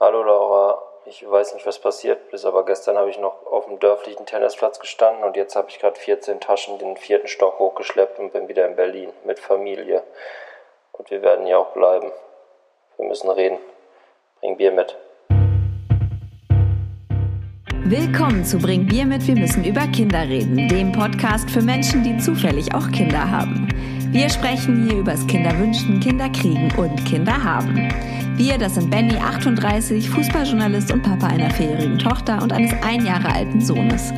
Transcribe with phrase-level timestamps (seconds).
[0.00, 3.80] Hallo Laura, ich weiß nicht, was passiert ist, aber gestern habe ich noch auf dem
[3.80, 8.32] dörflichen Tennisplatz gestanden und jetzt habe ich gerade 14 Taschen den vierten Stock hochgeschleppt und
[8.32, 10.04] bin wieder in Berlin mit Familie.
[10.92, 12.12] Und wir werden hier auch bleiben.
[12.96, 13.58] Wir müssen reden.
[14.40, 14.96] Bring Bier mit.
[17.84, 22.16] Willkommen zu Bring Bier mit, wir müssen über Kinder reden, dem Podcast für Menschen, die
[22.18, 23.66] zufällig auch Kinder haben.
[24.12, 28.27] Wir sprechen hier übers Kinderwünschen, Kinderkriegen und Kinderhaben.
[28.38, 33.34] Wir, das sind Benny, 38, Fußballjournalist und Papa einer vierjährigen Tochter und eines ein Jahre
[33.34, 34.12] alten Sohnes.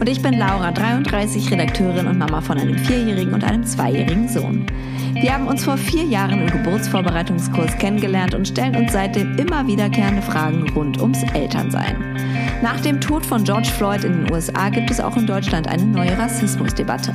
[0.00, 4.64] Und ich bin Laura, 33, Redakteurin und Mama von einem vierjährigen und einem zweijährigen Sohn.
[5.12, 10.22] Wir haben uns vor vier Jahren im Geburtsvorbereitungskurs kennengelernt und stellen uns seitdem immer wiederkehrende
[10.22, 12.16] Fragen rund ums Elternsein.
[12.62, 15.84] Nach dem Tod von George Floyd in den USA gibt es auch in Deutschland eine
[15.84, 17.14] neue Rassismusdebatte.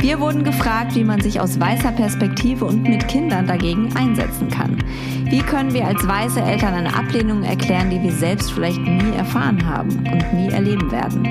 [0.00, 4.78] Wir wurden gefragt, wie man sich aus weißer Perspektive und mit Kindern dagegen einsetzen kann.
[5.24, 9.66] Wie können wir als weiße Eltern eine Ablehnung erklären, die wir selbst vielleicht nie erfahren
[9.66, 11.26] haben und nie erleben werden?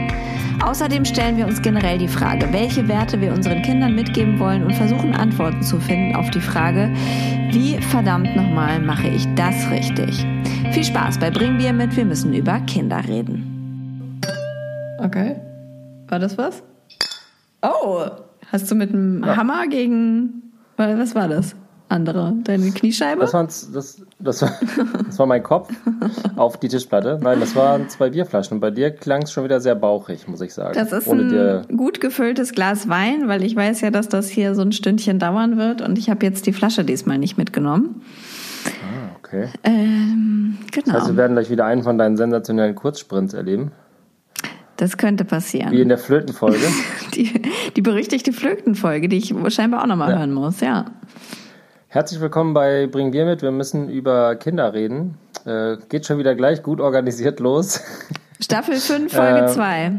[0.64, 4.73] Außerdem stellen wir uns generell die Frage, welche Werte wir unseren Kindern mitgeben wollen und
[4.73, 6.92] versuchen Antworten zu finden auf die Frage,
[7.52, 10.26] wie verdammt nochmal mache ich das richtig?
[10.72, 14.20] Viel Spaß bei Bring Bier mit, wir müssen über Kinder reden.
[15.00, 15.38] Okay.
[16.10, 16.64] War das was?
[17.62, 18.06] Oh,
[18.52, 19.36] Hast du mit einem ja.
[19.36, 20.44] Hammer gegen.
[20.78, 21.56] Was war das?
[21.90, 22.34] Andere?
[22.44, 23.22] Deine Kniescheibe?
[23.22, 24.52] Das, das, das, war,
[25.06, 25.70] das war mein Kopf
[26.36, 27.17] auf die Tischplatte.
[27.22, 28.56] Nein, das waren zwei Bierflaschen.
[28.56, 30.73] Und bei dir klang es schon wieder sehr bauchig, muss ich sagen.
[30.73, 34.54] Das ist Ohne ein gut gefülltes Glas Wein, weil ich weiß ja, dass das hier
[34.54, 35.82] so ein Stündchen dauern wird.
[35.82, 38.02] Und ich habe jetzt die Flasche diesmal nicht mitgenommen.
[38.66, 39.48] Ah, okay.
[39.64, 40.86] Ähm, genau.
[40.88, 43.72] Das heißt, wir werden gleich wieder einen von deinen sensationellen Kurzsprints erleben.
[44.78, 45.72] Das könnte passieren.
[45.72, 46.66] Wie in der Flötenfolge.
[47.16, 47.42] die,
[47.75, 50.20] die berüchtigte Flötenfolge, die ich scheinbar auch nochmal ja.
[50.20, 50.86] hören muss, ja.
[51.88, 53.42] Herzlich willkommen bei Bring Bier mit.
[53.42, 55.17] Wir müssen über Kinder reden.
[55.45, 57.81] Äh, geht schon wieder gleich gut organisiert los.
[58.39, 59.86] Staffel 5, Folge 2.
[59.86, 59.92] Äh,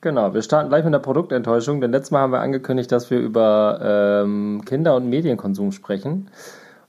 [0.00, 3.20] genau, wir starten gleich mit der Produktenttäuschung, denn letztes Mal haben wir angekündigt, dass wir
[3.20, 6.30] über ähm, Kinder- und Medienkonsum sprechen.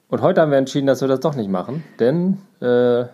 [0.09, 3.05] Und heute haben wir entschieden, dass wir das doch nicht machen, denn äh,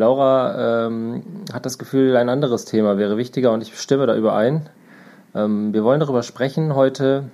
[0.00, 1.22] Laura ähm,
[1.52, 4.68] hat das Gefühl, ein anderes Thema wäre wichtiger und ich stimme da überein.
[5.34, 7.24] Ähm, wir wollen darüber sprechen heute,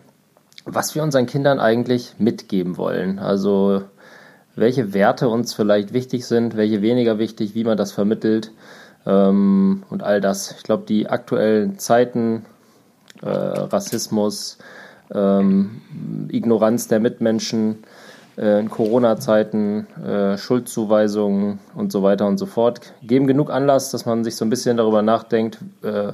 [0.64, 3.18] was wir unseren Kindern eigentlich mitgeben wollen.
[3.18, 3.82] Also
[4.56, 8.52] welche Werte uns vielleicht wichtig sind, welche weniger wichtig, wie man das vermittelt
[9.06, 10.52] ähm, und all das.
[10.56, 12.46] Ich glaube, die aktuellen Zeiten,
[13.22, 14.58] äh, Rassismus,
[15.14, 15.82] ähm,
[16.30, 17.84] Ignoranz der Mitmenschen,
[18.36, 24.24] in Corona-Zeiten, äh, Schuldzuweisungen und so weiter und so fort, geben genug Anlass, dass man
[24.24, 26.12] sich so ein bisschen darüber nachdenkt, äh,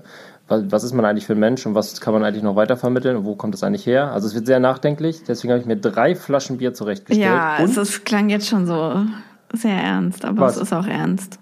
[0.48, 3.16] was, ist man eigentlich für ein Mensch und was kann man eigentlich noch weiter vermitteln
[3.16, 4.12] und wo kommt das eigentlich her?
[4.12, 7.26] Also es wird sehr nachdenklich, deswegen habe ich mir drei Flaschen Bier zurechtgestellt.
[7.26, 9.04] Ja, es klang jetzt schon so
[9.54, 10.56] sehr ernst, aber was?
[10.56, 11.38] es ist auch ernst.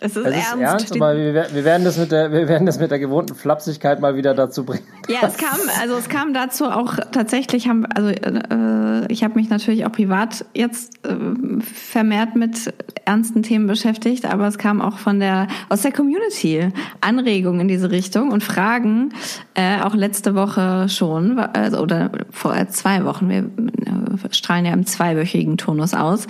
[0.00, 2.66] Es ist, es ist ernst, ernst aber wir, wir, werden das mit der, wir werden
[2.66, 4.84] das mit der gewohnten Flapsigkeit mal wieder dazu bringen.
[5.08, 9.50] Ja, es kam, also es kam dazu auch tatsächlich haben, also äh, ich habe mich
[9.50, 11.16] natürlich auch privat jetzt äh,
[11.60, 12.72] vermehrt mit
[13.06, 16.68] ernsten Themen beschäftigt, aber es kam auch von der aus der Community
[17.00, 19.12] Anregungen in diese Richtung und Fragen,
[19.54, 23.28] äh, auch letzte Woche schon, also, oder vor zwei Wochen.
[23.28, 26.28] Wir äh, strahlen ja im zweiwöchigen Turnus aus.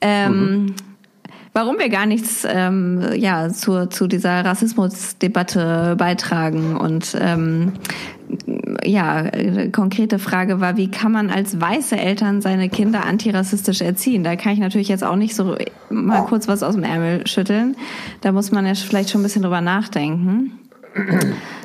[0.00, 0.74] Ähm, mhm
[1.52, 6.76] warum wir gar nichts ähm, ja, zu, zu dieser Rassismusdebatte beitragen.
[6.76, 7.72] Und ähm,
[8.84, 9.24] ja,
[9.72, 14.22] konkrete Frage war, wie kann man als weiße Eltern seine Kinder antirassistisch erziehen?
[14.22, 15.56] Da kann ich natürlich jetzt auch nicht so
[15.88, 17.76] mal kurz was aus dem Ärmel schütteln.
[18.20, 20.59] Da muss man ja vielleicht schon ein bisschen drüber nachdenken.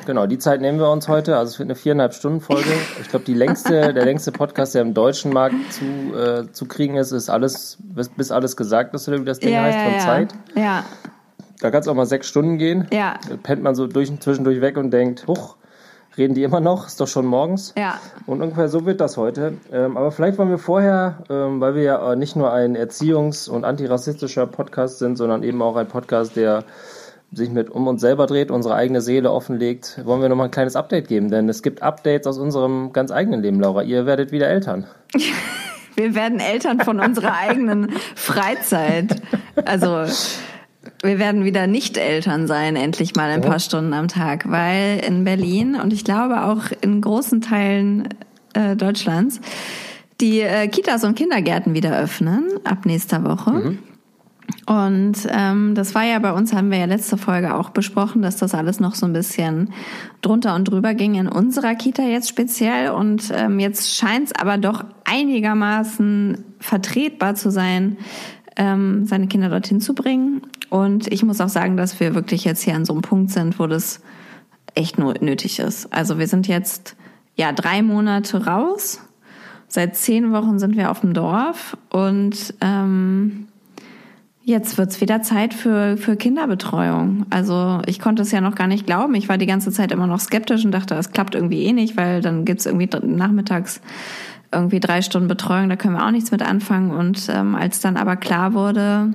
[0.06, 1.36] Genau, die Zeit nehmen wir uns heute.
[1.36, 2.70] Also es wird eine viereinhalb Stunden Folge.
[3.00, 5.84] Ich glaube, die längste, der längste Podcast, der im deutschen Markt zu,
[6.16, 9.52] äh, zu kriegen ist, ist alles, bis, bis alles gesagt ist, oder wie das Ding
[9.52, 9.98] ja, heißt, von ja.
[9.98, 10.34] Zeit.
[10.54, 10.84] Ja.
[11.60, 12.86] Da kann es auch mal sechs Stunden gehen.
[12.92, 13.14] Ja.
[13.28, 15.56] Da pennt man so durch, zwischendurch weg und denkt, huch,
[16.16, 16.86] reden die immer noch?
[16.86, 17.74] Ist doch schon morgens.
[17.76, 17.98] Ja.
[18.26, 19.54] Und ungefähr so wird das heute.
[19.72, 23.64] Ähm, aber vielleicht wollen wir vorher, ähm, weil wir ja nicht nur ein erziehungs- und
[23.64, 26.64] antirassistischer Podcast sind, sondern eben auch ein Podcast, der
[27.36, 30.74] sich mit um uns selber dreht, unsere eigene Seele offenlegt, wollen wir nochmal ein kleines
[30.76, 33.82] Update geben, denn es gibt Updates aus unserem ganz eigenen Leben, Laura.
[33.82, 34.86] Ihr werdet wieder Eltern.
[35.98, 39.22] Wir werden Eltern von unserer eigenen Freizeit.
[39.64, 40.04] Also
[41.02, 45.24] wir werden wieder nicht Eltern sein, endlich mal ein paar Stunden am Tag, weil in
[45.24, 48.10] Berlin und ich glaube auch in großen Teilen
[48.52, 49.40] äh, Deutschlands
[50.20, 53.50] die äh, Kitas und Kindergärten wieder öffnen ab nächster Woche.
[53.50, 53.78] Mhm.
[54.66, 58.36] Und ähm, das war ja bei uns, haben wir ja letzte Folge auch besprochen, dass
[58.36, 59.72] das alles noch so ein bisschen
[60.22, 62.90] drunter und drüber ging in unserer Kita jetzt speziell.
[62.90, 67.96] Und ähm, jetzt scheint es aber doch einigermaßen vertretbar zu sein,
[68.56, 70.42] ähm, seine Kinder dorthin zu bringen.
[70.68, 73.58] Und ich muss auch sagen, dass wir wirklich jetzt hier an so einem Punkt sind,
[73.58, 74.00] wo das
[74.74, 75.92] echt nötig ist.
[75.92, 76.96] Also wir sind jetzt
[77.34, 79.00] ja drei Monate raus.
[79.68, 83.48] Seit zehn Wochen sind wir auf dem Dorf und ähm,
[84.46, 87.26] jetzt wird's wieder Zeit für, für Kinderbetreuung.
[87.30, 89.16] Also ich konnte es ja noch gar nicht glauben.
[89.16, 91.96] Ich war die ganze Zeit immer noch skeptisch und dachte, es klappt irgendwie eh nicht,
[91.96, 93.80] weil dann gibt's irgendwie nachmittags
[94.52, 96.92] irgendwie drei Stunden Betreuung, da können wir auch nichts mit anfangen.
[96.92, 99.12] Und ähm, als dann aber klar wurde,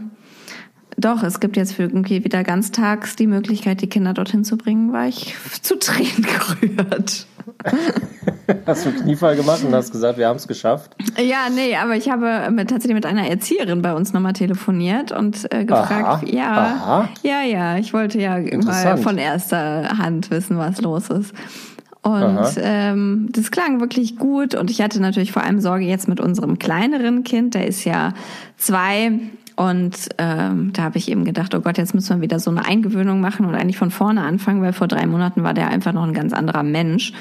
[1.01, 4.93] doch, es gibt jetzt für irgendwie wieder ganztags die Möglichkeit, die Kinder dorthin zu bringen,
[4.93, 7.27] war ich zu Tränen gerührt.
[8.65, 10.95] hast du einen Kniefall gemacht und hast gesagt, wir haben es geschafft?
[11.17, 15.51] Ja, nee, aber ich habe mit, tatsächlich mit einer Erzieherin bei uns nochmal telefoniert und
[15.51, 16.21] äh, gefragt, Aha.
[16.25, 17.09] ja, Aha.
[17.23, 21.33] ja, ja, ich wollte ja mal von erster Hand wissen, was los ist.
[22.03, 24.55] Und ähm, das klang wirklich gut.
[24.55, 27.53] Und ich hatte natürlich vor allem Sorge jetzt mit unserem kleineren Kind.
[27.53, 28.13] Der ist ja
[28.57, 29.19] zwei.
[29.61, 32.65] Und ähm, da habe ich eben gedacht, oh Gott, jetzt müssen wir wieder so eine
[32.65, 36.01] Eingewöhnung machen und eigentlich von vorne anfangen, weil vor drei Monaten war der einfach noch
[36.01, 37.13] ein ganz anderer Mensch.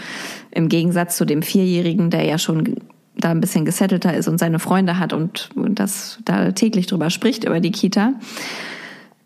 [0.50, 2.76] Im Gegensatz zu dem Vierjährigen, der ja schon
[3.14, 7.44] da ein bisschen gesettelter ist und seine Freunde hat und das da täglich drüber spricht
[7.44, 8.14] über die Kita.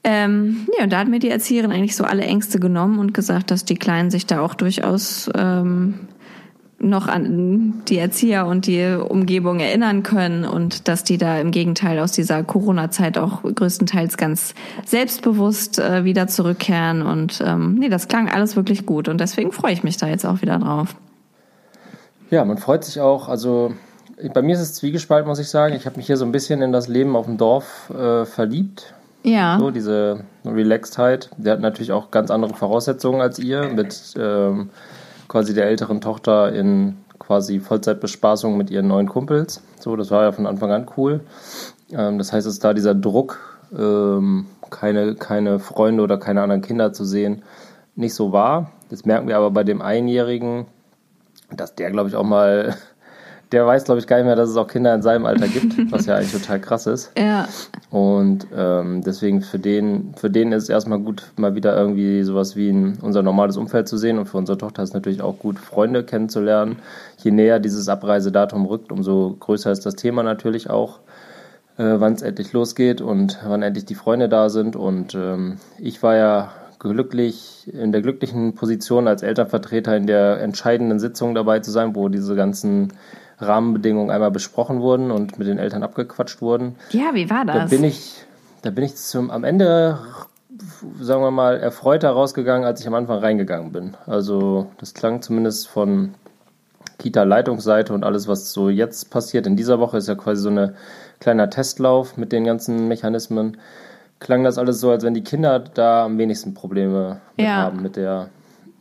[0.02, 3.52] Ähm, ja, und da hat mir die Erzieherin eigentlich so alle Ängste genommen und gesagt,
[3.52, 6.00] dass die Kleinen sich da auch durchaus ähm,
[6.78, 11.98] noch an die Erzieher und die Umgebung erinnern können und dass die da im Gegenteil
[11.98, 14.54] aus dieser Corona-Zeit auch größtenteils ganz
[14.84, 17.02] selbstbewusst äh, wieder zurückkehren.
[17.02, 20.26] Und ähm, nee, das klang alles wirklich gut und deswegen freue ich mich da jetzt
[20.26, 20.94] auch wieder drauf.
[22.30, 23.28] Ja, man freut sich auch.
[23.28, 23.74] Also
[24.32, 25.74] bei mir ist es zwiegespalten, muss ich sagen.
[25.74, 28.94] Ich habe mich hier so ein bisschen in das Leben auf dem Dorf äh, verliebt.
[29.22, 29.58] Ja.
[29.58, 31.30] So, diese Relaxedheit.
[31.36, 34.68] Der hat natürlich auch ganz andere Voraussetzungen als ihr, mit ähm,
[35.34, 39.64] quasi der älteren Tochter in quasi Vollzeitbespaßung mit ihren neuen Kumpels.
[39.80, 41.22] So, das war ja von Anfang an cool.
[41.90, 43.40] Ähm, das heißt, ist da dieser Druck,
[43.76, 47.42] ähm, keine, keine Freunde oder keine anderen Kinder zu sehen,
[47.96, 48.70] nicht so war.
[48.90, 50.66] Das merken wir aber bei dem Einjährigen,
[51.50, 52.76] dass der, glaube ich, auch mal
[53.54, 55.74] der weiß, glaube ich, gar nicht mehr, dass es auch Kinder in seinem Alter gibt,
[55.92, 57.12] was ja eigentlich total krass ist.
[57.16, 57.48] Ja.
[57.90, 62.56] Und ähm, deswegen für den, für den ist es erstmal gut, mal wieder irgendwie sowas
[62.56, 64.18] wie ein, unser normales Umfeld zu sehen.
[64.18, 66.80] Und für unsere Tochter ist es natürlich auch gut, Freunde kennenzulernen.
[67.18, 70.98] Je näher dieses Abreisedatum rückt, umso größer ist das Thema natürlich auch.
[71.76, 74.76] Äh, wann es endlich losgeht und wann endlich die Freunde da sind.
[74.76, 80.98] Und ähm, ich war ja glücklich, in der glücklichen Position als Elternvertreter in der entscheidenden
[80.98, 82.92] Sitzung dabei zu sein, wo diese ganzen
[83.46, 86.76] Rahmenbedingungen einmal besprochen wurden und mit den Eltern abgequatscht wurden.
[86.90, 87.56] Ja, wie war das?
[87.56, 88.24] Da bin ich,
[88.62, 89.98] da bin ich zum, am Ende,
[91.00, 93.96] sagen wir mal, erfreuter rausgegangen, als ich am Anfang reingegangen bin.
[94.06, 96.14] Also, das klang zumindest von
[96.98, 99.46] Kita-Leitungsseite und alles, was so jetzt passiert.
[99.46, 100.74] In dieser Woche ist ja quasi so ein
[101.20, 103.58] kleiner Testlauf mit den ganzen Mechanismen.
[104.20, 107.56] Klang das alles so, als wenn die Kinder da am wenigsten Probleme mit ja.
[107.56, 108.28] haben mit der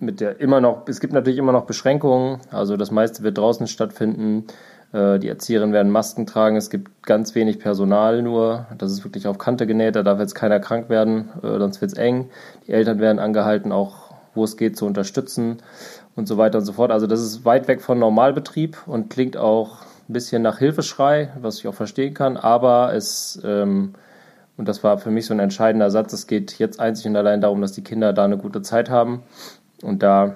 [0.03, 3.67] mit der immer noch, es gibt natürlich immer noch Beschränkungen, also das meiste wird draußen
[3.67, 4.45] stattfinden.
[4.93, 9.27] Äh, die Erzieherinnen werden Masken tragen, es gibt ganz wenig Personal nur, das ist wirklich
[9.27, 12.29] auf Kante genäht, da darf jetzt keiner krank werden, äh, sonst wird es eng.
[12.67, 15.57] Die Eltern werden angehalten, auch wo es geht, zu unterstützen
[16.15, 16.91] und so weiter und so fort.
[16.91, 21.59] Also das ist weit weg von Normalbetrieb und klingt auch ein bisschen nach Hilfeschrei, was
[21.59, 23.93] ich auch verstehen kann, aber es, ähm,
[24.57, 27.41] und das war für mich so ein entscheidender Satz, es geht jetzt einzig und allein
[27.41, 29.23] darum, dass die Kinder da eine gute Zeit haben
[29.83, 30.35] und da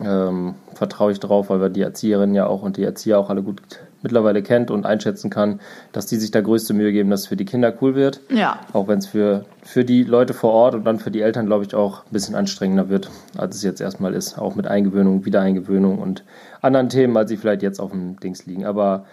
[0.00, 3.42] ähm, vertraue ich drauf, weil wir die Erzieherin ja auch und die Erzieher auch alle
[3.42, 3.62] gut
[4.02, 5.60] mittlerweile kennt und einschätzen kann,
[5.92, 8.20] dass die sich da größte Mühe geben, dass es für die Kinder cool wird.
[8.30, 8.60] Ja.
[8.72, 11.64] Auch wenn es für, für die Leute vor Ort und dann für die Eltern, glaube
[11.64, 14.38] ich, auch ein bisschen anstrengender wird, als es jetzt erstmal ist.
[14.38, 16.24] Auch mit Eingewöhnung, Wiedereingewöhnung und
[16.60, 18.64] anderen Themen, als sie vielleicht jetzt auf dem Dings liegen.
[18.64, 19.06] Aber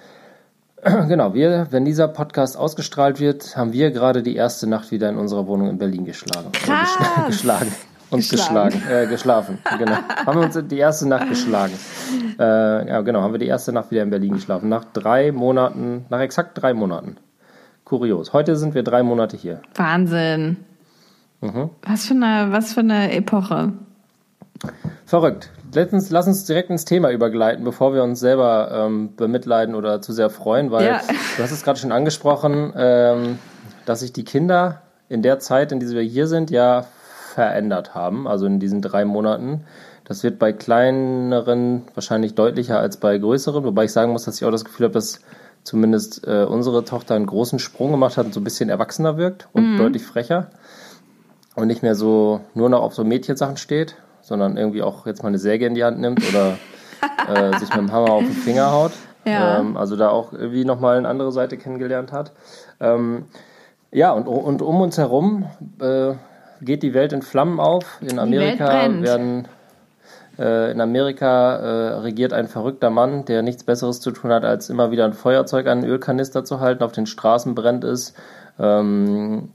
[0.84, 5.17] genau, wir, wenn dieser Podcast ausgestrahlt wird, haben wir gerade die erste Nacht wieder in
[5.17, 6.51] unserer Wohnung in Berlin geschlagen.
[6.51, 6.98] Krass.
[7.27, 7.72] geschlagen.
[8.13, 9.58] Uns geschlagen, geschlagen äh, geschlafen.
[9.77, 9.98] Genau.
[10.25, 11.74] haben wir uns die erste Nacht geschlagen.
[12.39, 14.70] Äh, ja, genau, haben wir die erste Nacht wieder in Berlin geschlafen.
[14.70, 17.17] Nach drei Monaten, nach exakt drei Monaten.
[17.86, 18.34] Kurios.
[18.34, 19.62] Heute sind wir drei Monate hier.
[19.75, 20.58] Wahnsinn.
[21.41, 21.70] Mhm.
[21.86, 23.74] Was, für eine, was für eine Epoche.
[25.05, 25.50] Verrückt.
[25.74, 30.13] Letztens, lass uns direkt ins Thema übergleiten, bevor wir uns selber ähm, bemitleiden oder zu
[30.13, 31.01] sehr freuen, weil ja.
[31.36, 33.39] du hast es gerade schon angesprochen, ähm,
[33.86, 36.86] dass sich die Kinder in der Zeit, in der wir hier sind, ja
[37.33, 39.65] verändert haben, also in diesen drei Monaten.
[40.05, 44.45] Das wird bei kleineren wahrscheinlich deutlicher als bei größeren, wobei ich sagen muss, dass ich
[44.45, 45.21] auch das Gefühl habe, dass
[45.63, 49.47] zumindest äh, unsere Tochter einen großen Sprung gemacht hat und so ein bisschen erwachsener wirkt
[49.53, 49.77] und mhm.
[49.77, 50.47] deutlich frecher
[51.55, 55.29] und nicht mehr so nur noch auf so Mädchensachen steht, sondern irgendwie auch jetzt mal
[55.29, 56.57] eine Säge in die Hand nimmt oder
[57.33, 58.91] äh, sich mit dem Hammer auf den Finger haut.
[59.25, 59.59] Ja.
[59.59, 62.33] Ähm, also da auch irgendwie nochmal eine andere Seite kennengelernt hat.
[62.81, 63.25] Ähm,
[63.93, 65.45] Ja, und, und um uns herum
[65.79, 66.13] äh,
[66.63, 68.00] geht die Welt in Flammen auf.
[68.01, 69.48] In Amerika werden
[70.39, 74.70] äh, in Amerika äh, regiert ein verrückter Mann, der nichts Besseres zu tun hat, als
[74.70, 78.13] immer wieder ein Feuerzeug an einen Ölkanister zu halten, auf den Straßen brennt es.
[78.60, 79.50] Ähm,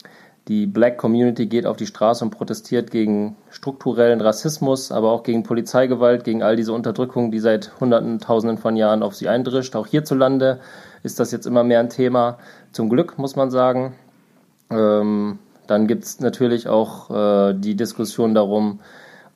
[0.46, 5.42] die Black Community geht auf die Straße und protestiert gegen strukturellen Rassismus, aber auch gegen
[5.42, 9.76] Polizeigewalt, gegen all diese Unterdrückung, die seit Hunderten, Tausenden von Jahren auf sie eindrischt.
[9.76, 10.60] Auch hierzulande
[11.02, 12.38] ist das jetzt immer mehr ein Thema.
[12.72, 13.94] Zum Glück, muss man sagen.
[14.70, 18.80] Ähm, dann gibt es natürlich auch äh, die Diskussion darum,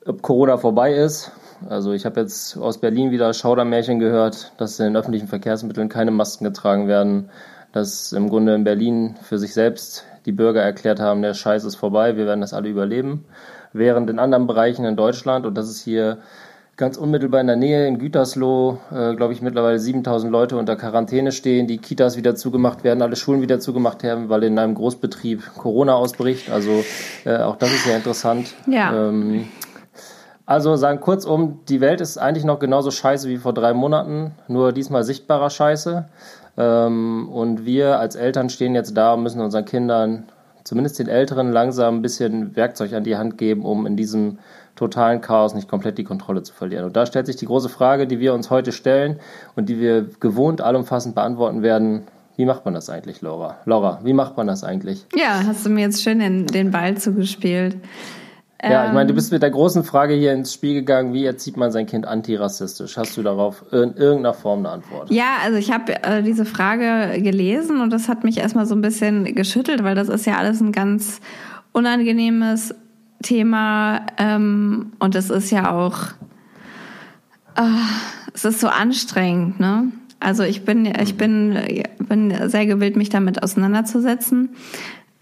[0.05, 1.31] ob Corona vorbei ist.
[1.69, 6.11] Also ich habe jetzt aus Berlin wieder Schaudermärchen gehört, dass in den öffentlichen Verkehrsmitteln keine
[6.11, 7.29] Masken getragen werden,
[7.71, 11.75] dass im Grunde in Berlin für sich selbst die Bürger erklärt haben, der Scheiß ist
[11.75, 13.25] vorbei, wir werden das alle überleben.
[13.71, 16.17] Während in anderen Bereichen in Deutschland, und das ist hier
[16.75, 21.31] ganz unmittelbar in der Nähe in Gütersloh, äh, glaube ich, mittlerweile 7000 Leute unter Quarantäne
[21.31, 25.53] stehen, die Kitas wieder zugemacht werden, alle Schulen wieder zugemacht werden, weil in einem Großbetrieb
[25.57, 26.49] Corona ausbricht.
[26.49, 26.83] Also
[27.25, 28.53] äh, auch das ist ja interessant.
[28.65, 29.09] Ja.
[29.09, 29.47] Ähm,
[30.45, 34.73] also sagen kurzum, die Welt ist eigentlich noch genauso scheiße wie vor drei Monaten, nur
[34.73, 36.05] diesmal sichtbarer Scheiße.
[36.57, 40.25] Ähm, und wir als Eltern stehen jetzt da und müssen unseren Kindern,
[40.63, 44.39] zumindest den Älteren, langsam ein bisschen Werkzeug an die Hand geben, um in diesem
[44.75, 46.85] totalen Chaos nicht komplett die Kontrolle zu verlieren.
[46.85, 49.19] Und da stellt sich die große Frage, die wir uns heute stellen
[49.55, 52.03] und die wir gewohnt allumfassend beantworten werden.
[52.35, 53.57] Wie macht man das eigentlich, Laura?
[53.65, 55.05] Laura, wie macht man das eigentlich?
[55.15, 57.77] Ja, hast du mir jetzt schön den, den Ball zugespielt.
[58.63, 61.57] Ja, ich meine, du bist mit der großen Frage hier ins Spiel gegangen, wie erzieht
[61.57, 62.95] man sein Kind antirassistisch?
[62.95, 65.11] Hast du darauf in irgendeiner Form eine Antwort?
[65.11, 68.81] Ja, also ich habe äh, diese Frage gelesen und das hat mich erstmal so ein
[68.81, 71.19] bisschen geschüttelt, weil das ist ja alles ein ganz
[71.73, 72.73] unangenehmes
[73.23, 76.09] Thema ähm, und es ist ja auch,
[77.55, 77.63] äh,
[78.33, 79.91] es ist so anstrengend, ne?
[80.19, 81.57] Also ich bin, ich bin,
[81.99, 84.49] bin sehr gewillt, mich damit auseinanderzusetzen.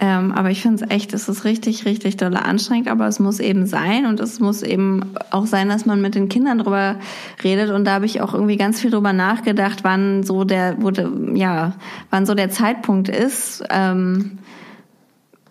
[0.03, 3.39] Ähm, aber ich finde es echt, es ist richtig, richtig doll anstrengend, aber es muss
[3.39, 6.95] eben sein und es muss eben auch sein, dass man mit den Kindern drüber
[7.43, 7.69] redet.
[7.69, 11.73] Und da habe ich auch irgendwie ganz viel drüber nachgedacht, wann so der, wurde, ja,
[12.09, 13.63] wann so der Zeitpunkt ist.
[13.69, 14.39] Ähm,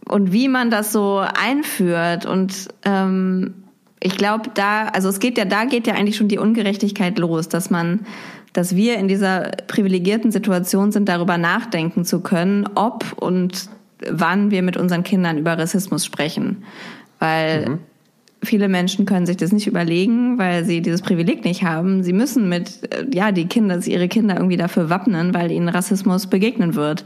[0.09, 3.54] und wie man das so einführt und ähm,
[4.02, 7.49] ich glaube, da, also es geht ja, da geht ja eigentlich schon die Ungerechtigkeit los,
[7.49, 8.00] dass man,
[8.54, 13.69] dass wir in dieser privilegierten Situation sind, darüber nachdenken zu können, ob und
[14.09, 16.64] wann wir mit unseren Kindern über Rassismus sprechen.
[17.19, 17.78] Weil mhm.
[18.42, 22.02] viele Menschen können sich das nicht überlegen, weil sie dieses Privileg nicht haben.
[22.02, 26.26] Sie müssen mit, äh, ja, die Kinder, ihre Kinder irgendwie dafür wappnen, weil ihnen Rassismus
[26.26, 27.04] begegnen wird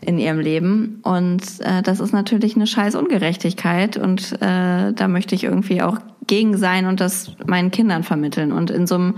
[0.00, 1.00] in ihrem Leben.
[1.02, 3.96] Und äh, das ist natürlich eine scheiß Ungerechtigkeit.
[3.96, 8.52] Und äh, da möchte ich irgendwie auch gegen sein und das meinen Kindern vermitteln.
[8.52, 9.14] Und in so einem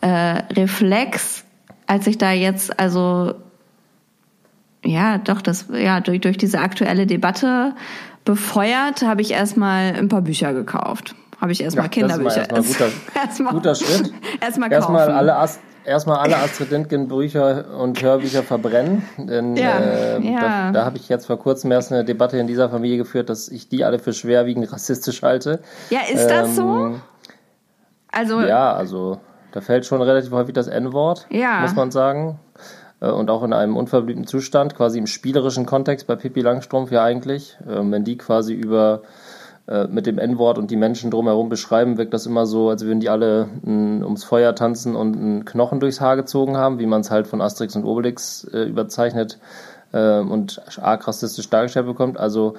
[0.00, 1.44] äh, Reflex,
[1.86, 3.34] als ich da jetzt also
[4.84, 7.74] ja, doch, das, ja, durch, durch diese aktuelle Debatte
[8.24, 11.14] befeuert, habe ich erstmal ein paar Bücher gekauft.
[11.40, 12.46] Habe ich erstmal ja, Kinderbücher.
[12.48, 14.12] Das ist erstmal guter, erstmal, guter Schritt.
[14.40, 14.94] erstmal kaufen.
[14.94, 19.02] Erstmal alle Ast erstmal alle Astrid Lindgren Bücher und Hörbücher verbrennen.
[19.16, 20.40] Denn ja, äh, ja.
[20.40, 23.48] da, da habe ich jetzt vor kurzem erst eine Debatte in dieser Familie geführt, dass
[23.48, 25.60] ich die alle für schwerwiegend rassistisch halte.
[25.90, 26.62] Ja, ist ähm, das so?
[26.62, 27.02] Ähm,
[28.10, 29.20] also ja, also
[29.52, 31.60] da fällt schon relativ häufig das N-Wort, ja.
[31.60, 32.38] muss man sagen.
[33.00, 37.02] Äh, und auch in einem unverblümten Zustand, quasi im spielerischen Kontext bei Pippi Langstrumpf ja
[37.02, 37.58] eigentlich.
[37.68, 39.02] Ähm, wenn die quasi über
[39.68, 43.00] äh, mit dem N-Wort und die Menschen drumherum beschreiben, wirkt das immer so, als würden
[43.00, 47.02] die alle n, ums Feuer tanzen und einen Knochen durchs Haar gezogen haben, wie man
[47.02, 49.38] es halt von Asterix und Obelix äh, überzeichnet
[49.92, 52.18] äh, und arg rassistisch dargestellt bekommt.
[52.18, 52.54] Also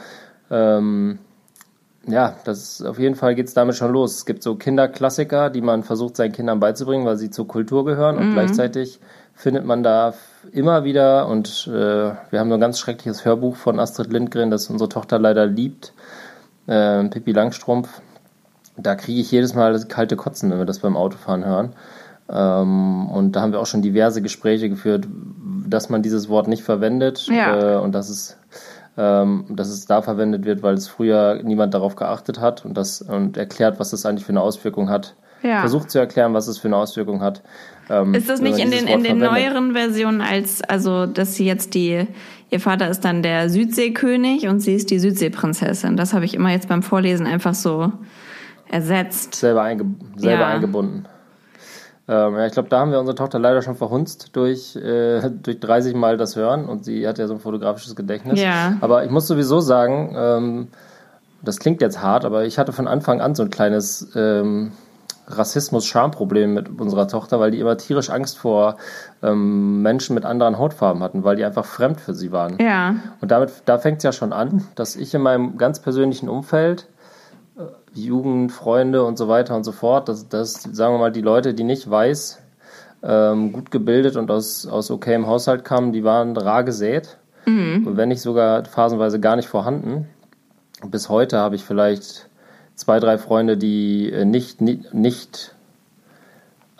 [0.50, 1.20] ähm,
[2.08, 4.18] ja, das ist, auf jeden Fall geht es damit schon los.
[4.18, 8.18] Es gibt so Kinderklassiker, die man versucht seinen Kindern beizubringen, weil sie zur Kultur gehören
[8.18, 8.34] und mhm.
[8.34, 9.00] gleichzeitig
[9.34, 10.14] findet man da
[10.52, 14.70] immer wieder und äh, wir haben so ein ganz schreckliches Hörbuch von Astrid Lindgren, das
[14.70, 15.94] unsere Tochter leider liebt,
[16.68, 18.02] äh, Pippi Langstrumpf.
[18.78, 21.74] Da kriege ich jedes Mal das kalte Kotzen, wenn wir das beim Autofahren hören.
[22.30, 25.08] Ähm, und da haben wir auch schon diverse Gespräche geführt,
[25.68, 27.76] dass man dieses Wort nicht verwendet ja.
[27.76, 28.38] äh, und dass es,
[28.98, 33.02] ähm, dass es da verwendet wird, weil es früher niemand darauf geachtet hat und das
[33.02, 35.16] und erklärt, was das eigentlich für eine Auswirkung hat.
[35.44, 35.60] Ja.
[35.60, 37.42] Versucht zu erklären, was es für eine Auswirkung hat.
[37.90, 41.74] Ähm, ist das nicht in den, in den neueren Versionen als, also, dass sie jetzt
[41.74, 42.08] die,
[42.54, 45.98] ihr Vater ist dann der Südseekönig und sie ist die Südseeprinzessin.
[45.98, 47.92] Das habe ich immer jetzt beim Vorlesen einfach so
[48.70, 49.36] ersetzt.
[49.36, 50.48] Selber, einge selber ja.
[50.48, 51.06] eingebunden.
[52.08, 55.60] Ähm, ja, ich glaube, da haben wir unsere Tochter leider schon verhunzt durch, äh, durch
[55.60, 58.40] 30 Mal das Hören und sie hat ja so ein fotografisches Gedächtnis.
[58.40, 58.78] Ja.
[58.82, 60.68] Aber ich muss sowieso sagen, ähm,
[61.42, 64.74] das klingt jetzt hart, aber ich hatte von Anfang an so ein kleines ähm,
[65.38, 68.78] Rassismus-Schamproblem mit unserer Tochter, weil die immer tierisch Angst vor
[69.22, 72.58] ähm, Menschen mit anderen Hautfarben hatten, weil die einfach fremd für sie waren.
[72.60, 72.96] Ja.
[73.22, 76.88] Und damit, da fängt es ja schon an, dass ich in meinem ganz persönlichen Umfeld,
[77.58, 77.62] äh,
[77.94, 81.54] Jugend, Freunde und so weiter und so fort, dass, dass sagen wir mal, die Leute,
[81.54, 82.40] die nicht weiß,
[83.04, 87.18] ähm, gut gebildet und aus, aus okayem Haushalt kamen, die waren rar gesät.
[87.46, 87.86] Mhm.
[87.86, 90.08] Und wenn nicht sogar phasenweise gar nicht vorhanden.
[90.86, 92.30] Bis heute habe ich vielleicht
[92.76, 95.56] zwei, drei Freunde, die äh, nicht, nicht, nicht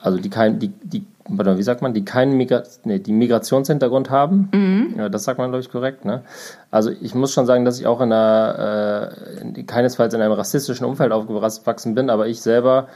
[0.04, 4.50] also die kein, die, die, wie sagt man, die keinen Migra nee, die Migrationshintergrund haben.
[4.54, 4.96] Mhm.
[4.98, 6.04] Ja, das sagt man, glaube ich, korrekt.
[6.04, 6.24] Ne?
[6.72, 9.14] Also ich muss schon sagen, dass ich auch in einer,
[9.56, 12.88] äh, keinesfalls in einem rassistischen Umfeld aufgewachsen bin, aber ich selber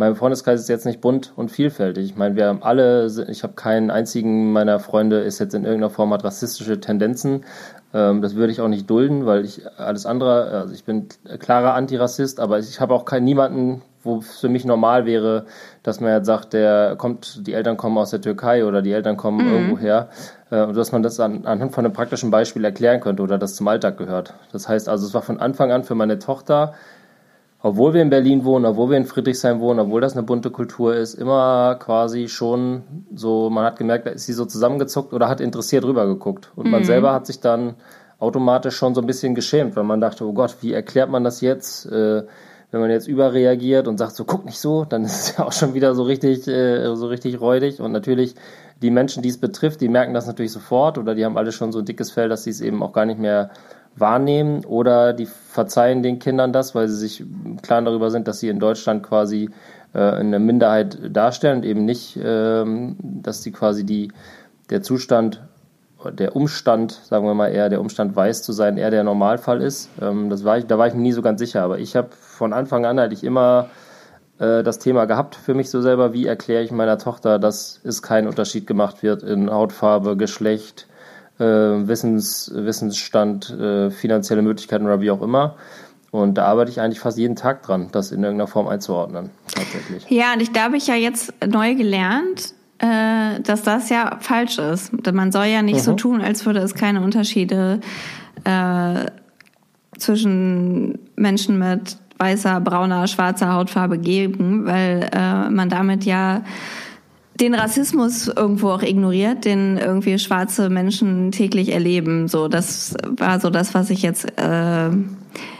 [0.00, 2.06] mein Freundeskreis ist jetzt nicht bunt und vielfältig.
[2.06, 5.90] Ich meine, wir haben alle, ich habe keinen einzigen meiner Freunde ist jetzt in irgendeiner
[5.90, 7.44] Form hat rassistische Tendenzen.
[7.92, 11.74] Ähm, das würde ich auch nicht dulden, weil ich alles andere, also ich bin klarer
[11.74, 15.44] Antirassist, aber ich habe auch keinen niemanden, wo es für mich normal wäre,
[15.82, 19.18] dass man jetzt sagt, der kommt, die Eltern kommen aus der Türkei oder die Eltern
[19.18, 19.52] kommen mhm.
[19.52, 20.08] irgendwo her,
[20.50, 23.54] äh, und dass man das an, anhand von einem praktischen Beispiel erklären könnte oder das
[23.54, 24.32] zum Alltag gehört.
[24.50, 26.72] Das heißt also, es war von Anfang an für meine Tochter
[27.62, 30.94] obwohl wir in Berlin wohnen, obwohl wir in Friedrichshain wohnen, obwohl das eine bunte Kultur
[30.94, 32.82] ist, immer quasi schon
[33.14, 36.52] so, man hat gemerkt, da ist sie so zusammengezuckt oder hat interessiert rübergeguckt.
[36.56, 36.70] Und mhm.
[36.72, 37.74] man selber hat sich dann
[38.18, 41.40] automatisch schon so ein bisschen geschämt, weil man dachte, oh Gott, wie erklärt man das
[41.40, 41.86] jetzt?
[41.86, 42.22] Äh,
[42.70, 45.52] wenn man jetzt überreagiert und sagt so, guck nicht so, dann ist es ja auch
[45.52, 47.80] schon wieder so richtig, äh, so richtig räudig.
[47.80, 48.36] Und natürlich
[48.80, 51.72] die Menschen, die es betrifft, die merken das natürlich sofort oder die haben alle schon
[51.72, 53.50] so ein dickes Fell, dass sie es eben auch gar nicht mehr
[53.96, 57.24] wahrnehmen oder die verzeihen den Kindern das, weil sie sich
[57.62, 59.50] klar darüber sind, dass sie in Deutschland quasi
[59.92, 64.12] äh, eine Minderheit darstellen und eben nicht, ähm, dass sie quasi die,
[64.70, 65.42] der Zustand,
[66.12, 69.90] der Umstand, sagen wir mal eher, der Umstand weiß zu sein, eher der Normalfall ist.
[70.00, 72.08] Ähm, das war ich, da war ich mir nie so ganz sicher, aber ich habe
[72.12, 73.68] von Anfang an eigentlich immer
[74.38, 78.02] äh, das Thema gehabt für mich so selber, wie erkläre ich meiner Tochter, dass es
[78.02, 80.86] kein Unterschied gemacht wird in Hautfarbe, Geschlecht,
[81.40, 85.56] äh, Wissens, Wissensstand, äh, finanzielle Möglichkeiten oder wie auch immer.
[86.10, 90.10] Und da arbeite ich eigentlich fast jeden Tag dran, das in irgendeiner Form einzuordnen, tatsächlich.
[90.10, 94.58] Ja, und ich, da habe ich ja jetzt neu gelernt, äh, dass das ja falsch
[94.58, 94.92] ist.
[95.12, 95.84] Man soll ja nicht mhm.
[95.84, 97.80] so tun, als würde es keine Unterschiede
[98.44, 99.06] äh,
[99.98, 106.42] zwischen Menschen mit weißer, brauner, schwarzer Hautfarbe geben, weil äh, man damit ja
[107.40, 112.28] den Rassismus irgendwo auch ignoriert, den irgendwie schwarze Menschen täglich erleben.
[112.28, 114.90] So, das war so das, was ich jetzt äh,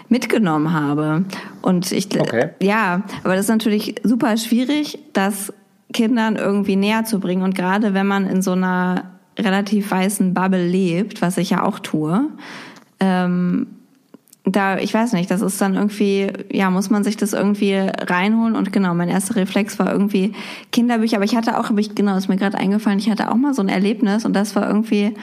[0.08, 1.24] mitgenommen habe.
[1.62, 2.50] Und ich, okay.
[2.60, 5.52] ja, aber das ist natürlich super schwierig, das
[5.92, 7.42] Kindern irgendwie näher zu bringen.
[7.42, 11.78] Und gerade wenn man in so einer relativ weißen Bubble lebt, was ich ja auch
[11.78, 12.28] tue,
[13.00, 13.66] ähm,
[14.52, 18.56] da, ich weiß nicht, das ist dann irgendwie, ja, muss man sich das irgendwie reinholen.
[18.56, 20.32] Und genau, mein erster Reflex war irgendwie
[20.72, 23.54] Kinderbücher, aber ich hatte auch, ich, genau, ist mir gerade eingefallen, ich hatte auch mal
[23.54, 25.14] so ein Erlebnis und das war irgendwie,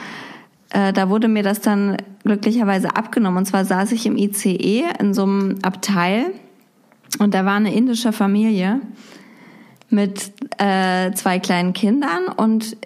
[0.72, 3.40] äh, da wurde mir das dann glücklicherweise abgenommen.
[3.40, 6.28] Und zwar saß ich im ICE in so einem Abteil
[7.20, 8.82] und da war eine indische Familie
[9.90, 12.78] mit äh, zwei kleinen Kindern und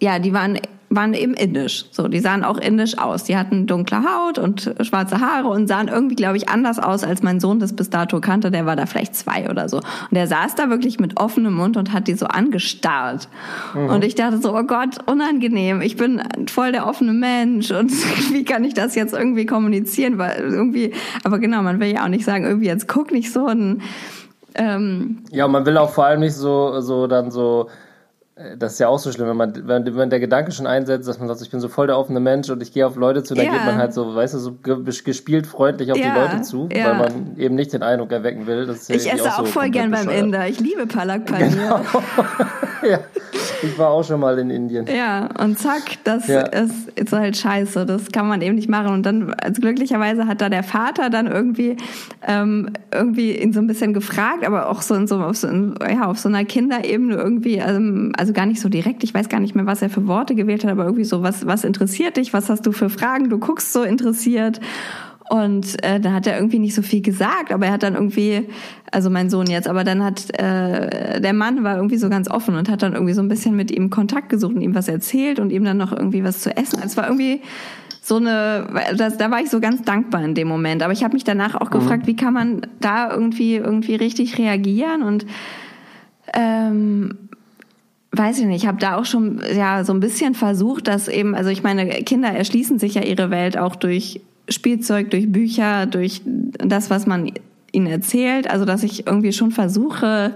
[0.00, 0.58] ja, die waren
[0.94, 1.86] waren eben indisch.
[1.90, 3.24] So, die sahen auch indisch aus.
[3.24, 7.22] Die hatten dunkle Haut und schwarze Haare und sahen irgendwie, glaube ich, anders aus, als
[7.22, 8.50] mein Sohn das bis dato kannte.
[8.50, 9.78] Der war da vielleicht zwei oder so.
[9.78, 13.28] Und der saß da wirklich mit offenem Mund und hat die so angestarrt.
[13.74, 13.88] Mhm.
[13.88, 15.80] Und ich dachte so, oh Gott, unangenehm.
[15.80, 17.90] Ich bin voll der offene Mensch und
[18.32, 20.18] wie kann ich das jetzt irgendwie kommunizieren?
[20.18, 20.92] Weil irgendwie,
[21.24, 23.46] aber genau, man will ja auch nicht sagen, irgendwie jetzt guck nicht so.
[23.46, 23.82] Und,
[24.54, 27.68] ähm, ja, man will auch vor allem nicht so, so dann so
[28.56, 31.18] das ist ja auch so schlimm, wenn man, wenn, wenn der Gedanke schon einsetzt, dass
[31.18, 33.34] man sagt, ich bin so voll der offene Mensch und ich gehe auf Leute zu,
[33.34, 33.52] dann ja.
[33.52, 36.14] geht man halt so, weißt du, so gespielt freundlich auf ja.
[36.14, 36.86] die Leute zu, ja.
[36.86, 38.74] weil man eben nicht den Eindruck erwecken will.
[38.88, 40.48] Ich esse auch, so voll gern beim Inder.
[40.48, 41.50] Ich liebe Palak Paneer.
[41.50, 41.80] Genau.
[42.90, 43.00] ja.
[43.62, 44.86] Ich war auch schon mal in Indien.
[44.86, 47.86] Ja, und zack, das ist, ist halt scheiße.
[47.86, 48.92] Das kann man eben nicht machen.
[48.92, 51.76] Und dann, also glücklicherweise hat da der Vater dann irgendwie,
[52.26, 55.74] ähm, irgendwie ihn so ein bisschen gefragt, aber auch so in so, auf so, in,
[55.88, 59.02] ja, auf so einer Kinderebene irgendwie, ähm, also gar nicht so direkt.
[59.02, 61.44] Ich weiß gar nicht mehr, was er für Worte gewählt hat, aber irgendwie so, was,
[61.44, 62.32] was interessiert dich?
[62.32, 63.30] Was hast du für Fragen?
[63.30, 64.60] Du guckst so interessiert.
[65.28, 68.46] Und äh, da hat er irgendwie nicht so viel gesagt, aber er hat dann irgendwie,
[68.92, 72.54] also mein Sohn jetzt, aber dann hat äh, der Mann war irgendwie so ganz offen
[72.54, 75.40] und hat dann irgendwie so ein bisschen mit ihm Kontakt gesucht und ihm was erzählt
[75.40, 76.80] und ihm dann noch irgendwie was zu essen.
[76.84, 77.40] Es war irgendwie
[78.02, 80.80] so eine, das, da war ich so ganz dankbar in dem Moment.
[80.84, 81.74] Aber ich habe mich danach auch mhm.
[81.74, 85.26] gefragt, wie kann man da irgendwie irgendwie richtig reagieren und
[86.34, 87.21] ähm,
[88.12, 91.34] weiß ich nicht, ich habe da auch schon ja so ein bisschen versucht, dass eben,
[91.34, 96.22] also ich meine, Kinder erschließen sich ja ihre Welt auch durch Spielzeug, durch Bücher, durch
[96.24, 97.32] das, was man
[97.72, 98.50] ihnen erzählt.
[98.50, 100.34] Also dass ich irgendwie schon versuche,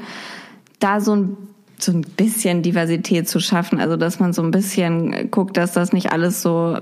[0.81, 1.37] da so ein
[1.79, 3.79] so ein bisschen Diversität zu schaffen.
[3.79, 6.79] Also dass man so ein bisschen guckt, dass das nicht alles so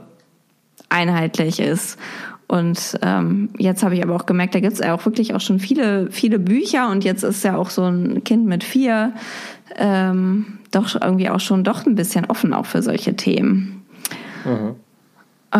[0.88, 1.98] einheitlich ist.
[2.46, 5.40] Und ähm, jetzt habe ich aber auch gemerkt, da gibt es ja auch wirklich auch
[5.40, 9.14] schon viele, viele Bücher und jetzt ist ja auch so ein Kind mit vier
[9.77, 13.85] ähm, doch irgendwie auch schon doch ein bisschen offen auch für solche Themen.
[14.44, 14.77] Mhm.
[15.55, 15.59] Oh.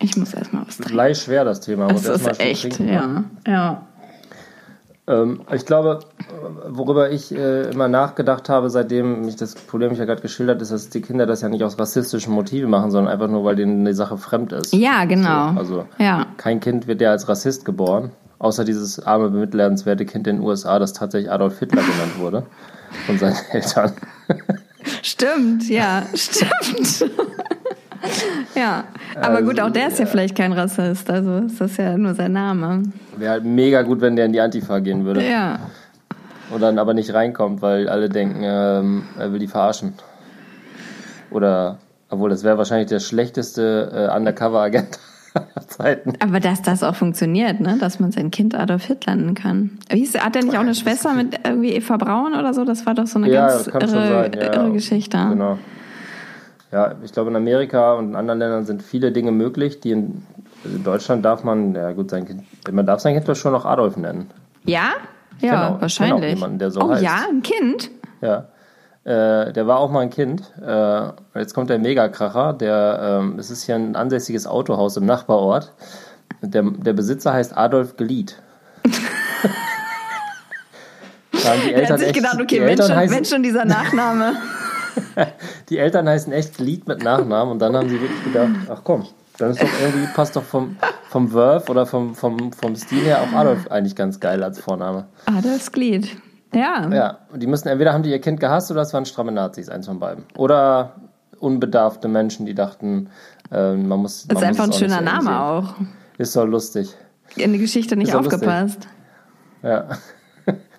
[0.00, 0.94] Ich muss erstmal was trinken.
[0.94, 1.88] Leicht schwer das Thema.
[1.88, 2.88] Das ist echt, trinken.
[2.88, 3.24] ja.
[3.46, 3.87] ja.
[5.08, 6.00] Ähm, ich glaube,
[6.68, 10.70] worüber ich äh, immer nachgedacht habe, seitdem mich das Problem ich ja gerade geschildert ist,
[10.70, 13.84] dass die Kinder das ja nicht aus rassistischen Motiven machen, sondern einfach nur, weil denen
[13.84, 14.74] die Sache fremd ist.
[14.74, 15.52] Ja, genau.
[15.52, 16.26] So, also ja.
[16.36, 20.78] kein Kind wird ja als Rassist geboren, außer dieses arme, bemitleidenswerte Kind in den USA,
[20.78, 22.42] das tatsächlich Adolf Hitler genannt wurde
[23.06, 23.92] von seinen Eltern.
[25.02, 27.10] Stimmt, ja, stimmt.
[28.54, 28.84] Ja,
[29.16, 31.96] aber also, gut, auch der ist ja, ja vielleicht kein Rassist, also ist das ja
[31.96, 32.84] nur sein Name.
[33.16, 35.28] Wäre halt mega gut, wenn der in die Antifa gehen würde.
[35.28, 35.58] Ja.
[36.50, 39.94] Und dann aber nicht reinkommt, weil alle denken, ähm, er will die verarschen.
[41.30, 44.98] Oder, obwohl das wäre wahrscheinlich der schlechteste äh, Undercover-Agent
[45.66, 46.14] Zeiten.
[46.20, 47.76] Aber dass das auch funktioniert, ne?
[47.78, 49.78] dass man sein Kind Adolf Hitler nennen kann.
[49.90, 52.64] Hieß, hat er nicht auch eine Schwester mit irgendwie Eva Braun oder so?
[52.64, 55.18] Das war doch so eine ja, ganz irre, ja, irre Geschichte.
[55.30, 55.58] Genau.
[56.70, 60.22] Ja, ich glaube, in Amerika und in anderen Ländern sind viele Dinge möglich, die in,
[60.64, 63.64] in Deutschland darf man, ja gut, sein Kind, man darf sein Kind doch schon noch
[63.64, 64.30] Adolf nennen.
[64.64, 64.92] Ja?
[65.40, 66.34] Ja, genau, wahrscheinlich.
[66.34, 67.02] Jemanden, der so oh heißt.
[67.02, 67.90] ja, ein Kind?
[68.20, 68.48] Ja.
[69.04, 70.52] Äh, der war auch mal ein Kind.
[70.60, 72.52] Äh, jetzt kommt der Megakracher.
[72.52, 75.72] Der, ähm, es ist hier ein ansässiges Autohaus im Nachbarort.
[76.42, 78.36] Der, der Besitzer heißt Adolf Glied.
[81.32, 83.64] da haben die Eltern hat sich echt, gedacht, okay, wenn schon, heißen, wenn schon dieser
[83.64, 84.34] Nachname.
[85.68, 89.06] Die Eltern heißen echt Glied mit Nachnamen und dann haben sie wirklich gedacht, ach komm,
[89.38, 90.76] dann ist doch irgendwie, passt doch vom,
[91.08, 95.06] vom Verb oder vom, vom, vom Stil her auch Adolf eigentlich ganz geil als Vorname.
[95.26, 96.16] Adolfs Glied.
[96.54, 96.88] Ja.
[96.92, 99.68] Ja, und die müssen entweder haben die ihr Kind gehasst oder es waren stramme Nazis,
[99.68, 100.24] eins von beiden.
[100.36, 100.96] Oder
[101.38, 103.10] unbedarfte Menschen, die dachten,
[103.52, 104.26] äh, man muss.
[104.26, 105.74] Das ist einfach ein schöner Name auch.
[106.16, 106.94] Ist doch lustig.
[107.36, 108.86] In die Geschichte nicht aufgepasst.
[108.86, 108.90] Lustig.
[109.62, 109.88] Ja.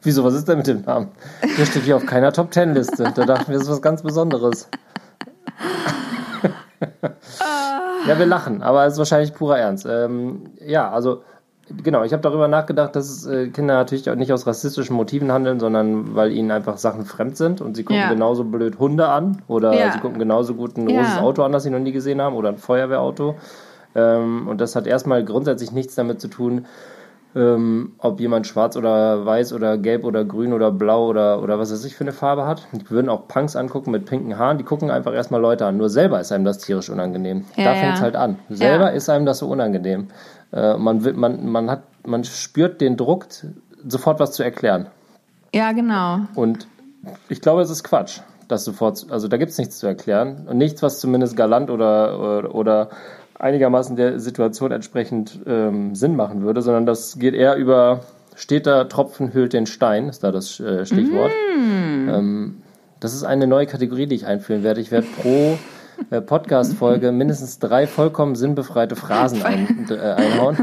[0.02, 1.10] Wieso, was ist denn mit dem Namen?
[1.58, 3.12] Der steht hier auf keiner Top Ten Liste.
[3.16, 4.70] Da dachten wir, das ist was ganz Besonderes.
[8.08, 9.86] ja, wir lachen, aber es ist wahrscheinlich purer Ernst.
[9.90, 11.24] Ähm, ja, also
[11.84, 15.60] genau, ich habe darüber nachgedacht, dass äh, Kinder natürlich auch nicht aus rassistischen Motiven handeln,
[15.60, 18.10] sondern weil ihnen einfach Sachen fremd sind und sie gucken ja.
[18.10, 19.92] genauso blöd Hunde an oder ja.
[19.92, 21.00] sie gucken genauso gut ein ja.
[21.00, 23.36] rotes Auto an, das sie noch nie gesehen haben oder ein Feuerwehrauto.
[23.96, 26.66] Ähm, und das hat erstmal grundsätzlich nichts damit zu tun,
[27.36, 31.72] ähm, ob jemand schwarz oder weiß oder gelb oder grün oder blau oder, oder was
[31.72, 32.68] weiß ich für eine Farbe hat.
[32.74, 35.78] Die würden auch Punks angucken mit pinken Haaren, die gucken einfach erstmal Leute an.
[35.78, 37.46] Nur selber ist einem das tierisch unangenehm.
[37.56, 38.40] Ja, da fängt es halt an.
[38.50, 40.08] Selber ist einem das so unangenehm.
[40.52, 43.28] Äh, man, will, man, man, hat, man spürt den Druck,
[43.88, 44.88] sofort was zu erklären.
[45.54, 46.22] Ja, genau.
[46.36, 46.68] Und
[47.30, 50.58] ich glaube, es ist Quatsch, das sofort, also da gibt es nichts zu erklären und
[50.58, 52.90] nichts, was zumindest galant oder, oder, oder
[53.40, 58.02] einigermaßen der Situation entsprechend ähm, Sinn machen würde, sondern das geht eher über
[58.36, 61.32] steter Tropfen hüllt den Stein, ist da das äh, Stichwort.
[61.58, 62.10] Mm.
[62.10, 62.58] Ähm,
[63.00, 64.82] das ist eine neue Kategorie, die ich einführen werde.
[64.82, 65.58] Ich werde pro
[66.10, 70.58] äh, Podcast-Folge mindestens drei vollkommen sinnbefreite Phrasen ein, äh, einhauen.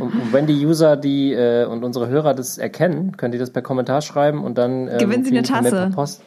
[0.00, 3.50] Und, und, wenn die User die äh, und unsere Hörer das erkennen, können die das
[3.50, 5.90] per Kommentar schreiben und dann ähm, gewinnen sie eine Tasse.
[5.94, 6.22] Post,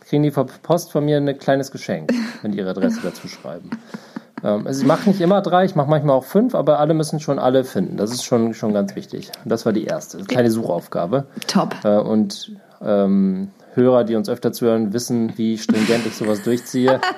[0.00, 2.12] kriegen die per Post von mir ein kleines Geschenk,
[2.42, 3.70] wenn die ihre Adresse dazu schreiben.
[4.44, 7.18] Ähm, also ich mache nicht immer drei, ich mache manchmal auch fünf, aber alle müssen
[7.18, 7.96] schon alle finden.
[7.96, 9.32] Das ist schon, schon ganz wichtig.
[9.44, 10.18] Das war die erste.
[10.24, 11.24] Keine Suchaufgabe.
[11.46, 11.74] Top.
[11.82, 12.52] Äh, und
[12.82, 17.00] ähm, Hörer, die uns öfter zuhören, wissen, wie stringent ich sowas durchziehe.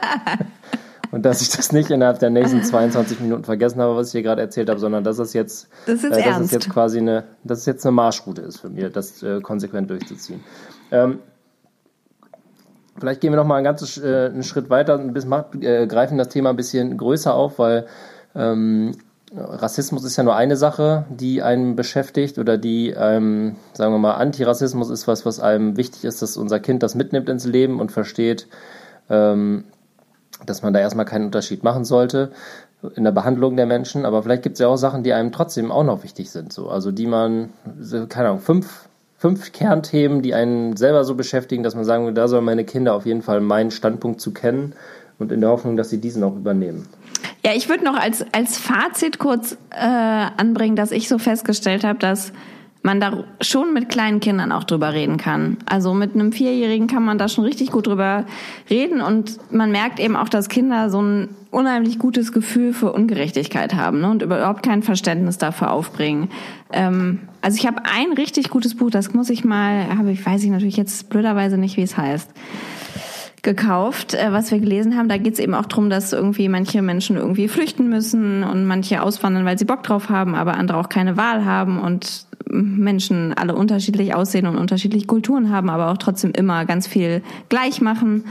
[1.13, 4.23] Und dass ich das nicht innerhalb der nächsten 22 Minuten vergessen habe, was ich hier
[4.23, 7.25] gerade erzählt habe, sondern dass es jetzt, das ist, äh, dass es jetzt quasi eine,
[7.45, 10.43] dass es jetzt eine Marschroute ist für mich, das äh, konsequent durchzuziehen.
[10.91, 11.21] Ähm,
[12.99, 15.27] vielleicht gehen wir noch mal einen ganzen äh, einen Schritt weiter und bis,
[15.61, 17.87] äh, greifen das Thema ein bisschen größer auf, weil
[18.35, 18.93] ähm,
[19.35, 24.15] Rassismus ist ja nur eine Sache, die einen beschäftigt oder die, ähm, sagen wir mal,
[24.15, 27.91] Antirassismus ist was, was einem wichtig ist, dass unser Kind das mitnimmt ins Leben und
[27.91, 28.47] versteht,
[29.11, 29.65] ähm,
[30.45, 32.31] dass man da erstmal keinen Unterschied machen sollte
[32.95, 34.05] in der Behandlung der Menschen.
[34.05, 36.53] Aber vielleicht gibt es ja auch Sachen, die einem trotzdem auch noch wichtig sind.
[36.53, 36.69] So.
[36.69, 37.51] Also die man,
[38.09, 42.29] keine Ahnung, fünf, fünf Kernthemen, die einen selber so beschäftigen, dass man sagen will, da
[42.29, 44.75] sollen meine Kinder auf jeden Fall meinen Standpunkt zu kennen
[45.19, 46.87] und in der Hoffnung, dass sie diesen auch übernehmen.
[47.45, 51.99] Ja, ich würde noch als, als Fazit kurz äh, anbringen, dass ich so festgestellt habe,
[51.99, 52.33] dass
[52.87, 55.57] man da schon mit kleinen Kindern auch drüber reden kann.
[55.67, 58.25] Also mit einem Vierjährigen kann man da schon richtig gut drüber
[58.71, 63.75] reden und man merkt eben auch, dass Kinder so ein unheimlich gutes Gefühl für Ungerechtigkeit
[63.75, 66.29] haben ne, und überhaupt kein Verständnis dafür aufbringen.
[66.73, 70.45] Ähm, also ich habe ein richtig gutes Buch, das muss ich mal, habe ich weiß
[70.45, 72.31] ich natürlich jetzt blöderweise nicht, wie es heißt
[73.47, 75.09] gekauft, äh, was wir gelesen haben.
[75.09, 79.01] Da geht es eben auch darum, dass irgendwie manche Menschen irgendwie flüchten müssen und manche
[79.01, 83.55] auswandern, weil sie Bock drauf haben, aber andere auch keine Wahl haben und Menschen alle
[83.55, 88.25] unterschiedlich aussehen und unterschiedliche Kulturen haben, aber auch trotzdem immer ganz viel gleich machen.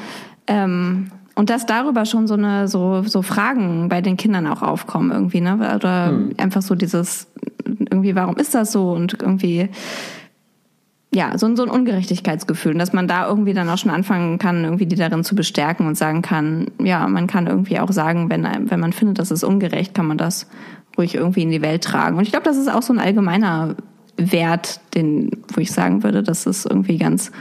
[0.47, 5.11] Ähm, und dass darüber schon so eine so so Fragen bei den Kindern auch aufkommen
[5.11, 5.55] irgendwie, ne?
[5.75, 6.31] Oder hm.
[6.37, 7.27] einfach so dieses
[7.65, 9.69] irgendwie, warum ist das so und irgendwie
[11.15, 12.73] ja, so, so ein Ungerechtigkeitsgefühl.
[12.73, 15.87] Und dass man da irgendwie dann auch schon anfangen kann, irgendwie die darin zu bestärken
[15.87, 19.45] und sagen kann, ja, man kann irgendwie auch sagen, wenn, wenn man findet, das ist
[19.45, 20.47] ungerecht, kann man das
[20.97, 22.17] ruhig irgendwie in die Welt tragen.
[22.17, 23.75] Und ich glaube, das ist auch so ein allgemeiner
[24.17, 27.31] Wert, den, wo ich sagen würde, das ist irgendwie ganz,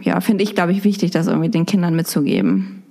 [0.00, 2.82] ja, finde ich, glaube ich, wichtig, das irgendwie den Kindern mitzugeben.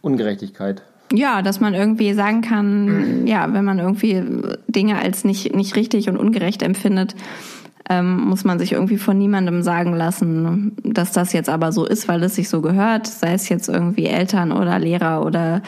[0.00, 0.82] Ungerechtigkeit.
[1.12, 4.22] Ja, dass man irgendwie sagen kann, ja, wenn man irgendwie
[4.68, 7.16] Dinge als nicht, nicht richtig und ungerecht empfindet,
[7.88, 12.08] ähm, muss man sich irgendwie von niemandem sagen lassen, dass das jetzt aber so ist,
[12.08, 15.62] weil es sich so gehört, sei es jetzt irgendwie Eltern oder Lehrer oder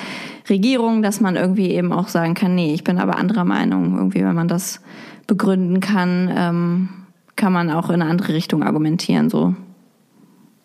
[0.49, 3.97] Regierung, dass man irgendwie eben auch sagen kann, nee, ich bin aber anderer Meinung.
[3.97, 4.81] Irgendwie, wenn man das
[5.27, 6.89] begründen kann, ähm,
[7.37, 9.55] kann man auch in eine andere Richtung argumentieren, so.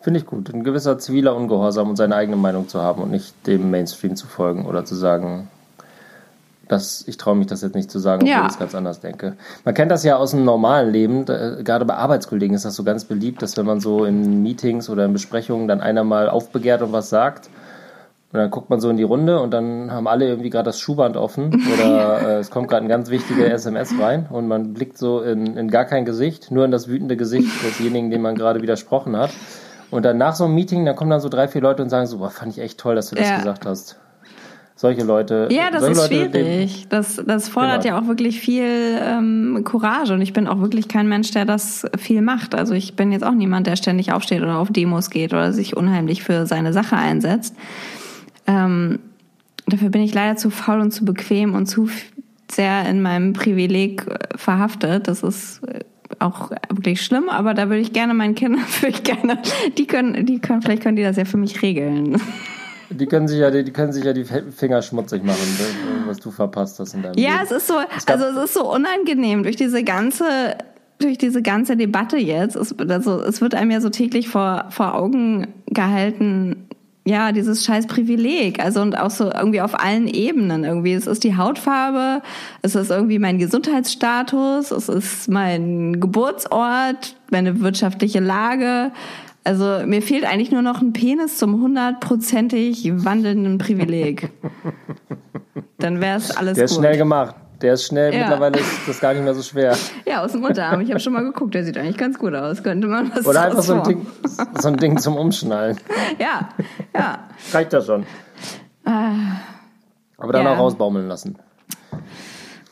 [0.00, 0.52] Finde ich gut.
[0.54, 4.26] Ein gewisser ziviler Ungehorsam und seine eigene Meinung zu haben und nicht dem Mainstream zu
[4.26, 5.48] folgen oder zu sagen,
[6.70, 8.46] das, ich traue mich das jetzt nicht zu sagen, obwohl ja.
[8.46, 9.34] ich es ganz anders denke.
[9.64, 12.84] Man kennt das ja aus dem normalen Leben, da, gerade bei Arbeitskollegen ist das so
[12.84, 16.82] ganz beliebt, dass wenn man so in Meetings oder in Besprechungen dann einer mal aufbegehrt
[16.82, 17.50] und was sagt,
[18.32, 20.78] und dann guckt man so in die Runde und dann haben alle irgendwie gerade das
[20.78, 24.96] Schuhband offen oder äh, es kommt gerade ein ganz wichtiger SMS rein und man blickt
[24.96, 28.62] so in, in gar kein Gesicht, nur in das wütende Gesicht desjenigen, dem man gerade
[28.62, 29.30] widersprochen hat.
[29.90, 32.06] Und dann nach so einem Meeting, dann kommen dann so drei, vier Leute und sagen
[32.06, 33.38] so, boah, fand ich echt toll, dass du das ja.
[33.38, 33.98] gesagt hast
[34.80, 35.48] solche Leute.
[35.50, 36.86] Ja, das ist Leute, schwierig.
[36.88, 37.96] Das, das fordert genau.
[37.96, 41.84] ja auch wirklich viel ähm, Courage und ich bin auch wirklich kein Mensch, der das
[41.98, 42.54] viel macht.
[42.54, 45.76] Also ich bin jetzt auch niemand, der ständig aufsteht oder auf Demos geht oder sich
[45.76, 47.54] unheimlich für seine Sache einsetzt.
[48.46, 49.00] Ähm,
[49.66, 51.90] dafür bin ich leider zu faul und zu bequem und zu
[52.50, 55.08] sehr in meinem Privileg äh, verhaftet.
[55.08, 55.80] Das ist äh,
[56.20, 59.42] auch wirklich schlimm, aber da würde ich gerne meinen Kindern, würde ich gerne,
[59.76, 62.18] die können, die können, vielleicht können die das ja für mich regeln.
[62.90, 66.18] Die können sich ja, die, die können sich ja die Finger schmutzig machen, ne, was
[66.18, 67.44] du verpasst hast in deinem Ja, Leben.
[67.44, 67.74] es ist so,
[68.06, 70.24] also es ist so unangenehm durch diese ganze,
[70.98, 72.56] durch diese ganze Debatte jetzt.
[72.56, 76.66] Es, also, es wird einem ja so täglich vor, vor Augen gehalten,
[77.06, 78.62] ja, dieses scheiß Privileg.
[78.62, 80.92] Also und auch so irgendwie auf allen Ebenen irgendwie.
[80.92, 82.22] Es ist die Hautfarbe,
[82.62, 88.92] es ist irgendwie mein Gesundheitsstatus, es ist mein Geburtsort, meine wirtschaftliche Lage.
[89.50, 94.30] Also mir fehlt eigentlich nur noch ein Penis zum hundertprozentig wandelnden Privileg.
[95.76, 96.78] Dann wäre es alles Der ist gut.
[96.78, 97.34] schnell gemacht.
[97.60, 98.20] Der ist schnell, ja.
[98.20, 99.76] mittlerweile ist das gar nicht mehr so schwer.
[100.06, 100.82] Ja, aus dem Unterarm.
[100.82, 102.62] Ich habe schon mal geguckt, der sieht eigentlich ganz gut aus.
[102.62, 104.06] Könnte man was Oder einfach so ein, Ding,
[104.60, 105.76] so ein Ding zum Umschnallen.
[106.20, 106.50] Ja,
[106.94, 107.28] ja.
[107.52, 108.06] Reicht das schon.
[108.84, 109.14] Ah.
[110.16, 110.54] Aber dann ja.
[110.54, 111.40] auch rausbaumeln lassen.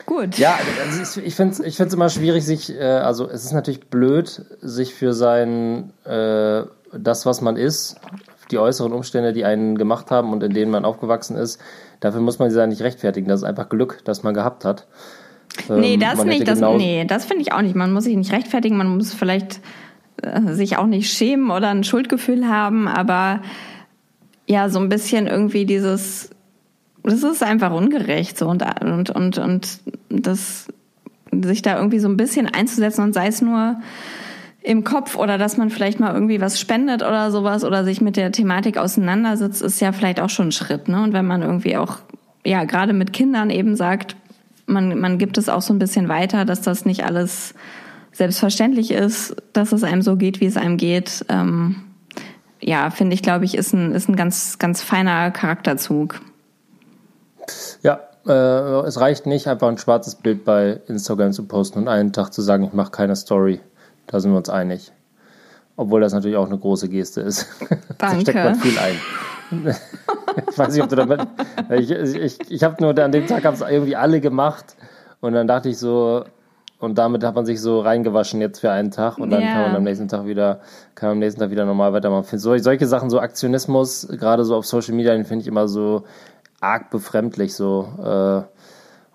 [0.09, 0.39] Gut.
[0.39, 3.91] Ja, also ich finde es ich find's immer schwierig, sich, äh, also es ist natürlich
[3.91, 6.63] blöd, sich für sein, äh,
[6.97, 7.97] das, was man ist,
[8.49, 11.61] die äußeren Umstände, die einen gemacht haben und in denen man aufgewachsen ist,
[11.99, 13.27] dafür muss man sich ja nicht rechtfertigen.
[13.27, 14.87] Das ist einfach Glück, das man gehabt hat.
[15.69, 16.47] Ähm, nee, das nicht.
[16.47, 17.75] Das, nee, das finde ich auch nicht.
[17.75, 19.61] Man muss sich nicht rechtfertigen, man muss vielleicht
[20.23, 23.43] äh, sich auch nicht schämen oder ein Schuldgefühl haben, aber
[24.47, 26.31] ja, so ein bisschen irgendwie dieses
[27.03, 30.67] das ist einfach ungerecht so und und und und das
[31.31, 33.77] sich da irgendwie so ein bisschen einzusetzen und sei es nur
[34.61, 38.17] im Kopf oder dass man vielleicht mal irgendwie was spendet oder sowas oder sich mit
[38.17, 41.01] der Thematik auseinandersetzt, ist ja vielleicht auch schon ein Schritt, ne?
[41.01, 41.99] Und wenn man irgendwie auch
[42.45, 44.15] ja gerade mit Kindern eben sagt,
[44.65, 47.53] man man gibt es auch so ein bisschen weiter, dass das nicht alles
[48.11, 51.25] selbstverständlich ist, dass es einem so geht, wie es einem geht.
[51.29, 51.83] Ähm,
[52.59, 56.19] ja, finde ich, glaube ich, ist ein ist ein ganz ganz feiner Charakterzug.
[57.81, 62.13] Ja, äh, es reicht nicht, einfach ein schwarzes Bild bei Instagram zu posten und einen
[62.13, 63.59] Tag zu sagen, ich mache keine Story.
[64.07, 64.91] Da sind wir uns einig.
[65.75, 67.47] Obwohl das natürlich auch eine große Geste ist.
[67.59, 67.77] Danke.
[67.97, 69.75] da steckt man viel ein.
[70.51, 71.21] ich weiß nicht, ob du damit.
[71.71, 74.75] Ich, ich, ich habe nur an dem Tag es irgendwie alle gemacht
[75.21, 76.23] und dann dachte ich so,
[76.79, 79.51] und damit hat man sich so reingewaschen jetzt für einen Tag und dann yeah.
[79.51, 80.61] kann man am nächsten Tag wieder,
[80.95, 82.39] kann man am nächsten Tag wieder normal weitermachen.
[82.39, 86.05] So, solche Sachen, so Aktionismus, gerade so auf Social Media, den finde ich immer so
[86.61, 87.87] arg befremdlich so.
[88.03, 88.59] Äh,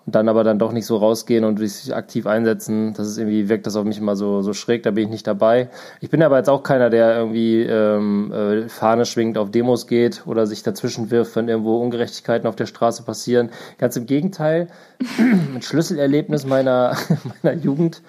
[0.05, 2.93] und dann aber dann doch nicht so rausgehen und sich aktiv einsetzen.
[2.93, 5.25] Das ist irgendwie, wirkt das auf mich immer so, so schräg, da bin ich nicht
[5.25, 5.69] dabei.
[5.99, 10.23] Ich bin aber jetzt auch keiner, der irgendwie ähm, äh, Fahne schwingt, auf Demos geht
[10.27, 13.49] oder sich dazwischen wirft, wenn irgendwo Ungerechtigkeiten auf der Straße passieren.
[13.79, 14.67] Ganz im Gegenteil,
[15.17, 16.95] ein Schlüsselerlebnis meiner,
[17.43, 18.03] meiner Jugend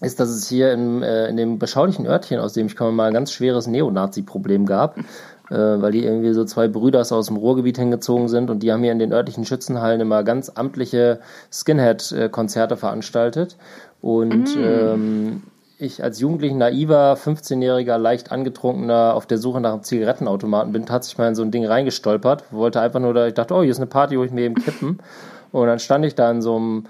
[0.00, 3.08] ist, dass es hier in, äh, in dem beschaulichen Örtchen, aus dem ich komme, mal
[3.08, 4.96] ein ganz schweres Neonazi-Problem gab
[5.50, 8.82] äh, weil die irgendwie so zwei Brüder aus dem Ruhrgebiet hingezogen sind und die haben
[8.82, 11.20] hier in den örtlichen Schützenhallen immer ganz amtliche
[11.52, 13.56] Skinhead-Konzerte veranstaltet.
[14.00, 14.62] Und mm.
[14.62, 15.42] ähm,
[15.78, 21.18] ich als jugendlich naiver, 15-jähriger, leicht angetrunkener auf der Suche nach einem Zigarettenautomaten bin, tatsächlich
[21.18, 23.78] mal in so ein Ding reingestolpert, wollte einfach nur, da ich dachte, oh, hier ist
[23.78, 24.98] eine Party, wo ich mir eben kippen.
[25.52, 26.84] Und dann stand ich da in so einem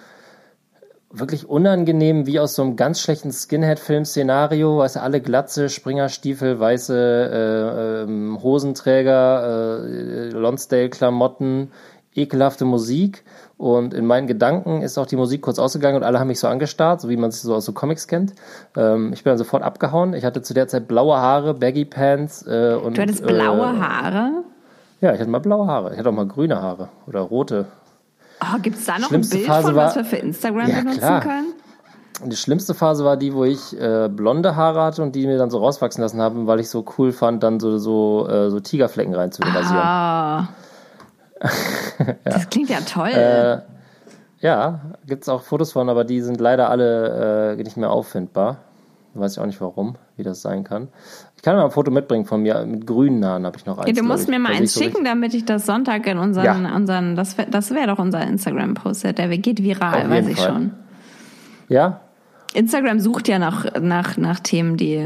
[1.13, 6.95] wirklich unangenehm, wie aus so einem ganz schlechten Skinhead-Film-Szenario, weißt du, alle Glatze, Springerstiefel, weiße
[6.97, 11.73] äh, ähm, Hosenträger, äh, Lonsdale-Klamotten,
[12.15, 13.25] ekelhafte Musik.
[13.59, 16.49] Und in meinen Gedanken ist auch die Musik kurz ausgegangen und alle haben mich so
[16.49, 18.33] angestarrt, so wie man es so aus so Comics kennt.
[18.77, 20.15] Ähm, ich bin dann sofort abgehauen.
[20.15, 22.97] Ich hatte zu der Zeit blaue Haare, Baggy Pants äh, und.
[22.97, 24.45] Du hattest blaue äh, Haare?
[25.01, 25.93] Ja, ich hatte mal blaue Haare.
[25.93, 27.67] Ich hatte auch mal grüne Haare oder rote
[28.43, 30.79] Oh, Gibt es da noch ein Bild Phase von, war, was wir für Instagram ja,
[30.81, 31.21] benutzen klar.
[31.21, 31.55] können?
[32.25, 35.51] Die schlimmste Phase war die, wo ich äh, blonde Haare hatte und die mir dann
[35.51, 39.15] so rauswachsen lassen haben, weil ich so cool fand, dann so, so, äh, so Tigerflecken
[39.15, 39.83] reinzurasieren.
[39.83, 40.49] Ah.
[41.41, 41.47] ja.
[42.25, 43.11] Das klingt ja toll.
[43.11, 43.61] Äh,
[44.41, 48.59] ja, gibt es auch Fotos von, aber die sind leider alle äh, nicht mehr auffindbar.
[49.15, 50.89] Weiß ich auch nicht warum, wie das sein kann.
[51.41, 53.87] Ich kann mal ein Foto mitbringen von mir mit grünen Haaren, habe ich noch eins.
[53.89, 56.77] Ja, du musst mir mal eins so schicken, damit ich das Sonntag in unseren, ja.
[56.77, 60.53] unseren das, das wäre doch unser Instagram-Post, der geht viral, weiß ich Fall.
[60.53, 60.73] schon.
[61.71, 62.01] Ja?
[62.53, 65.03] Instagram sucht ja nach, nach, nach Themen, die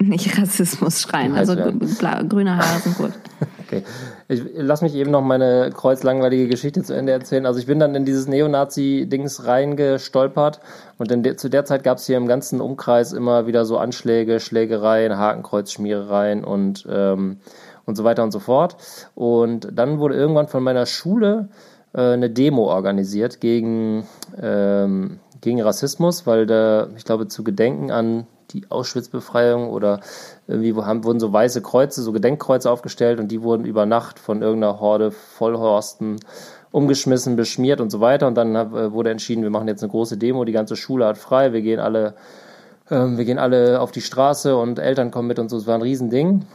[0.00, 1.36] nicht Rassismus schreien.
[1.36, 3.12] Also grüne Haare sind gut.
[3.70, 3.84] Okay.
[4.26, 7.46] Ich lass mich eben noch meine kreuzlangweilige Geschichte zu Ende erzählen.
[7.46, 10.58] Also ich bin dann in dieses Neonazi-Dings reingestolpert
[10.98, 14.40] und de zu der Zeit gab es hier im ganzen Umkreis immer wieder so Anschläge,
[14.40, 17.38] Schlägereien, Hakenkreuzschmierereien und, ähm,
[17.86, 18.76] und so weiter und so fort.
[19.14, 21.48] Und dann wurde irgendwann von meiner Schule
[21.94, 24.04] äh, eine Demo organisiert gegen,
[24.42, 30.00] ähm, gegen Rassismus, weil da, ich glaube, zu gedenken an die Auschwitz-Befreiung oder
[30.46, 34.42] irgendwie haben, wurden so weiße Kreuze, so Gedenkkreuze aufgestellt und die wurden über Nacht von
[34.42, 36.20] irgendeiner Horde Vollhorsten
[36.72, 38.26] umgeschmissen, beschmiert und so weiter.
[38.26, 41.18] Und dann äh, wurde entschieden, wir machen jetzt eine große Demo, die ganze Schule hat
[41.18, 42.14] frei, wir gehen alle,
[42.90, 45.56] ähm, wir gehen alle auf die Straße und Eltern kommen mit und so.
[45.56, 46.46] Es war ein Riesending.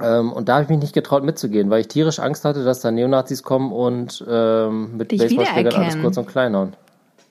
[0.00, 2.80] Ähm, und da habe ich mich nicht getraut mitzugehen, weil ich tierisch Angst hatte, dass
[2.80, 6.74] da Neonazis kommen und ähm, mit Baseballschlägern alles kurz und klein hauen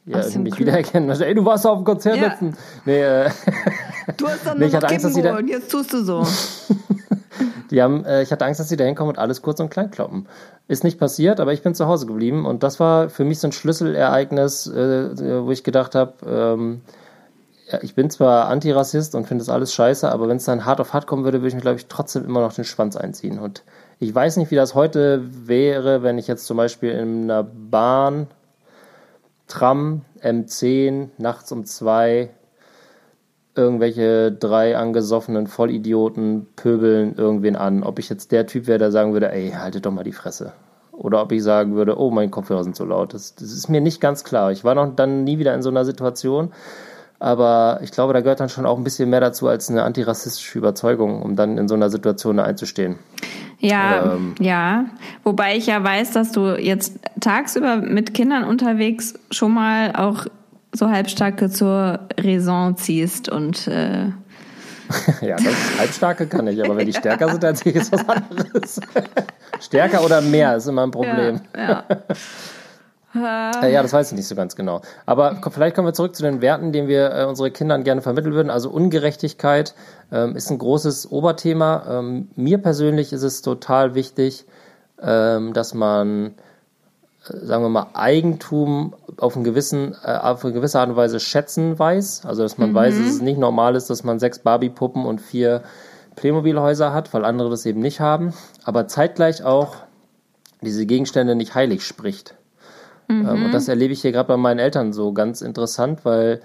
[0.05, 0.59] ja, mich Glück.
[0.59, 1.09] wiedererkennen.
[1.21, 2.27] Ey, du warst auf dem Konzert ja.
[2.27, 2.55] letzten.
[2.85, 3.29] Nee, äh,
[4.17, 6.25] du hast dann nee, nur noch Angst, dass da, und jetzt tust du so.
[7.71, 9.91] die haben, äh, ich hatte Angst, dass sie da hinkommen und alles kurz und klein
[9.91, 10.27] kloppen.
[10.67, 13.47] Ist nicht passiert, aber ich bin zu Hause geblieben und das war für mich so
[13.47, 16.81] ein Schlüsselereignis, äh, wo ich gedacht habe, ähm,
[17.81, 20.93] ich bin zwar Antirassist und finde das alles scheiße, aber wenn es dann hart auf
[20.93, 23.37] hart kommen würde, würde ich mir, glaube ich, trotzdem immer noch den Schwanz einziehen.
[23.37, 23.63] Und
[23.99, 28.27] ich weiß nicht, wie das heute wäre, wenn ich jetzt zum Beispiel in einer Bahn
[29.49, 32.29] Tram, M10, nachts um zwei,
[33.55, 37.83] irgendwelche drei angesoffenen Vollidioten pöbeln irgendwen an.
[37.83, 40.53] Ob ich jetzt der Typ wäre, der sagen würde, ey, haltet doch mal die Fresse.
[40.91, 43.13] Oder ob ich sagen würde, oh, meine Kopfhörer sind so laut.
[43.13, 44.51] Das, das ist mir nicht ganz klar.
[44.51, 46.51] Ich war noch dann nie wieder in so einer Situation.
[47.19, 50.57] Aber ich glaube, da gehört dann schon auch ein bisschen mehr dazu als eine antirassistische
[50.57, 52.97] Überzeugung, um dann in so einer Situation einzustehen.
[53.59, 54.85] Ja, ähm, ja.
[55.23, 60.25] Wobei ich ja weiß, dass du jetzt tagsüber mit Kindern unterwegs schon mal auch
[60.71, 64.11] so Halbstarke zur Raison ziehst und äh
[65.21, 68.81] ja, das Halbstarke kann ich, aber wenn die stärker sind als ich, ist was anderes.
[69.59, 71.41] stärker oder mehr ist immer ein Problem.
[71.55, 71.97] Ja, ja.
[73.15, 74.81] Äh, ja, das weiß ich nicht so ganz genau.
[75.05, 78.33] Aber vielleicht kommen wir zurück zu den Werten, den wir äh, unsere Kindern gerne vermitteln
[78.33, 78.49] würden.
[78.49, 79.73] Also Ungerechtigkeit
[80.11, 81.83] ähm, ist ein großes Oberthema.
[81.89, 84.45] Ähm, mir persönlich ist es total wichtig,
[85.01, 86.35] ähm, dass man,
[87.27, 91.19] äh, sagen wir mal, Eigentum auf, einen gewissen, äh, auf eine gewisse Art und Weise
[91.19, 92.25] schätzen weiß.
[92.25, 92.75] Also dass man mhm.
[92.75, 95.63] weiß, dass es nicht normal ist, dass man sechs Barbie-Puppen und vier
[96.15, 98.33] Playmobil-Häuser hat, weil andere das eben nicht haben.
[98.65, 99.77] Aber zeitgleich auch
[100.61, 102.35] diese Gegenstände nicht heilig spricht.
[103.09, 103.27] Mhm.
[103.27, 106.41] Ähm, und das erlebe ich hier gerade bei meinen Eltern so ganz interessant, weil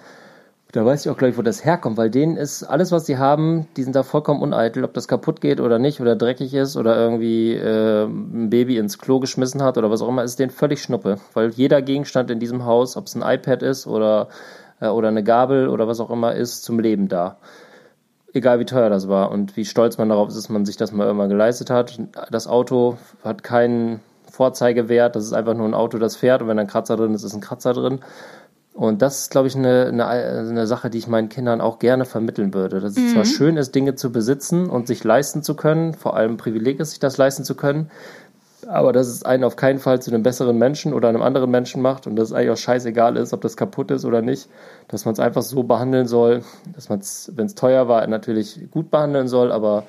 [0.72, 3.68] da weiß ich auch gleich, wo das herkommt, weil denen ist alles, was sie haben,
[3.76, 6.96] die sind da vollkommen uneitel, ob das kaputt geht oder nicht oder dreckig ist oder
[6.96, 10.82] irgendwie äh, ein Baby ins Klo geschmissen hat oder was auch immer, ist denen völlig
[10.82, 14.28] schnuppe, weil jeder Gegenstand in diesem Haus, ob es ein iPad ist oder,
[14.80, 17.36] äh, oder eine Gabel oder was auch immer ist, zum Leben da.
[18.32, 20.90] Egal wie teuer das war und wie stolz man darauf ist, dass man sich das
[20.90, 22.00] mal irgendwann geleistet hat.
[22.32, 24.00] Das Auto hat keinen
[24.34, 25.16] Vorzeigewert.
[25.16, 27.34] Das ist einfach nur ein Auto, das fährt und wenn ein Kratzer drin ist, ist
[27.34, 28.00] ein Kratzer drin.
[28.74, 32.04] Und das ist, glaube ich, eine, eine, eine Sache, die ich meinen Kindern auch gerne
[32.04, 32.80] vermitteln würde.
[32.80, 36.36] Dass es zwar schön ist, Dinge zu besitzen und sich leisten zu können, vor allem
[36.36, 37.88] Privileg ist, sich das leisten zu können,
[38.66, 41.82] aber dass es einen auf keinen Fall zu einem besseren Menschen oder einem anderen Menschen
[41.82, 44.48] macht und dass es eigentlich auch scheißegal ist, ob das kaputt ist oder nicht,
[44.88, 46.42] dass man es einfach so behandeln soll,
[46.74, 49.84] dass man es, wenn es teuer war, natürlich gut behandeln soll, aber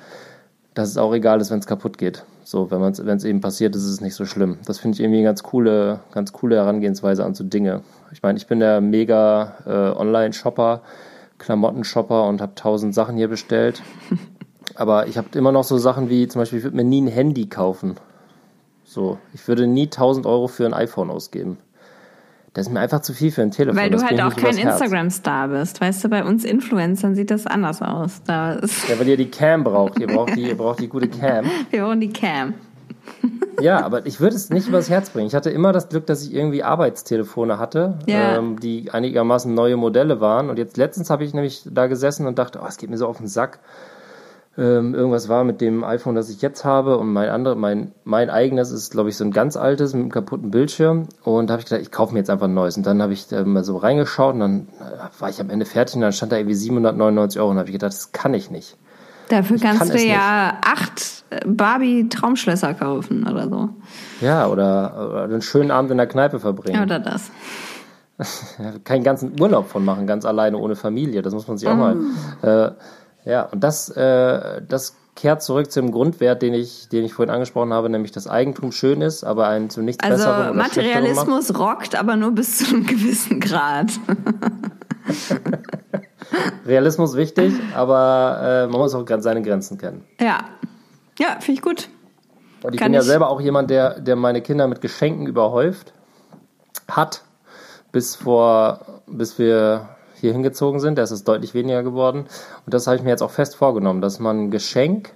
[0.74, 2.24] dass es auch egal ist, wenn es kaputt geht.
[2.48, 4.58] So, wenn es wenn es eben passiert, ist es nicht so schlimm.
[4.66, 7.82] Das finde ich irgendwie eine ganz coole, ganz coole Herangehensweise an so Dinge.
[8.12, 10.82] Ich meine, ich bin der mega äh, Online-Shopper,
[11.38, 13.82] Klamottenshopper und habe tausend Sachen hier bestellt.
[14.76, 17.08] Aber ich habe immer noch so Sachen wie, zum Beispiel, ich würde mir nie ein
[17.08, 17.96] Handy kaufen.
[18.84, 21.58] So, ich würde nie 1000 Euro für ein iPhone ausgeben.
[22.56, 23.78] Das ist mir einfach zu viel für ein Telefon.
[23.78, 24.56] Weil du das halt auch kein.
[24.56, 25.78] Instagram-Star bist.
[25.82, 28.22] Weißt du, bei uns Influencern sieht das anders aus.
[28.24, 29.98] Da ist, Ja, weil ihr die Cam braucht.
[29.98, 31.44] Ihr braucht die, ihr braucht die gute Cam.
[31.70, 32.54] wir brauchen die Cam.
[33.60, 35.26] Ja, aber ich würde es nicht übers Herz bringen.
[35.26, 38.38] Ich hatte immer das Glück, dass ich irgendwie Arbeitstelefone hatte, Ja.
[38.38, 40.48] ähm, die einigermaßen neue Modelle waren.
[40.48, 43.06] Und jetzt letztens habe ich nämlich da gesessen und dachte, oh, es geht mir so
[43.06, 43.58] auf den Sack.
[44.58, 48.30] Ähm, irgendwas war mit dem iPhone, das ich jetzt habe und mein andere, mein, mein
[48.30, 51.08] eigenes ist, glaube ich, so ein ganz altes mit einem kaputten Bildschirm.
[51.24, 52.76] Und da habe ich gedacht, ich kaufe mir jetzt einfach ein neues.
[52.78, 55.66] Und dann habe ich da mal so reingeschaut und dann äh, war ich am Ende
[55.66, 58.50] fertig und dann stand da irgendwie 799 Euro und habe ich gedacht, das kann ich
[58.50, 58.78] nicht.
[59.28, 63.70] Dafür kannst kann du ja acht Barbie-Traumschlösser kaufen oder so.
[64.20, 66.82] Ja, oder, oder einen schönen Abend in der Kneipe verbringen.
[66.82, 67.30] Oder das.
[68.84, 71.22] Keinen ganzen Urlaub von machen, ganz alleine ohne Familie.
[71.22, 71.96] Das muss man sich auch mal.
[72.42, 72.70] Äh,
[73.26, 77.72] ja, und das, äh, das kehrt zurück zum Grundwert, den ich, den ich vorhin angesprochen
[77.72, 81.26] habe, nämlich dass Eigentum schön ist, aber einen zu nichts Also besseren oder schlechteren macht.
[81.26, 83.88] Materialismus rockt, aber nur bis zu einem gewissen Grad.
[86.66, 90.04] Realismus wichtig, aber äh, man muss auch seine Grenzen kennen.
[90.20, 90.38] Ja.
[91.18, 91.88] Ja, finde ich gut.
[92.62, 95.26] Und ich Kann bin ja ich- selber auch jemand, der, der meine Kinder mit Geschenken
[95.26, 95.92] überhäuft
[96.90, 97.22] hat,
[97.92, 99.88] bis vor, bis wir
[100.26, 100.98] hier hingezogen sind.
[100.98, 102.26] Da ist deutlich weniger geworden.
[102.64, 105.12] Und das habe ich mir jetzt auch fest vorgenommen, dass man ein Geschenk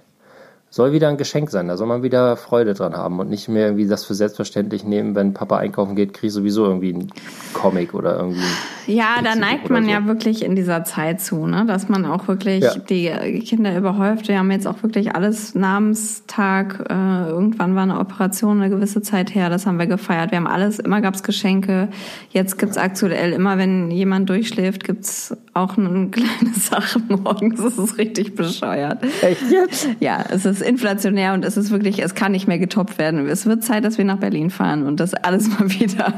[0.73, 1.67] soll wieder ein Geschenk sein.
[1.67, 5.15] Da soll man wieder Freude dran haben und nicht mehr irgendwie das für selbstverständlich nehmen,
[5.15, 7.11] wenn Papa einkaufen geht, kriege ich sowieso irgendwie einen
[7.53, 8.41] Comic oder irgendwie.
[8.87, 9.91] Ja, da neigt man so.
[9.91, 11.65] ja wirklich in dieser Zeit zu, ne?
[11.67, 12.73] dass man auch wirklich Ja.
[12.77, 14.29] die Kinder überhäuft.
[14.29, 16.85] Wir haben jetzt auch wirklich alles Namenstag.
[16.89, 19.49] Äh, irgendwann war eine Operation eine gewisse Zeit her.
[19.49, 20.31] Das haben wir gefeiert.
[20.31, 21.89] Wir haben alles, immer gab's Geschenke.
[22.29, 27.61] Jetzt gibt's aktuell immer, wenn jemand durchschläft, gibt's auch eine kleine Sache morgens.
[27.61, 29.03] Das ist richtig bescheuert.
[29.21, 29.89] Echt jetzt?
[29.99, 33.27] Ja, es ist inflationär und es ist wirklich, es kann nicht mehr getoppt werden.
[33.27, 36.13] Es wird Zeit, dass wir nach Berlin fahren und das alles mal wieder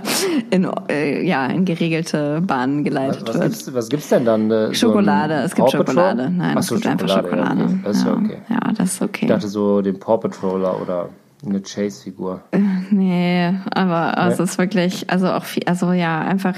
[0.52, 3.44] in, äh, ja, in geregelte Bahnen geleitet Was wird.
[3.44, 4.52] gibt's, was gibt's denn dann?
[4.52, 5.96] Äh, so Schokolade, ein es gibt Paw Patrol?
[5.96, 6.30] Schokolade.
[6.30, 7.64] Nein, Ach es so, gibt einfach Schokolade, ja, Schokolade.
[7.64, 7.80] okay.
[7.84, 8.38] Das ist ja okay.
[8.50, 9.26] ja, das ist okay.
[9.26, 11.10] Ich dachte so den Paw Patroller oder
[11.46, 12.42] eine Chase-Figur.
[12.90, 16.56] Nee, aber es ist wirklich, also auch viel, also ja, einfach.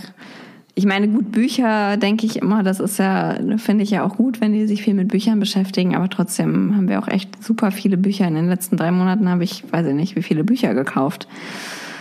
[0.77, 4.41] Ich meine, gut, Bücher denke ich immer, das ist ja, finde ich ja auch gut,
[4.41, 7.95] wenn die sich viel mit Büchern beschäftigen, aber trotzdem haben wir auch echt super viele
[7.95, 8.27] Bücher.
[8.27, 11.29] In den letzten drei Monaten habe ich, weiß ich nicht, wie viele Bücher gekauft.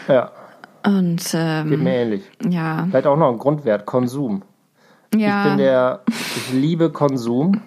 [0.08, 0.32] Ja,
[0.84, 2.22] Und geht ähm, mir ähnlich.
[2.50, 4.42] ja, Vielleicht auch noch ein Grundwert, Konsum.
[5.14, 7.60] ja, Ich bin der, ich liebe Konsum.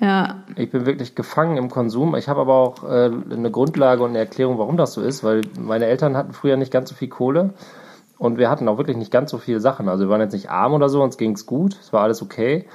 [0.00, 2.14] ja, Ich bin wirklich gefangen im Konsum.
[2.16, 5.42] Ich habe aber auch äh, eine Grundlage und eine Erklärung, warum das so ist, weil
[5.60, 7.50] meine Eltern hatten früher nicht ganz so viel Kohle
[8.20, 9.88] und wir hatten auch wirklich nicht ganz so viele Sachen.
[9.88, 12.20] Also wir waren jetzt nicht arm oder so, uns ging es gut, es war alles
[12.22, 12.66] okay.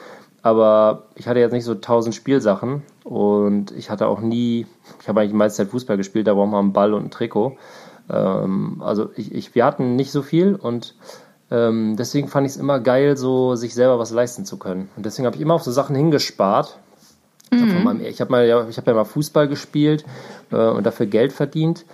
[0.41, 4.66] Aber ich hatte jetzt nicht so tausend Spielsachen und ich hatte auch nie,
[5.02, 7.12] ich habe eigentlich die meiste Zeit Fußball gespielt, da braucht man einen Ball und ein
[7.12, 7.58] Trikot.
[8.12, 10.96] Ähm, also ich, ich, wir hatten nicht so viel und
[11.52, 14.89] ähm, deswegen fand ich es immer geil, so sich selber was leisten zu können.
[14.98, 16.80] Und deswegen habe ich immer auf so Sachen hingespart.
[17.52, 20.06] Ich habe meinem- ich habe mal, ja, ich habe ja mal Fußball gespielt
[20.52, 21.86] äh, und dafür Geld verdient.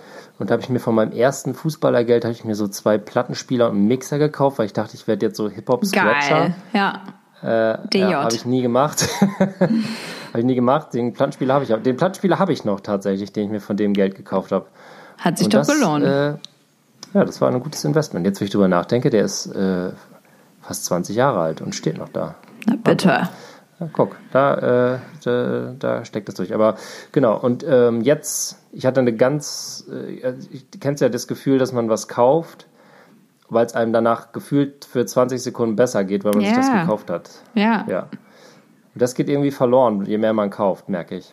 [0.42, 3.70] Und da habe ich mir von meinem ersten Fußballergeld habe ich mir so zwei Plattenspieler
[3.70, 6.52] und einen Mixer gekauft, weil ich dachte, ich werde jetzt so Hip Hop Scratcher.
[6.72, 7.00] geil,
[7.42, 7.74] ja.
[7.74, 7.98] Äh, DJ.
[7.98, 9.08] Ja, habe ich nie gemacht.
[9.60, 10.94] habe ich nie gemacht.
[10.94, 11.70] Den Plattenspieler habe ich.
[11.70, 14.66] Den Plattenspieler habe ich noch tatsächlich, den ich mir von dem Geld gekauft habe.
[15.16, 16.04] Hat sich Und doch das, gelohnt.
[16.04, 16.30] Äh,
[17.14, 18.26] ja, das war ein gutes Investment.
[18.26, 19.92] Jetzt, wo ich drüber nachdenke, der ist äh,
[20.60, 22.34] fast 20 Jahre alt und steht noch da.
[22.66, 23.28] Na bitte.
[23.82, 26.54] Ja, guck, da, äh, da, da steckt es durch.
[26.54, 26.76] Aber
[27.12, 31.58] genau, und ähm, jetzt, ich hatte eine ganz, äh, also ich kennst ja das Gefühl,
[31.58, 32.66] dass man was kauft,
[33.48, 37.10] weil es einem danach gefühlt für 20 Sekunden besser geht, weil man sich das gekauft
[37.10, 37.30] hat.
[37.54, 37.84] Ja.
[37.88, 38.00] Ja.
[38.94, 41.32] Und das geht irgendwie verloren, je mehr man kauft, merke ich.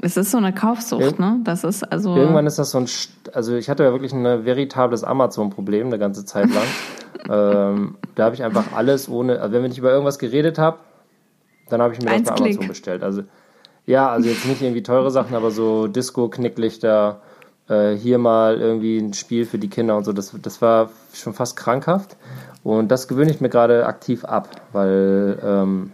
[0.00, 1.40] Es ist so eine Kaufsucht, Ir- ne?
[1.42, 2.14] Das ist also.
[2.14, 5.98] Irgendwann ist das so ein, St- also ich hatte ja wirklich ein veritables Amazon-Problem eine
[5.98, 6.64] ganze Zeit lang.
[7.28, 10.78] ähm, da habe ich einfach alles ohne, also wenn ich über irgendwas geredet habe,
[11.68, 12.52] dann habe ich mir das Eins bei Klick.
[12.52, 13.02] Amazon bestellt.
[13.02, 13.22] Also
[13.86, 17.22] ja, also jetzt nicht irgendwie teure Sachen, aber so Disco, Knicklichter,
[17.68, 20.12] äh, hier mal irgendwie ein Spiel für die Kinder und so.
[20.12, 22.16] Das, das war schon fast krankhaft.
[22.62, 25.92] Und das gewöhne ich mir gerade aktiv ab, weil ähm,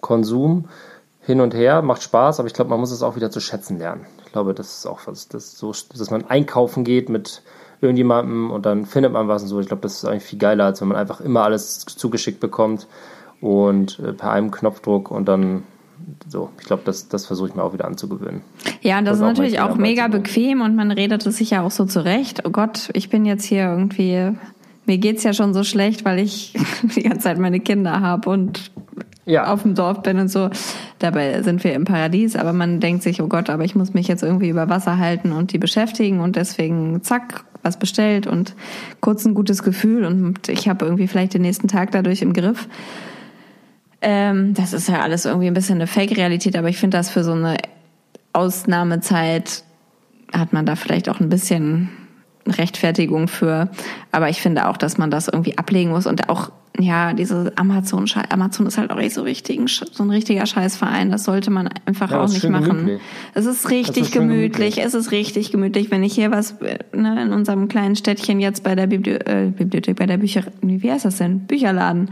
[0.00, 0.68] Konsum
[1.20, 3.78] hin und her macht Spaß, aber ich glaube, man muss es auch wieder zu schätzen
[3.78, 4.06] lernen.
[4.26, 7.42] Ich glaube, das ist auch was, das so, dass man einkaufen geht mit
[7.80, 9.60] irgendjemandem und dann findet man was und so.
[9.60, 12.86] Ich glaube, das ist eigentlich viel geiler, als wenn man einfach immer alles zugeschickt bekommt
[13.44, 15.64] und äh, per einem Knopfdruck und dann
[16.28, 18.40] so, ich glaube, das, das versuche ich mir auch wieder anzugewöhnen.
[18.80, 21.50] Ja, und das, das ist natürlich auch, auch mega bequem und man redet es sich
[21.50, 22.42] ja auch so zurecht.
[22.46, 24.30] Oh Gott, ich bin jetzt hier irgendwie,
[24.86, 26.54] mir geht's ja schon so schlecht, weil ich
[26.96, 28.70] die ganze Zeit meine Kinder habe und
[29.26, 29.52] ja.
[29.52, 30.48] auf dem Dorf bin und so.
[30.98, 34.08] Dabei sind wir im Paradies, aber man denkt sich, oh Gott, aber ich muss mich
[34.08, 38.54] jetzt irgendwie über Wasser halten und die beschäftigen und deswegen zack, was bestellt und
[39.00, 42.68] kurz ein gutes Gefühl und ich habe irgendwie vielleicht den nächsten Tag dadurch im Griff.
[44.06, 47.24] Ähm, das ist ja alles irgendwie ein bisschen eine Fake-Realität, aber ich finde das für
[47.24, 47.56] so eine
[48.34, 49.64] Ausnahmezeit
[50.30, 51.88] hat man da vielleicht auch ein bisschen
[52.46, 53.70] Rechtfertigung für.
[54.12, 58.04] Aber ich finde auch, dass man das irgendwie ablegen muss und auch, ja, diese Amazon,
[58.28, 61.10] Amazon ist halt auch nicht so richtig, so ein richtiger Scheißverein.
[61.10, 62.68] Das sollte man einfach ja, auch nicht machen.
[62.68, 63.00] Gemütlich.
[63.32, 64.52] Es ist richtig ist gemütlich.
[64.52, 64.84] gemütlich.
[64.84, 65.90] Es ist richtig gemütlich.
[65.90, 69.96] Wenn ich hier was, ne, in unserem kleinen Städtchen jetzt bei der Bibli äh, Bibliothek,
[69.96, 71.46] bei der Bücher, wie heißt das denn?
[71.46, 72.10] Bücherladen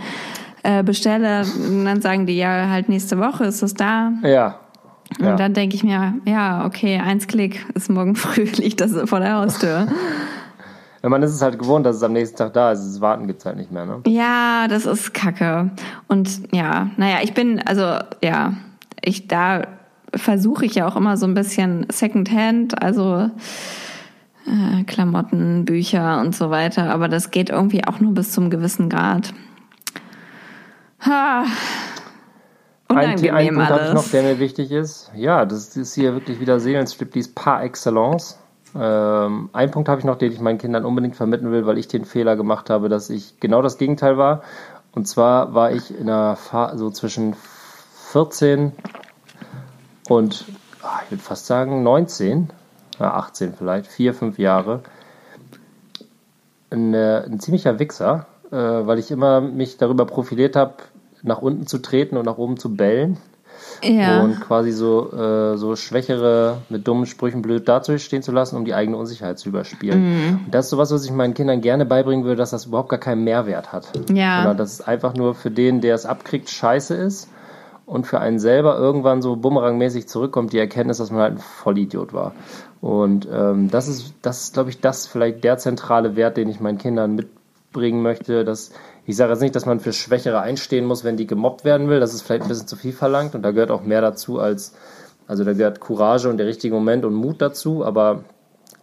[0.63, 4.13] äh, bestelle, und dann sagen die ja halt nächste Woche ist es da.
[4.23, 4.59] Ja.
[5.19, 5.37] Und ja.
[5.37, 9.37] dann denke ich mir, ja, okay, eins Klick, ist morgen früh, liegt das vor der
[9.37, 9.87] Haustür.
[11.03, 12.81] Ja, man ist es halt gewohnt, dass es am nächsten Tag da ist.
[12.81, 14.01] Das Warten gibt's halt nicht mehr, ne?
[14.07, 15.71] Ja, das ist kacke.
[16.07, 18.55] Und ja, naja, ich bin, also ja,
[19.03, 19.63] ich da
[20.15, 23.31] versuche ich ja auch immer so ein bisschen Secondhand, also
[24.47, 26.93] äh, Klamotten, Bücher und so weiter.
[26.93, 29.35] Aber das geht irgendwie auch nur bis zum gewissen Grad.
[31.05, 31.44] Ha.
[32.88, 35.11] Unangenehm ein, Punkt habe ich noch, der mir wichtig ist.
[35.14, 38.38] Ja, das ist hier wirklich wieder Seelenstriptease par excellence.
[38.74, 41.88] Ähm, ein Punkt habe ich noch, den ich meinen Kindern unbedingt vermitteln will, weil ich
[41.88, 44.42] den Fehler gemacht habe, dass ich genau das Gegenteil war.
[44.92, 47.34] Und zwar war ich in einer Phase so zwischen
[48.12, 48.72] 14
[50.09, 50.44] und
[50.82, 52.50] ah, ich würde fast sagen 19,
[52.98, 54.82] 18 vielleicht, vier, fünf Jahre,
[56.70, 60.74] ein, ein ziemlicher Wichser, äh, weil ich immer mich darüber profiliert habe,
[61.23, 63.18] nach unten zu treten und nach oben zu bellen.
[63.83, 64.23] Ja.
[64.23, 68.75] Und quasi so, äh, so Schwächere mit dummen Sprüchen blöd dazustehen zu lassen, um die
[68.75, 70.01] eigene Unsicherheit zu überspielen.
[70.01, 70.41] Mhm.
[70.47, 73.01] Und das ist sowas, was ich meinen Kindern gerne beibringen würde, dass das überhaupt gar
[73.01, 73.89] keinen Mehrwert hat.
[74.11, 74.39] Ja.
[74.39, 77.29] Sondern dass es einfach nur für den, der es abkriegt, scheiße ist.
[77.85, 82.12] Und für einen selber irgendwann so bumerangmäßig zurückkommt, die Erkenntnis, dass man halt ein Vollidiot
[82.12, 82.33] war.
[82.81, 86.61] Und ähm, das ist, das ist, glaube ich, das vielleicht der zentrale Wert, den ich
[86.61, 88.70] meinen Kindern mitbringen möchte, dass
[89.05, 92.00] ich sage jetzt nicht, dass man für Schwächere einstehen muss, wenn die gemobbt werden will.
[92.00, 94.74] Das ist vielleicht ein bisschen zu viel verlangt und da gehört auch mehr dazu als,
[95.26, 98.24] also da gehört Courage und der richtige Moment und Mut dazu, aber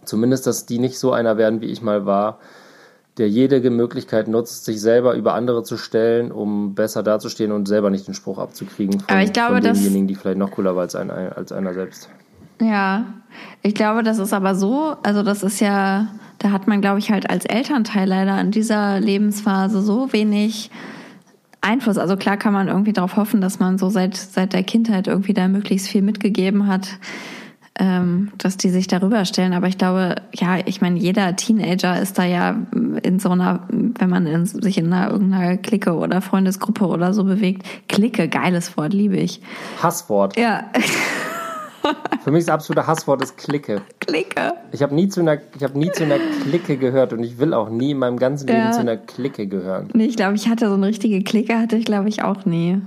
[0.03, 2.39] zumindest, dass die nicht so einer werden, wie ich mal war,
[3.17, 7.89] der jede Möglichkeit nutzt, sich selber über andere zu stellen, um besser dazustehen und selber
[7.89, 11.11] nicht den Spruch abzukriegen von, glaube, von denjenigen, die vielleicht noch cooler war als, ein,
[11.11, 12.09] als einer selbst.
[12.61, 13.05] Ja,
[13.61, 16.07] ich glaube, das ist aber so, also das ist ja
[16.39, 20.71] da hat man, glaube ich, halt als Elternteil leider in dieser Lebensphase so wenig
[21.61, 21.97] Einfluss.
[21.97, 25.33] Also klar kann man irgendwie darauf hoffen, dass man so seit, seit der Kindheit irgendwie
[25.33, 26.87] da möglichst viel mitgegeben hat,
[27.77, 29.51] ähm, dass die sich darüber stellen.
[29.51, 32.55] Aber ich glaube, ja, ich meine, jeder Teenager ist da ja
[33.03, 37.25] in so einer, wenn man in, sich in einer irgendeiner Clique oder Freundesgruppe oder so
[37.25, 37.67] bewegt.
[37.89, 39.41] Clique, geiles Wort, liebe ich.
[39.83, 40.37] Hasswort.
[40.37, 40.63] Ja.
[42.23, 43.81] Für mich ist das absolute Hasswort ist Clique.
[43.99, 44.53] Clique.
[44.71, 47.53] Ich habe nie zu einer, ich habe nie zu einer Clique gehört und ich will
[47.53, 48.71] auch nie in meinem ganzen Leben ja.
[48.71, 49.89] zu einer Clique gehören.
[49.93, 52.81] Nee, ich glaube, ich hatte so eine richtige Clique, hatte ich glaube ich auch nie.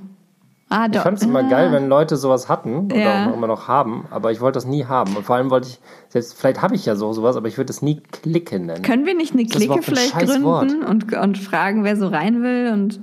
[0.72, 1.50] Ah, ich fand es immer ah.
[1.50, 4.86] geil, wenn Leute sowas hatten oder auch immer noch haben, aber ich wollte das nie
[4.86, 5.16] haben.
[5.16, 5.78] Und vor allem wollte ich,
[6.08, 8.80] selbst vielleicht habe ich ja so sowas, aber ich würde das nie Clique nennen.
[8.82, 13.00] Können wir nicht eine Clique vielleicht gründen und, und fragen, wer so rein will und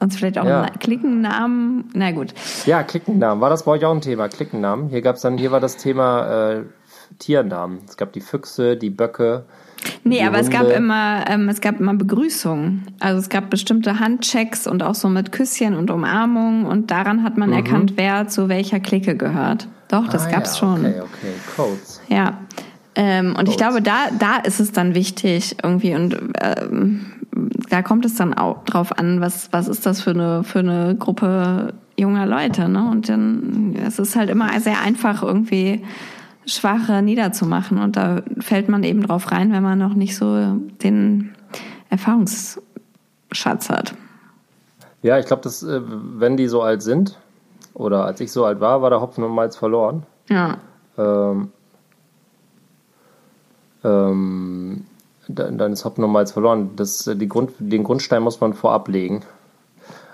[0.00, 0.62] uns vielleicht auch ja.
[0.62, 1.90] einen Klickennamen.
[1.94, 2.34] Na gut.
[2.66, 3.40] Ja, Klickennamen.
[3.40, 4.28] War das bei euch auch ein Thema?
[4.28, 4.88] Klickennamen.
[4.88, 6.62] Hier gab's dann, hier war das Thema äh,
[7.18, 7.80] Tiernamen.
[7.88, 9.44] Es gab die Füchse, die Böcke.
[10.02, 10.40] Nee, aber Hunde.
[10.40, 12.86] es gab immer, ähm, es gab immer Begrüßungen.
[13.00, 17.36] Also es gab bestimmte Handchecks und auch so mit Küsschen und Umarmung und daran hat
[17.36, 17.56] man mhm.
[17.56, 19.68] erkannt, wer zu welcher Clique gehört.
[19.88, 20.86] Doch, das ah, gab's ja, schon.
[20.86, 22.00] Okay, okay, Codes.
[22.08, 22.38] Ja.
[22.96, 23.50] Ähm, und Codes.
[23.50, 27.06] ich glaube, da, da ist es dann wichtig irgendwie und ähm,
[27.68, 30.96] da kommt es dann auch drauf an, was, was ist das für eine, für eine
[30.96, 32.88] Gruppe junger Leute, ne?
[32.90, 35.82] Und dann, es ist halt immer sehr einfach, irgendwie
[36.46, 37.78] Schwache niederzumachen.
[37.78, 41.34] Und da fällt man eben drauf rein, wenn man noch nicht so den
[41.90, 43.94] Erfahrungsschatz hat.
[45.02, 47.18] Ja, ich glaube, dass, äh, wenn die so alt sind,
[47.74, 50.04] oder als ich so alt war, war der Hopfen und Malz verloren.
[50.28, 50.58] Ja.
[50.96, 51.50] Ähm,
[53.82, 54.84] ähm,
[55.28, 56.70] dann, dann ist Hopfen nochmals verloren.
[56.76, 59.22] Das, die Grund, den Grundstein muss man vorab legen.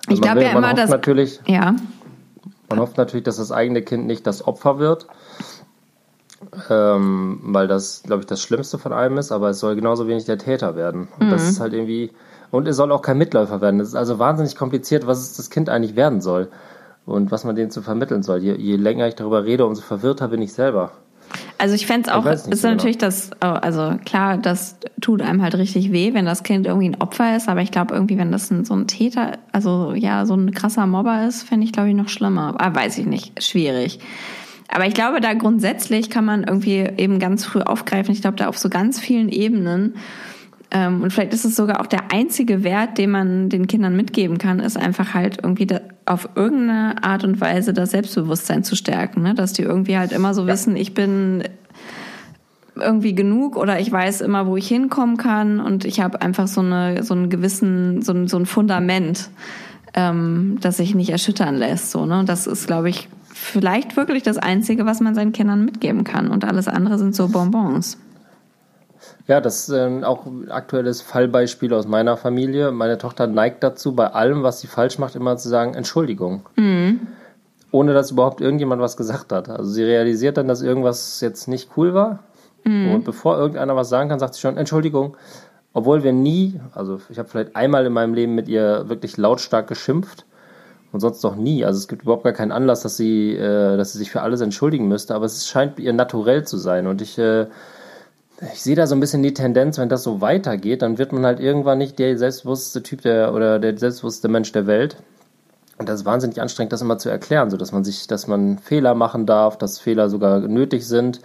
[0.06, 1.74] Also ich glaube ja immer, dass natürlich, ja.
[2.68, 5.06] Man hofft natürlich, dass das eigene Kind nicht das Opfer wird,
[6.70, 10.24] ähm, weil das, glaube ich, das Schlimmste von allem ist, aber es soll genauso wenig
[10.24, 11.08] der Täter werden.
[11.18, 11.30] Und mhm.
[11.30, 12.12] das ist halt irgendwie,
[12.50, 13.80] und es soll auch kein Mitläufer werden.
[13.80, 16.48] Es ist also wahnsinnig kompliziert, was das Kind eigentlich werden soll
[17.06, 18.38] und was man denen zu vermitteln soll.
[18.38, 20.92] Je, je länger ich darüber rede, umso verwirrter bin ich selber.
[21.60, 22.70] Also ich fände es auch, ist genau.
[22.70, 26.88] natürlich das, oh, also klar, das tut einem halt richtig weh, wenn das Kind irgendwie
[26.88, 30.24] ein Opfer ist, aber ich glaube irgendwie, wenn das ein, so ein Täter, also ja,
[30.24, 32.54] so ein krasser Mobber ist, fände ich glaube ich noch schlimmer.
[32.58, 33.98] Aber ah, weiß ich nicht, schwierig.
[34.68, 38.14] Aber ich glaube, da grundsätzlich kann man irgendwie eben ganz früh aufgreifen.
[38.14, 39.96] Ich glaube, da auf so ganz vielen Ebenen.
[40.72, 44.38] Ähm, und vielleicht ist es sogar auch der einzige Wert, den man den Kindern mitgeben
[44.38, 45.66] kann, ist einfach halt irgendwie
[46.06, 49.22] auf irgendeine Art und Weise das Selbstbewusstsein zu stärken.
[49.22, 49.34] Ne?
[49.34, 50.52] Dass die irgendwie halt immer so ja.
[50.52, 51.42] wissen, ich bin
[52.76, 56.60] irgendwie genug oder ich weiß immer, wo ich hinkommen kann und ich habe einfach so
[56.60, 59.28] eine so einen gewissen so ein, so ein Fundament,
[59.94, 61.90] ähm, das sich nicht erschüttern lässt.
[61.90, 65.64] So ne, und das ist, glaube ich, vielleicht wirklich das Einzige, was man seinen Kindern
[65.64, 66.28] mitgeben kann.
[66.28, 67.98] Und alles andere sind so Bonbons.
[69.30, 72.72] Ja, das ist äh, auch ein aktuelles Fallbeispiel aus meiner Familie.
[72.72, 76.48] Meine Tochter neigt dazu, bei allem, was sie falsch macht, immer zu sagen, Entschuldigung.
[76.56, 77.06] Mhm.
[77.70, 79.48] Ohne dass überhaupt irgendjemand was gesagt hat.
[79.48, 82.24] Also sie realisiert dann, dass irgendwas jetzt nicht cool war.
[82.64, 82.92] Mhm.
[82.92, 85.16] Und bevor irgendeiner was sagen kann, sagt sie schon, Entschuldigung.
[85.74, 89.68] Obwohl wir nie, also ich habe vielleicht einmal in meinem Leben mit ihr wirklich lautstark
[89.68, 90.26] geschimpft
[90.90, 91.64] und sonst noch nie.
[91.64, 94.40] Also es gibt überhaupt gar keinen Anlass, dass sie, äh, dass sie sich für alles
[94.40, 96.88] entschuldigen müsste, aber es scheint ihr naturell zu sein.
[96.88, 97.46] Und ich, äh,
[98.52, 101.26] ich sehe da so ein bisschen die Tendenz, wenn das so weitergeht, dann wird man
[101.26, 104.96] halt irgendwann nicht der selbstbewusste Typ der oder der selbstbewusste Mensch der Welt.
[105.78, 108.58] Und das ist wahnsinnig anstrengend, das immer zu erklären, so dass man sich, dass man
[108.58, 111.20] Fehler machen darf, dass Fehler sogar nötig sind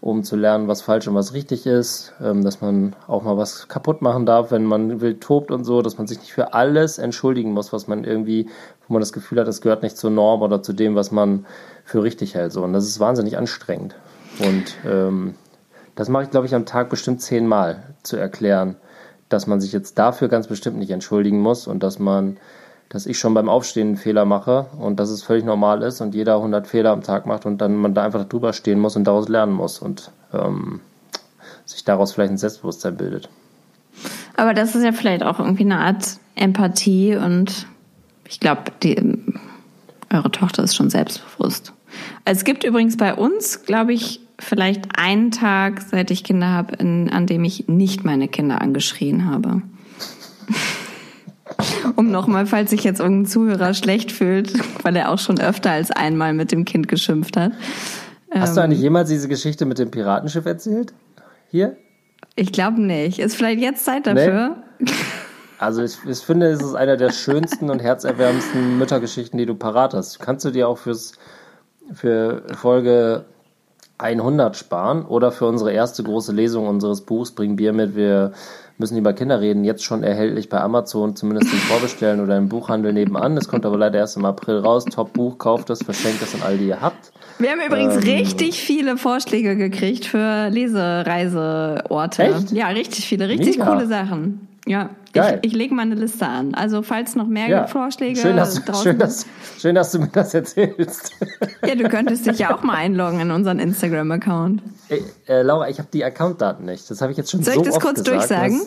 [0.00, 3.68] um zu lernen, was falsch und was richtig ist, ähm, dass man auch mal was
[3.68, 6.98] kaputt machen darf, wenn man wild tobt und so, dass man sich nicht für alles
[6.98, 8.48] entschuldigen muss, was man irgendwie,
[8.86, 11.46] wo man das Gefühl hat, das gehört nicht zur Norm oder zu dem, was man
[11.84, 12.52] für richtig hält.
[12.52, 12.62] So.
[12.62, 13.96] Und das ist wahnsinnig anstrengend.
[14.38, 15.34] Und ähm,
[15.98, 18.76] das mache ich, glaube ich, am Tag bestimmt zehnmal zu erklären,
[19.28, 22.36] dass man sich jetzt dafür ganz bestimmt nicht entschuldigen muss und dass man
[22.88, 26.14] dass ich schon beim Aufstehen einen Fehler mache und dass es völlig normal ist und
[26.14, 29.04] jeder 100 Fehler am Tag macht und dann man da einfach drüber stehen muss und
[29.04, 30.80] daraus lernen muss und ähm,
[31.66, 33.28] sich daraus vielleicht ein Selbstbewusstsein bildet.
[34.36, 37.66] Aber das ist ja vielleicht auch irgendwie eine Art Empathie und
[38.24, 38.62] ich glaube,
[40.10, 41.72] eure Tochter ist schon selbstbewusst.
[42.24, 47.26] Es gibt übrigens bei uns, glaube ich, vielleicht einen Tag, seit ich Kinder habe, an
[47.26, 49.62] dem ich nicht meine Kinder angeschrien habe
[51.96, 54.52] um nochmal, falls sich jetzt irgendein Zuhörer schlecht fühlt,
[54.84, 57.52] weil er auch schon öfter als einmal mit dem Kind geschimpft hat.
[58.30, 60.92] Hast ähm, du eigentlich jemals diese Geschichte mit dem Piratenschiff erzählt?
[61.50, 61.76] Hier?
[62.36, 63.18] Ich glaube nicht.
[63.18, 64.56] Ist vielleicht jetzt Zeit dafür?
[64.78, 64.90] Nee.
[65.60, 69.92] Also ich, ich, finde, es ist einer der schönsten und herzerwärmendsten Müttergeschichten, die du parat
[69.92, 70.20] hast.
[70.20, 71.14] Kannst du dir auch fürs,
[71.92, 73.24] für Folge
[73.98, 78.32] 100 sparen oder für unsere erste große Lesung unseres Buchs Bring Bier mit, wir
[78.78, 82.92] müssen über Kinder reden, jetzt schon erhältlich bei Amazon, zumindest im Vorbestellen oder im Buchhandel
[82.92, 83.36] nebenan.
[83.36, 84.84] Es kommt aber leider erst im April raus.
[84.84, 87.12] Top Buch, kauft es, verschenkt es an all die ihr habt.
[87.40, 92.22] Wir haben übrigens ähm, richtig viele Vorschläge gekriegt für Lesereiseorte.
[92.22, 92.52] Echt?
[92.52, 93.72] Ja, richtig viele, richtig Mega.
[93.72, 94.48] coole Sachen.
[94.66, 95.38] Ja, Geil.
[95.42, 96.54] ich, ich lege mal eine Liste an.
[96.54, 97.66] Also falls noch mehr ja.
[97.66, 99.26] Vorschläge schön, dass, du, schön, dass,
[99.58, 101.12] schön, dass du mir das erzählst.
[101.66, 104.62] Ja, du könntest dich ja auch mal einloggen in unseren Instagram-Account.
[105.26, 106.90] Äh, Laura, ich habe die Accountdaten nicht.
[106.90, 107.82] Das habe ich jetzt schon Soll so oft gesagt.
[107.82, 108.60] Soll ich das kurz gesagt, durchsagen?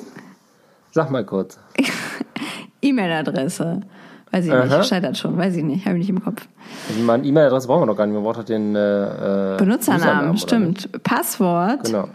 [0.91, 1.57] Sag mal kurz.
[2.81, 3.81] E-Mail-Adresse.
[4.31, 4.77] Weiß ich Aha.
[4.77, 6.47] nicht, scheitert schon, weiß ich nicht, habe ich nicht im Kopf.
[6.87, 10.89] Also meine E-Mail-Adresse brauchen wir noch gar nicht, wir brauchen den äh, äh Benutzernamen, stimmt.
[11.03, 11.83] Passwort.
[11.83, 12.07] Genau.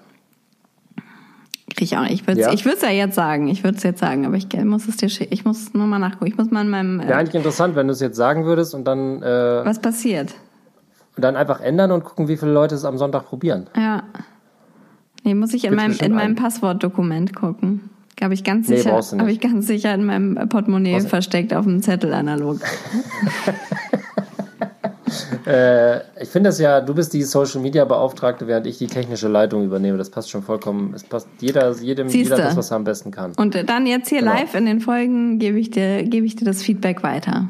[1.76, 2.22] Krieg ich auch nicht.
[2.22, 2.88] Ich würde es ja.
[2.88, 3.48] ja jetzt sagen.
[3.48, 5.32] Ich würde es jetzt sagen, aber ich muss es dir schicken.
[5.32, 6.26] Ich muss nur mal nachgucken.
[6.26, 7.00] Ich muss mal in meinem.
[7.00, 9.22] Äh Wäre eigentlich interessant, wenn du es jetzt sagen würdest und dann.
[9.22, 10.34] Äh, Was passiert?
[11.16, 13.68] Und dann einfach ändern und gucken, wie viele Leute es am Sonntag probieren.
[13.76, 14.04] Ja.
[15.22, 17.90] Nee, muss ich in meinem, in meinem Passwortdokument gucken.
[18.22, 21.82] Habe ich ganz sicher, nee, habe ich ganz sicher in meinem Portemonnaie versteckt auf dem
[21.82, 22.60] Zettel analog.
[25.46, 29.28] äh, ich finde das ja, du bist die Social Media Beauftragte, während ich die technische
[29.28, 29.98] Leitung übernehme.
[29.98, 30.92] Das passt schon vollkommen.
[30.94, 32.34] Es passt jeder, jedem, Siehste.
[32.34, 33.32] jeder das, was er am besten kann.
[33.36, 34.34] Und dann jetzt hier genau.
[34.34, 37.48] live in den Folgen gebe ich dir, gebe ich dir das Feedback weiter.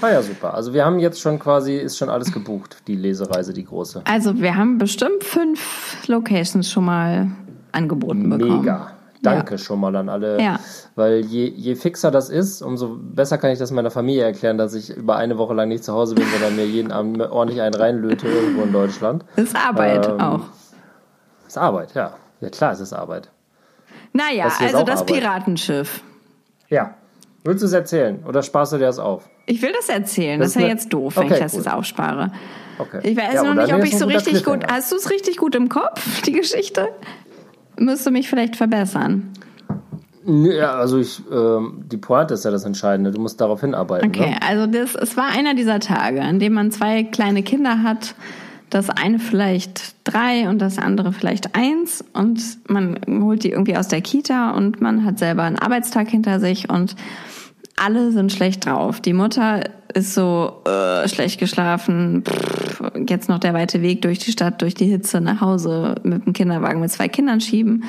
[0.00, 0.52] Ah ja, super.
[0.52, 4.02] Also wir haben jetzt schon quasi, ist schon alles gebucht, die Lesereise, die große.
[4.04, 7.30] Also wir haben bestimmt fünf Locations schon mal
[7.72, 8.60] angeboten bekommen.
[8.60, 8.93] Mega.
[9.24, 9.58] Danke ja.
[9.58, 10.40] schon mal an alle.
[10.40, 10.58] Ja.
[10.94, 14.74] Weil je, je fixer das ist, umso besser kann ich das meiner Familie erklären, dass
[14.74, 17.74] ich über eine Woche lang nicht zu Hause bin, sondern mir jeden Abend ordentlich einen
[17.74, 19.24] reinlöte irgendwo in Deutschland.
[19.36, 20.40] Ist Arbeit ähm, auch.
[21.46, 22.14] Ist Arbeit, ja.
[22.40, 23.30] Ja, klar, es ist Arbeit.
[24.12, 25.16] Naja, Das also das Arbeit.
[25.20, 26.02] Piratenschiff.
[26.68, 26.94] Ja.
[27.44, 29.28] Willst du es erzählen oder sparst du dir das auf?
[29.46, 30.40] Ich will das erzählen.
[30.40, 31.64] Das Das, ist ja eine- jetzt doof, wenn Okay, ich das gut.
[31.64, 32.30] jetzt aufspare.
[32.78, 33.00] Okay.
[33.02, 34.64] Ich weiß Ja, noch nicht, ob ich so richtig gut.
[34.70, 36.88] Hast du es richtig gut im Kopf, die Geschichte?
[37.78, 39.30] Müsste mich vielleicht verbessern.
[40.26, 43.10] Ja, also ich, ähm, die Pointe ist ja das Entscheidende.
[43.10, 44.08] Du musst darauf hinarbeiten.
[44.08, 44.36] Okay, Ne?
[44.46, 48.14] also das, es war einer dieser Tage, an dem man zwei kleine Kinder hat.
[48.70, 52.02] Das eine vielleicht drei und das andere vielleicht eins.
[52.14, 56.40] Und man holt die irgendwie aus der Kita und man hat selber einen Arbeitstag hinter
[56.40, 56.96] sich und
[57.76, 59.00] alle sind schlecht drauf.
[59.00, 62.22] Die Mutter ist so äh, schlecht geschlafen.
[62.24, 66.26] Pff, jetzt noch der weite Weg durch die Stadt, durch die Hitze nach Hause mit
[66.26, 67.84] dem Kinderwagen mit zwei Kindern schieben.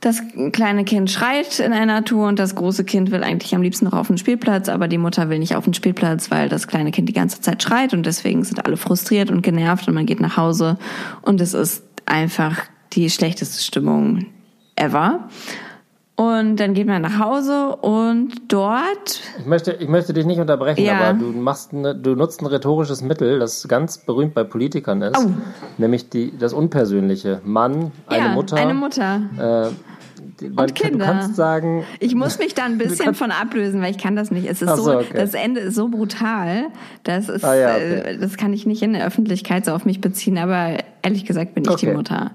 [0.00, 0.22] Das
[0.52, 3.94] kleine Kind schreit in einer Tour und das große Kind will eigentlich am liebsten noch
[3.94, 7.08] auf den Spielplatz, aber die Mutter will nicht auf den Spielplatz, weil das kleine Kind
[7.08, 10.36] die ganze Zeit schreit und deswegen sind alle frustriert und genervt und man geht nach
[10.36, 10.76] Hause
[11.22, 12.58] und es ist einfach
[12.92, 14.26] die schlechteste Stimmung
[14.76, 15.28] ever.
[16.16, 20.84] Und dann geht man nach Hause und dort Ich, möchte, ich möchte dich nicht unterbrechen,
[20.84, 20.98] Ja.
[21.00, 25.18] aber du, machst eine, du nutzt ein rhetorisches Mittel, das ganz berühmt bei Politikern ist.
[25.18, 25.30] Oh.
[25.76, 27.40] Nämlich die, das Unpersönliche.
[27.42, 28.56] Mann, eine ja, Mutter.
[28.56, 29.22] eine Mutter.
[29.72, 29.74] Äh,
[30.40, 30.98] die- man, Kinder.
[31.06, 34.30] Du kannst sagen, Ich muss mich da ein bisschen von ablösen, weil ich kann das
[34.30, 34.46] nicht.
[34.48, 35.14] Es ist so, so, okay.
[35.16, 36.66] das Ende ist so brutal,
[37.02, 37.94] das ist, Ah, ja, okay.
[38.14, 41.54] äh, das kann ich nicht in der Öffentlichkeit so auf mich beziehen, aber ehrlich gesagt
[41.54, 41.96] bin ich die Okay.
[41.96, 42.30] Mutter.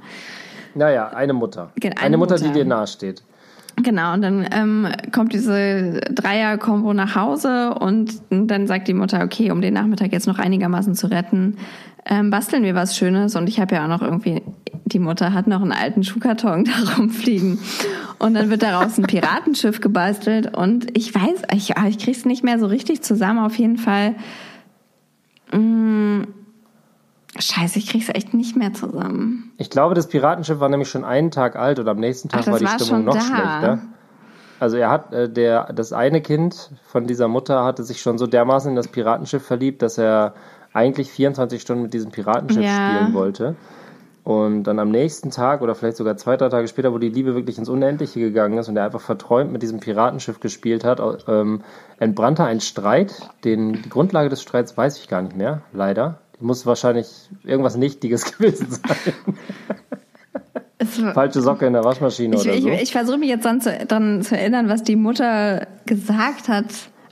[0.76, 1.72] naja, eine Mutter.
[1.76, 2.48] Genau, eine, eine Mutter, Mutter.
[2.48, 3.24] die dir nahesteht.
[3.84, 9.52] Genau, und dann ähm, kommt diese Dreier-Kombo nach Hause und dann sagt die Mutter, okay,
[9.52, 11.58] um den Nachmittag jetzt noch einigermaßen zu retten,
[12.06, 13.36] ähm, basteln wir was Schönes.
[13.36, 14.42] Und ich habe ja auch noch irgendwie,
[14.86, 17.60] die Mutter hat noch einen alten Schuhkarton da rumfliegen.
[18.18, 22.44] Und dann wird daraus ein Piratenschiff gebastelt und ich weiß, ich, ah, ich krieg's nicht
[22.44, 23.40] mehr so richtig zusammen.
[23.40, 24.16] Auf jeden Fall,
[25.54, 26.28] mh,
[27.40, 29.52] scheiße, ich krieg's echt nicht mehr zusammen.
[29.58, 32.52] Ich glaube, das Piratenschiff war nämlich schon einen Tag alt und am nächsten Tag Ach,
[32.52, 33.22] war die war Stimmung noch da.
[33.22, 33.80] schlechter.
[34.60, 38.28] Also er hat, äh, der, das eine Kind von dieser Mutter hatte sich schon so
[38.28, 40.34] dermaßen in das Piratenschiff verliebt, dass er
[40.74, 42.86] eigentlich 24 Stunden mit diesem Piratenschiff Ja.
[42.86, 43.56] spielen wollte.
[44.26, 47.34] Und dann am nächsten Tag oder vielleicht sogar zwei, drei Tage später, wo die Liebe
[47.36, 51.62] wirklich ins Unendliche gegangen ist und er einfach verträumt mit diesem Piratenschiff gespielt hat, ähm,
[51.98, 53.14] entbrannte ein Streit.
[53.44, 56.20] Den, die Grundlage des Streits weiß ich gar nicht mehr, leider.
[56.40, 57.08] Muss wahrscheinlich
[57.44, 59.26] irgendwas Nichtiges gewesen sein.
[61.14, 62.70] Falsche Socke in der Waschmaschine Ich, oder ich, so.
[62.70, 66.66] ich versuche mich jetzt dann zu, dran zu erinnern, was die Mutter gesagt hat,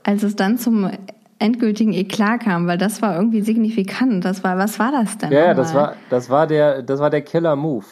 [0.04, 0.90] als es dann zum
[1.40, 4.24] endgültigen Eklat kam, weil das war irgendwie signifikant.
[4.24, 5.32] Das war, was war das denn?
[5.32, 7.86] ja, ja, das war, das war der, das war der Killer-Move.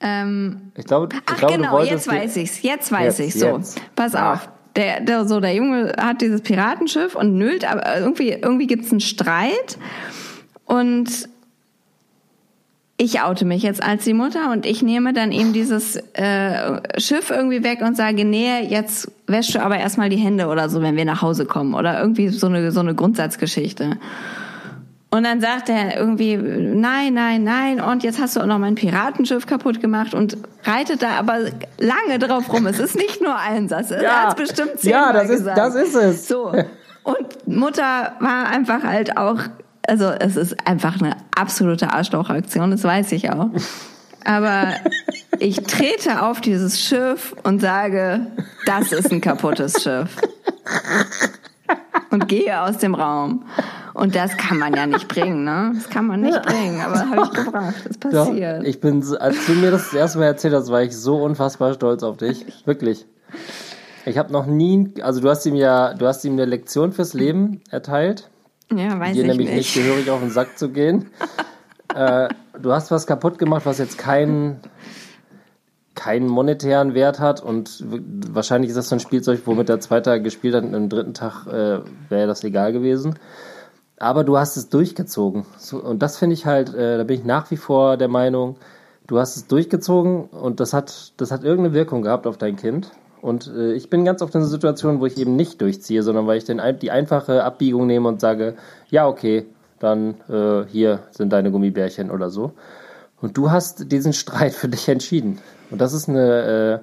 [0.00, 2.62] Ähm, Ich glaube, ich ach glaube, genau, jetzt weiß ich's.
[2.62, 3.40] Jetzt weiß Jetzt, ich's.
[3.40, 3.80] So, jetzt.
[3.96, 4.34] pass Ah.
[4.34, 4.48] auf.
[4.76, 9.00] Der, der, so, der Junge hat dieses Piratenschiff und nüllt, aber irgendwie, irgendwie gibt's einen
[9.00, 9.78] Streit
[10.64, 11.28] und
[13.02, 17.30] ich oute mich jetzt als die Mutter und ich nehme dann eben dieses äh, Schiff
[17.30, 20.96] irgendwie weg und sage, nee, jetzt wäschst du aber erstmal die Hände oder so, wenn
[20.96, 21.74] wir nach Hause kommen.
[21.74, 23.98] Oder irgendwie so eine, so eine Grundsatzgeschichte.
[25.14, 28.76] Und dann sagt er irgendwie, nein, nein, nein, und jetzt hast du auch noch mein
[28.76, 31.40] Piratenschiff kaputt gemacht und reitet da aber
[31.78, 32.66] lange drauf rum.
[32.66, 34.10] Es ist nicht nur ein Satz, er Ja.
[34.28, 36.28] hat bestimmt Ja, zehnmal das ist- das ist es.
[36.28, 36.50] So.
[37.02, 39.38] Und Mutter war einfach halt auch,
[39.86, 43.50] also es ist einfach eine absolute Arschlochaktion, das weiß ich auch.
[44.24, 44.68] Aber
[45.40, 48.28] ich trete auf dieses Schiff und sage,
[48.64, 50.16] das ist ein kaputtes Schiff.
[52.10, 53.44] Und gehe aus dem Raum.
[53.94, 55.72] Und das kann man ja nicht bringen, ne?
[55.74, 57.74] Das kann man nicht bringen, aber habe ich gebracht.
[57.86, 58.64] Das passiert.
[58.64, 61.74] ich bin, als du mir das das erste Mal erzählt hast, war ich so unfassbar
[61.74, 62.44] stolz auf dich.
[62.66, 63.06] Wirklich.
[64.04, 67.14] Ich habe noch nie, also du hast ihm ja, du hast ihm eine Lektion fürs
[67.14, 68.28] Leben erteilt,
[68.70, 69.56] ja, weiß dir ich nämlich nicht.
[69.56, 71.10] nicht gehörig auf den Sack zu gehen.
[71.94, 72.28] äh,
[72.60, 74.60] du hast was kaputt gemacht, was jetzt keinen
[75.94, 77.84] keinen monetären Wert hat und
[78.32, 81.46] wahrscheinlich ist das so ein Spielzeug, womit der zweite gespielt hat und am dritten Tag
[81.46, 83.18] äh, wäre das egal gewesen.
[83.98, 85.44] Aber du hast es durchgezogen.
[85.58, 88.56] So, und das finde ich halt, äh, da bin ich nach wie vor der Meinung,
[89.06, 92.90] du hast es durchgezogen und das hat, das hat irgendeine Wirkung gehabt auf dein Kind.
[93.20, 96.26] Und äh, ich bin ganz oft in einer Situation, wo ich eben nicht durchziehe, sondern
[96.26, 98.56] weil ich den, die einfache Abbiegung nehme und sage,
[98.90, 99.46] ja, okay,
[99.78, 102.52] dann äh, hier sind deine Gummibärchen oder so.
[103.20, 105.38] Und du hast diesen Streit für dich entschieden.
[105.72, 106.82] Und das ist eine,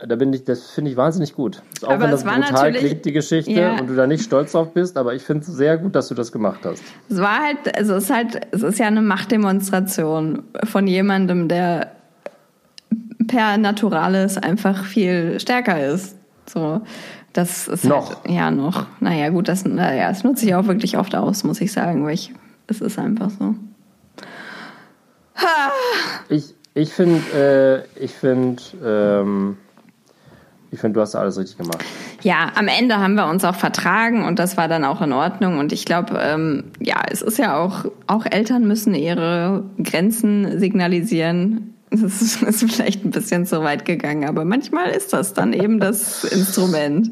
[0.00, 1.62] äh, da bin ich, das finde ich wahnsinnig gut.
[1.82, 3.78] Auch Aber wenn das brutal klingt, die Geschichte, Ja.
[3.78, 6.14] und du da nicht stolz drauf bist, aber ich finde es sehr gut, dass du
[6.14, 6.82] das gemacht hast.
[7.10, 11.92] Es war halt, also es ist halt, es ist ja eine Machtdemonstration von jemandem, der
[13.26, 16.16] per Naturalis einfach viel stärker ist.
[16.46, 16.82] So,
[17.32, 18.22] das ist Noch.
[18.24, 18.86] halt, ja noch.
[19.00, 22.14] Naja, gut, das, naja, das nutze ich auch wirklich oft aus, muss ich sagen, weil
[22.14, 22.32] ich,
[22.66, 23.54] es ist einfach so.
[26.28, 29.58] Ich, Ich finde, äh, ich finde, ähm,
[30.70, 31.84] ich finde, du hast alles richtig gemacht.
[32.22, 35.58] Ja, am Ende haben wir uns auch vertragen und das war dann auch in Ordnung.
[35.58, 41.68] Und ich glaube, ähm, ja, es ist ja auch, auch Eltern müssen ihre Grenzen signalisieren.
[41.94, 45.78] Das ist, ist vielleicht ein bisschen zu weit gegangen, aber manchmal ist das dann eben
[45.78, 47.10] das Instrument.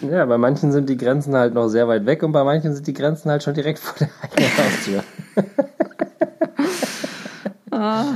[0.00, 2.84] Ja, bei manchen sind die Grenzen halt noch sehr weit weg und bei manchen sind
[2.88, 5.04] die Grenzen halt schon direkt vor der eigenen Haustür.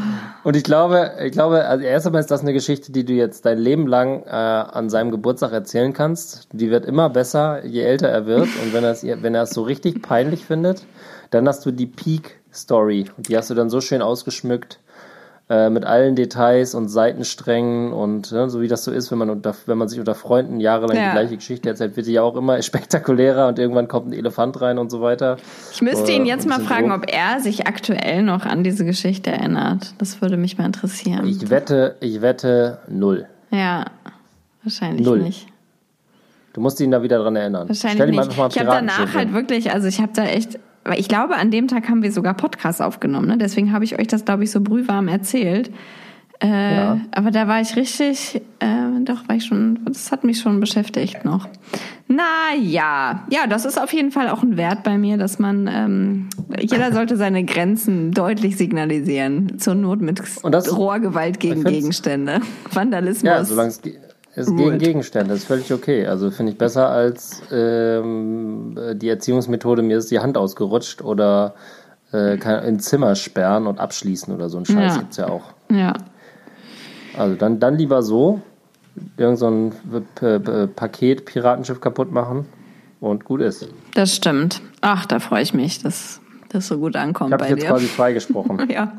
[0.50, 3.46] Und ich glaube, ich glaube, also erst einmal ist das eine Geschichte, die du jetzt
[3.46, 6.48] dein Leben lang äh, an seinem Geburtstag erzählen kannst.
[6.50, 8.48] Die wird immer besser, je älter er wird.
[8.60, 10.86] Und wenn er es, wenn er es so richtig peinlich findet,
[11.30, 13.06] dann hast du die Peak Story.
[13.16, 14.80] Und die hast du dann so schön ausgeschmückt
[15.50, 19.30] äh, mit allen Details und Seitensträngen und ne, so wie das so ist, wenn man
[19.30, 21.06] unter, wenn man sich unter Freunden jahrelang ja.
[21.06, 24.60] die gleiche Geschichte erzählt, wird die ja auch immer spektakulärer und irgendwann kommt ein Elefant
[24.60, 25.38] rein und so weiter.
[25.72, 29.92] Ich müsste ihn jetzt mal fragen, ob er sich aktuell noch an diese Geschichte erinnert.
[29.98, 31.26] Das würde mich mal interessieren.
[31.26, 33.26] Ich wette, ich wette null.
[33.50, 33.86] Ja,
[34.62, 35.18] wahrscheinlich null.
[35.18, 35.48] nicht.
[36.52, 37.68] Du musst ihn da wieder dran erinnern.
[37.68, 38.30] Wahrscheinlich nicht.
[38.30, 40.60] ich habe danach halt wirklich, also ich habe da echt
[40.96, 43.28] ich glaube, an dem Tag haben wir sogar Podcasts aufgenommen.
[43.28, 43.38] Ne?
[43.38, 45.70] Deswegen habe ich euch das, glaube ich, so brühwarm erzählt.
[46.42, 47.00] Äh, ja.
[47.10, 51.24] Aber da war ich richtig, äh, doch war ich schon, das hat mich schon beschäftigt
[51.24, 51.48] noch.
[52.08, 55.68] Na ja, ja, das ist auf jeden Fall auch ein Wert bei mir, dass man,
[55.70, 56.28] ähm,
[56.58, 59.58] jeder sollte seine Grenzen deutlich signalisieren.
[59.58, 62.40] Zur Not mit das, Rohrgewalt gegen Gegenstände,
[62.72, 63.30] Vandalismus.
[63.30, 63.82] Ja, solange es
[64.40, 66.06] ist gegen Gegenstände, ist völlig okay.
[66.06, 71.54] Also finde ich besser als ähm, die Erziehungsmethode, mir ist die Hand ausgerutscht oder
[72.12, 72.36] äh,
[72.66, 75.00] in Zimmer sperren und abschließen oder so ein Scheiß ja.
[75.00, 75.52] gibt's ja auch.
[75.70, 75.94] Ja.
[77.16, 78.40] Also dann, dann lieber so,
[79.16, 79.72] irgend so ein
[80.74, 82.46] Paket Piratenschiff kaputt machen
[83.00, 83.68] und gut ist.
[83.94, 84.62] Das stimmt.
[84.80, 87.68] Ach, da freue ich mich, dass das so gut ankommt ich bei jetzt dir.
[87.68, 88.68] quasi freigesprochen.
[88.70, 88.92] ja.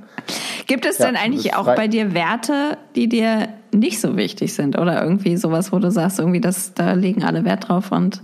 [0.68, 4.78] Gibt es ja, denn eigentlich auch bei dir Werte, die dir nicht so wichtig sind
[4.78, 8.22] oder irgendwie sowas, wo du sagst, irgendwie das, da legen alle Wert drauf und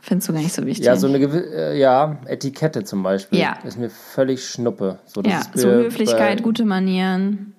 [0.00, 0.86] findest du gar nicht so wichtig?
[0.86, 3.38] Ja, so eine äh, ja, Etikette zum Beispiel.
[3.38, 3.58] Ja.
[3.64, 4.98] Ist mir völlig schnuppe.
[5.06, 7.54] So, ja, so Höflichkeit, bei, gute Manieren.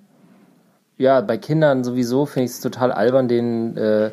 [0.97, 4.11] Ja, bei Kindern sowieso finde ich es total albern, denen äh,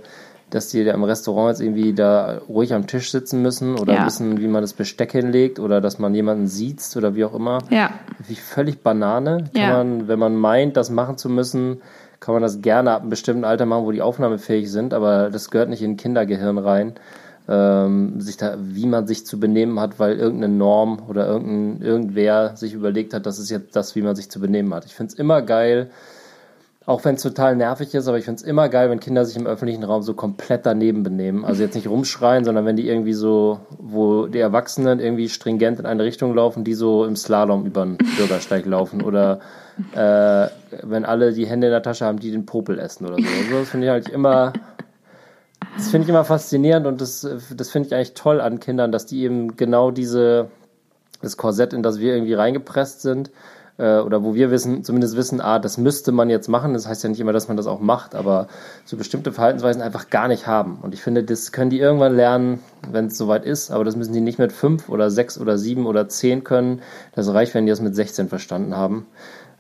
[0.55, 4.07] dass die im Restaurant jetzt irgendwie da ruhig am Tisch sitzen müssen oder ja.
[4.07, 7.59] wissen, wie man das Besteck hinlegt oder dass man jemanden sieht oder wie auch immer.
[7.70, 7.91] Ja.
[8.28, 9.51] Wie völlig Banane.
[9.53, 11.82] Kann man, wenn man meint, das machen zu müssen,
[12.25, 15.51] kann man das gerne ab einem bestimmten Alter machen, wo die aufnahmefähig sind, aber das
[15.51, 16.95] gehört nicht in ein Kindergehirn rein.
[17.47, 22.57] Ähm, sich da, wie man sich zu benehmen hat, weil irgendeine Norm oder irgendein, irgendwer
[22.57, 24.87] sich überlegt hat, das ist jetzt das, wie man sich zu benehmen hat.
[24.87, 25.91] Ich finde es immer geil,
[26.87, 29.37] auch wenn es total nervig ist, aber ich finde es immer geil, wenn Kinder sich
[29.37, 31.45] im öffentlichen Raum so komplett daneben benehmen.
[31.45, 35.87] Also jetzt nicht rumschreien, sondern wenn die irgendwie so, wo die Erwachsenen irgendwie stringent in
[35.87, 39.01] eine Richtung laufen, die so im Slalom über den Bürgersteig laufen.
[39.01, 39.41] Oder
[39.95, 40.49] äh,
[40.82, 43.22] wenn alle die Hände in der Tasche haben, die den Popel essen oder so.
[43.22, 44.53] Also das finde ich halt immer.
[45.76, 47.26] Das finde ich immer faszinierend und das,
[47.57, 50.49] das finde ich eigentlich toll an Kindern, dass die eben genau diese,
[51.20, 53.32] das Korsett, in das wir irgendwie reingepresst sind,
[53.79, 56.75] äh, oder wo wir wissen, zumindest wissen, ah, das müsste man jetzt machen.
[56.75, 58.49] Das heißt ja nicht immer, dass man das auch macht, aber
[58.85, 60.79] so bestimmte Verhaltensweisen einfach gar nicht haben.
[60.83, 62.61] Und ich finde, das können die irgendwann lernen,
[62.91, 65.87] wenn es soweit ist, aber das müssen die nicht mit fünf oder sechs oder sieben
[65.87, 66.83] oder zehn können.
[67.14, 69.07] Das reicht, wenn die das mit 16 verstanden haben,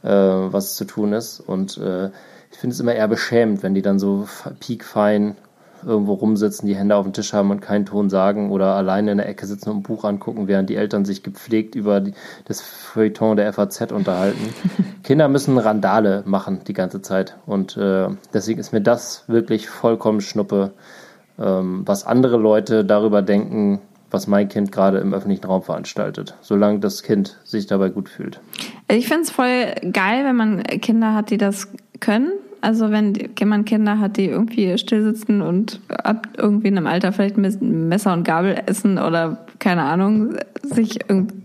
[0.02, 1.40] äh, was zu tun ist.
[1.40, 2.10] Und äh,
[2.50, 4.28] ich finde es immer eher beschämend, wenn die dann so
[4.60, 5.36] piekfein
[5.86, 9.18] irgendwo rumsitzen, die Hände auf dem Tisch haben und keinen Ton sagen oder alleine in
[9.18, 12.14] der Ecke sitzen und ein Buch angucken, während die Eltern sich gepflegt über die,
[12.46, 14.54] das Feuilleton der FAZ unterhalten.
[15.02, 20.20] Kinder müssen Randale machen die ganze Zeit und äh, deswegen ist mir das wirklich vollkommen
[20.20, 20.72] Schnuppe,
[21.38, 23.80] ähm, was andere Leute darüber denken,
[24.10, 28.40] was mein Kind gerade im öffentlichen Raum veranstaltet, solange das Kind sich dabei gut fühlt.
[28.88, 31.68] Ich finde es voll geil, wenn man Kinder hat, die das
[32.00, 32.32] können
[32.64, 37.12] also wenn man Kinder hat, die irgendwie still sitzen und ab irgendwie in einem Alter
[37.12, 40.98] vielleicht Messer und Gabel essen oder keine Ahnung, sich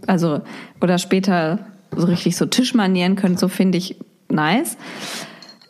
[0.08, 0.42] also
[0.82, 1.60] oder später
[1.94, 3.98] so richtig so Tischmanieren können, so finde ich
[4.30, 4.78] nice.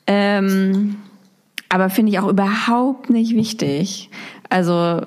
[0.05, 0.97] Ähm,
[1.67, 4.11] aber finde ich auch überhaupt nicht wichtig.
[4.49, 5.01] Also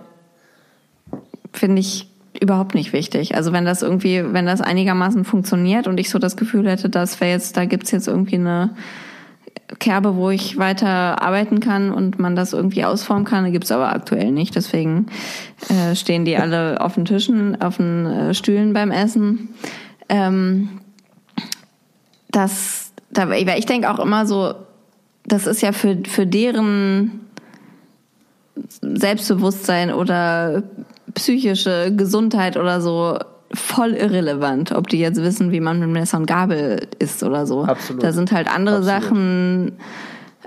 [1.52, 2.08] finde ich
[2.40, 3.36] überhaupt nicht wichtig.
[3.36, 7.20] Also wenn das irgendwie, wenn das einigermaßen funktioniert und ich so das Gefühl hätte, dass
[7.20, 8.74] wir jetzt, da gibt's jetzt irgendwie eine
[9.78, 13.44] Kerbe, wo ich weiter arbeiten kann und man das irgendwie ausformen kann.
[13.44, 14.54] Die gibt's aber aktuell nicht.
[14.54, 15.06] Deswegen
[15.68, 19.48] äh, stehen die alle auf den Tischen, auf den äh, Stühlen beim Essen.
[20.08, 20.80] Ähm,
[22.30, 24.54] das, da, ich denke auch immer so,
[25.26, 27.20] das ist ja für, für deren
[28.80, 30.62] Selbstbewusstsein oder
[31.14, 33.18] psychische Gesundheit oder so
[33.54, 37.64] voll irrelevant, ob die jetzt wissen, wie man mit Messer und Gabel isst oder so.
[37.64, 38.02] Absolut.
[38.02, 39.02] Da sind halt andere Absolut.
[39.02, 39.72] Sachen,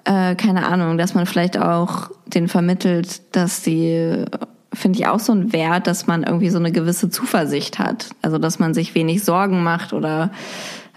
[0.05, 4.25] äh, keine Ahnung, dass man vielleicht auch den vermittelt, dass die,
[4.73, 8.09] finde ich auch so ein Wert, dass man irgendwie so eine gewisse Zuversicht hat.
[8.21, 10.31] Also dass man sich wenig Sorgen macht oder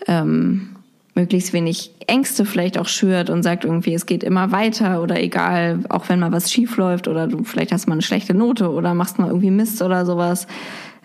[0.07, 0.77] ähm,
[1.15, 5.81] möglichst wenig Ängste vielleicht auch schürt und sagt irgendwie, es geht immer weiter oder egal,
[5.89, 8.95] auch wenn mal was schief läuft oder du vielleicht hast mal eine schlechte Note oder
[8.95, 10.47] machst mal irgendwie Mist oder sowas,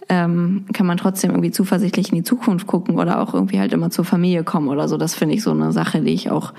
[0.09, 3.89] ähm, kann man trotzdem irgendwie zuversichtlich in die Zukunft gucken oder auch irgendwie halt immer
[3.89, 4.97] zur Familie kommen oder so.
[4.97, 6.53] Das finde ich so eine Sache, die ich auch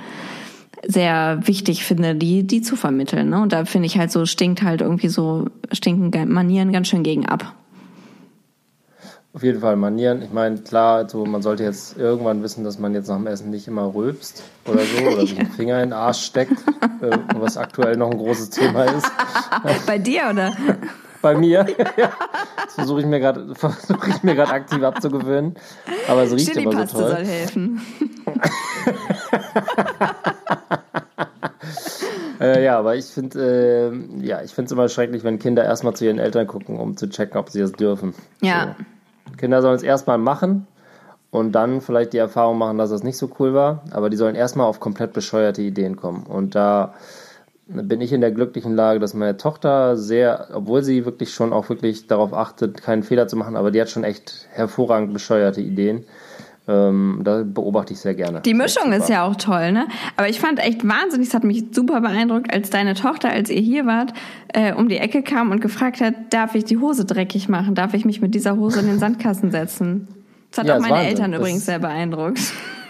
[0.86, 3.30] sehr wichtig finde, die, die zu vermitteln.
[3.30, 3.40] Ne?
[3.40, 7.26] Und da finde ich halt so, stinkt halt irgendwie so, stinken Manieren ganz schön gegen
[7.26, 7.54] ab.
[9.32, 10.22] Auf jeden Fall Manieren.
[10.22, 13.50] Ich meine, klar, so, man sollte jetzt irgendwann wissen, dass man jetzt nach dem Essen
[13.50, 16.52] nicht immer rülpst oder so oder sich einen Finger in den Arsch steckt,
[17.00, 19.10] äh, was aktuell noch ein großes Thema ist.
[19.86, 20.52] Bei dir, oder?
[21.24, 21.66] Bei mir.
[22.66, 25.54] Das versuche ich mir gerade versuche ich mir gerade aktiv abzugewöhnen.
[26.08, 27.10] Aber es riecht immer so toll.
[27.10, 27.80] soll helfen.
[32.40, 35.94] Äh, ja, aber ich finde äh, ja, ich finde es immer schrecklich, wenn Kinder erstmal
[35.94, 38.12] zu ihren Eltern gucken, um zu checken, ob sie das dürfen.
[38.42, 38.74] Ja.
[39.30, 39.36] So.
[39.36, 40.66] Kinder sollen es erstmal machen
[41.30, 44.34] und dann vielleicht die Erfahrung machen, dass das nicht so cool war, aber die sollen
[44.34, 46.24] erstmal auf komplett bescheuerte Ideen kommen.
[46.24, 46.92] Und da
[47.66, 51.68] bin ich in der glücklichen Lage, dass meine Tochter sehr, obwohl sie wirklich schon auch
[51.68, 56.04] wirklich darauf achtet, keinen Fehler zu machen, aber die hat schon echt hervorragend bescheuerte Ideen.
[56.66, 58.40] Ähm, da beobachte ich sehr gerne.
[58.40, 59.86] Die Mischung ist ja auch toll, ne?
[60.16, 63.60] Aber ich fand echt wahnsinnig, es hat mich super beeindruckt, als deine Tochter, als ihr
[63.60, 64.14] hier wart,
[64.54, 67.74] äh, um die Ecke kam und gefragt hat, darf ich die Hose dreckig machen?
[67.74, 70.08] Darf ich mich mit dieser Hose in den Sandkasten setzen?
[70.50, 71.08] Das hat Ja, auch meine Wahnsinn.
[71.10, 72.40] Eltern Das- übrigens sehr beeindruckt.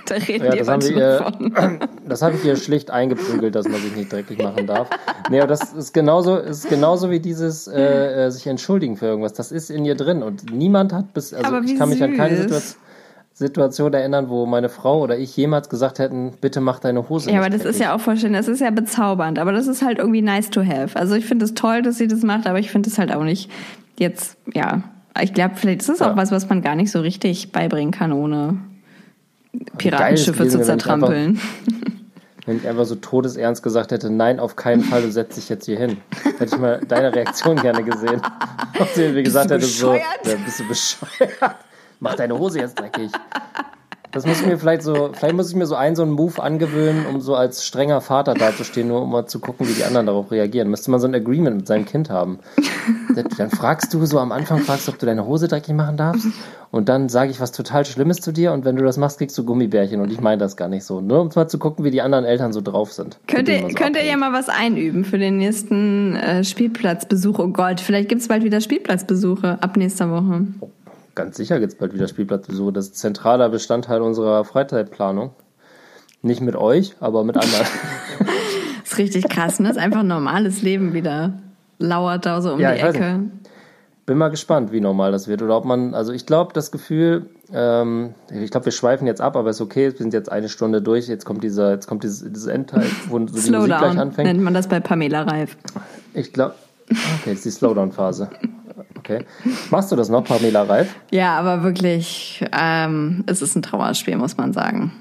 [0.09, 1.79] Da reden Ja, die das haben wir, von.
[2.09, 4.91] das habe ich ihr schlicht eingeprügelt, dass man sich nicht dreckig machen darf.
[5.31, 9.33] Nee, aber das ist genauso, ist genauso wie dieses äh, äh, sich entschuldigen für irgendwas.
[9.33, 12.37] Das ist in ihr drin und niemand hat bis, also ich kann mich an keine
[12.37, 12.43] süß.
[12.45, 12.81] Situation,
[13.37, 17.39] Situation erinnern, wo meine Frau oder ich jemals gesagt hätten, bitte mach deine Hose Ja,
[17.41, 17.77] aber das dreckig.
[17.77, 20.51] ist ja auch voll schön, das ist ja bezaubernd, aber das ist halt irgendwie nice
[20.51, 20.97] to have.
[20.97, 23.25] Also ich finde es toll, dass sie das macht, aber ich finde es halt auch
[23.25, 23.51] nicht
[23.99, 24.83] jetzt, ja,
[25.21, 26.17] ich glaube, vielleicht ist es auch Ja.
[26.17, 28.59] was, was man gar nicht so richtig beibringen kann, ohne
[29.79, 31.41] Piratenschiffe zu zertrampeln.
[32.47, 35.65] Wenn ich einfach so todesernst gesagt hätte, nein, auf keinen Fall, du setzt dich jetzt
[35.65, 35.97] hier hin.
[36.39, 38.21] Hätte ich mal deine Reaktion gerne gesehen.
[38.79, 41.57] Ob sie irgendwie gesagt hätte, so, ja, bist du bescheuert?
[42.01, 43.11] Mach deine Hose jetzt dreckig.
[44.15, 46.41] Das muss ich mir vielleicht so, vielleicht muss ich mir so einen so einen Move
[46.41, 50.07] angewöhnen, um so als strenger Vater dazustehen, nur um mal zu gucken, wie die anderen
[50.07, 50.71] darauf reagieren.
[50.71, 52.39] Müsste man so ein Agreement mit seinem Kind haben.
[53.39, 56.27] Dann fragst du so am Anfang, fragst, ob du deine Hose dreckig machen darfst.
[56.71, 59.37] Und dann sage ich was total Schlimmes zu dir und wenn du das machst, kriegst
[59.37, 60.01] du Gummibärchen.
[60.01, 61.01] Und ich meine das gar nicht so.
[61.01, 63.19] Nur um mal zu gucken, wie die anderen Eltern so drauf sind.
[63.27, 67.39] Könnt ihr, so könnt ihr ja mal was einüben für den nächsten äh, Spielplatzbesuch?
[67.39, 70.47] Oh Gott, vielleicht gibt's bald wieder Spielplatzbesuche ab nächster Woche.
[71.15, 72.73] Ganz sicher gibt's bald wieder Spielplatzbesuche.
[72.73, 75.31] Das ist zentraler Bestandteil unserer Freizeitplanung.
[76.23, 77.67] Nicht mit euch, aber mit anderen.
[78.81, 79.69] Das ist richtig krass, ne?
[79.69, 81.35] Das ist einfach ein normales Leben wieder.
[81.79, 83.21] Lauert da so um Ja, die Ecke.
[84.07, 85.41] Bin mal gespannt, wie normal das wird.
[85.43, 89.37] Oder ob man, also ich glaube, das Gefühl, ähm, ich glaube, wir schweifen jetzt ab,
[89.37, 89.93] aber ist okay.
[89.93, 91.09] Wir sind jetzt eine Stunde durch.
[91.09, 94.27] Jetzt kommt dieser, jetzt kommt dieses, dieses Endteil, wo so die Musik gleich Slowdown anfängt.
[94.27, 95.57] nennt man das bei Pamela Reif.
[96.13, 96.55] Ich glaube,
[96.91, 98.29] okay, das ist die Slowdown-Phase.
[98.99, 99.25] Okay.
[99.71, 100.95] Machst du das noch, Pamela Reif?
[101.11, 104.93] Ja, aber wirklich, ähm, es ist ein Trauerspiel, muss man sagen.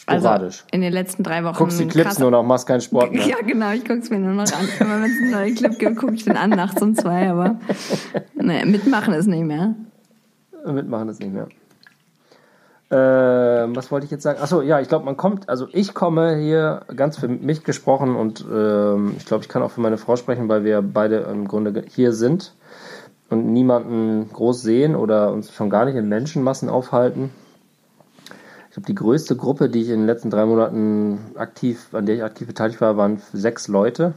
[0.00, 0.60] Sporadisch.
[0.60, 1.56] Also in den letzten drei Wochen.
[1.56, 3.26] Guckst die Clips nur noch, machst keinen Sport mehr.
[3.26, 4.68] Ja, genau, ich guck's mir nur noch an.
[4.80, 7.56] Immer wenn es einen neuen Clip gibt, gucke ich den an nachts um zwei, aber
[8.34, 9.74] nee, mitmachen ist nicht mehr.
[10.66, 11.48] Mitmachen ist nicht mehr.
[12.90, 14.40] Ähm, was wollte ich jetzt sagen?
[14.40, 18.46] Achso, ja, ich glaube, man kommt, also ich komme hier ganz für mich gesprochen und
[18.50, 21.84] ähm, ich glaube, ich kann auch für meine Frau sprechen, weil wir beide im Grunde
[21.86, 22.54] hier sind
[23.30, 27.30] und niemanden groß sehen oder uns schon gar nicht in Menschenmassen aufhalten.
[28.68, 32.16] Ich glaube, die größte Gruppe, die ich in den letzten drei Monaten aktiv, an der
[32.16, 34.14] ich aktiv beteiligt war, waren sechs Leute.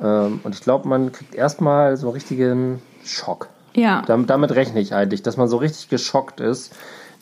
[0.00, 3.48] Ähm, und ich glaube, man kriegt erstmal so einen richtigen Schock.
[3.74, 4.02] Ja.
[4.06, 6.74] Damit, damit rechne ich eigentlich, dass man so richtig geschockt ist,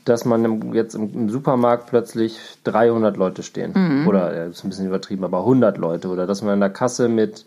[0.04, 4.06] dass man jetzt im, Supermarkt plötzlich 300 Leute stehen.
[4.06, 6.08] Oder, ja, ist ein bisschen übertrieben, aber 100 Leute.
[6.08, 7.44] Oder dass man in der Kasse mit,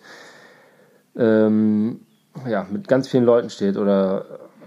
[1.17, 2.01] ähm,
[2.47, 3.77] ja, mit ganz vielen Leuten steht.
[3.77, 4.25] Oder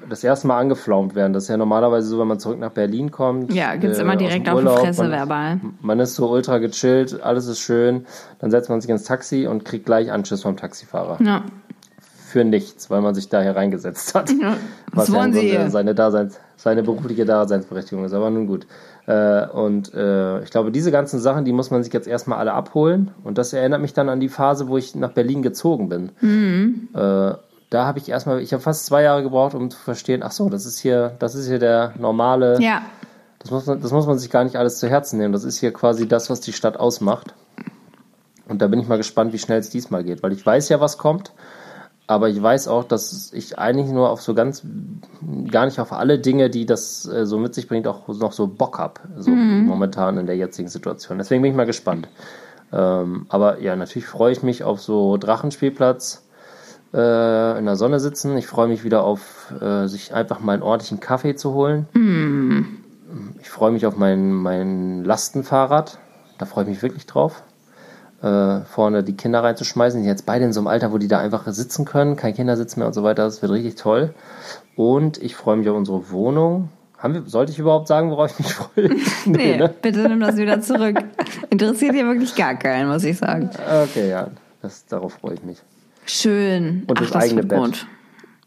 [0.09, 1.33] das erste Mal angeflaumt werden.
[1.33, 3.53] Das ist ja normalerweise so, wenn man zurück nach Berlin kommt.
[3.53, 5.61] Ja, gibt's äh, immer direkt auf die Fresse man, verbal.
[5.81, 8.07] Man ist so ultra gechillt, alles ist schön.
[8.39, 11.43] Dann setzt man sich ins Taxi und kriegt gleich Anschiss vom Taxifahrer Ja.
[12.01, 14.31] für nichts, weil man sich da hereingesetzt hat.
[14.93, 15.71] Was ja wollen Sie hier?
[15.71, 18.67] Seine, Daseins, seine berufliche Daseinsberechtigung ist, aber nun gut.
[19.07, 22.53] Äh, und äh, ich glaube, diese ganzen Sachen, die muss man sich jetzt erstmal alle
[22.53, 23.11] abholen.
[23.23, 26.11] Und das erinnert mich dann an die Phase, wo ich nach Berlin gezogen bin.
[26.21, 26.89] Mhm.
[27.75, 30.49] Da habe ich erstmal, ich habe fast zwei Jahre gebraucht, um zu verstehen, ach so,
[30.49, 32.83] das ist hier, das ist hier der normale, Ja.
[33.41, 35.33] das muss man, das muss man sich gar nicht alles zu Herzen nehmen.
[35.33, 37.35] Das ist hier quasi das, was die Stadt ausmacht.
[38.49, 40.79] Und da bin ich mal gespannt, wie schnell es diesmal geht, weil ich weiß ja,
[40.79, 41.33] was kommt.
[42.07, 44.63] Aber ich weiß auch, dass ich eigentlich nur auf so ganz,
[45.51, 48.47] gar nicht auf alle Dinge, die das äh, so mit sich bringt, auch noch so
[48.47, 51.19] Bock hab, so momentan in der jetzigen Situation.
[51.19, 52.07] Deswegen bin ich mal gespannt.
[52.73, 56.24] Ähm, aber ja, natürlich freue ich mich auf so Drachenspielplatz
[56.95, 58.37] äh, in der Sonne sitzen.
[58.39, 61.87] Ich freue mich wieder auf, äh, sich einfach mal einen ordentlichen Kaffee zu holen.
[63.43, 65.99] Ich freue mich auf mein, mein Lastenfahrrad.
[66.39, 67.43] Da freue ich mich wirklich drauf.
[68.23, 70.01] Äh, vorne die Kinder reinzuschmeißen.
[70.01, 72.17] Die sind jetzt beide in so einem Alter, wo die da einfach sitzen können.
[72.17, 73.25] Kein Kindersitz mehr und so weiter.
[73.25, 74.15] Das wird richtig toll.
[74.77, 76.71] Und ich freue mich auf unsere Wohnung.
[77.03, 78.97] Wir, sollte ich überhaupt sagen, worauf ich mich freue?
[79.27, 79.69] Nee, ne?
[79.83, 80.97] bitte nimm das wieder zurück.
[81.51, 83.51] Interessiert hier wirklich gar keinen, muss ich sagen.
[83.83, 84.29] Okay, ja.
[84.63, 85.59] Das, darauf freue ich mich.
[86.07, 86.85] Schön.
[86.87, 87.59] Und Ach, das eigene wird Bett.
[87.59, 87.87] gut.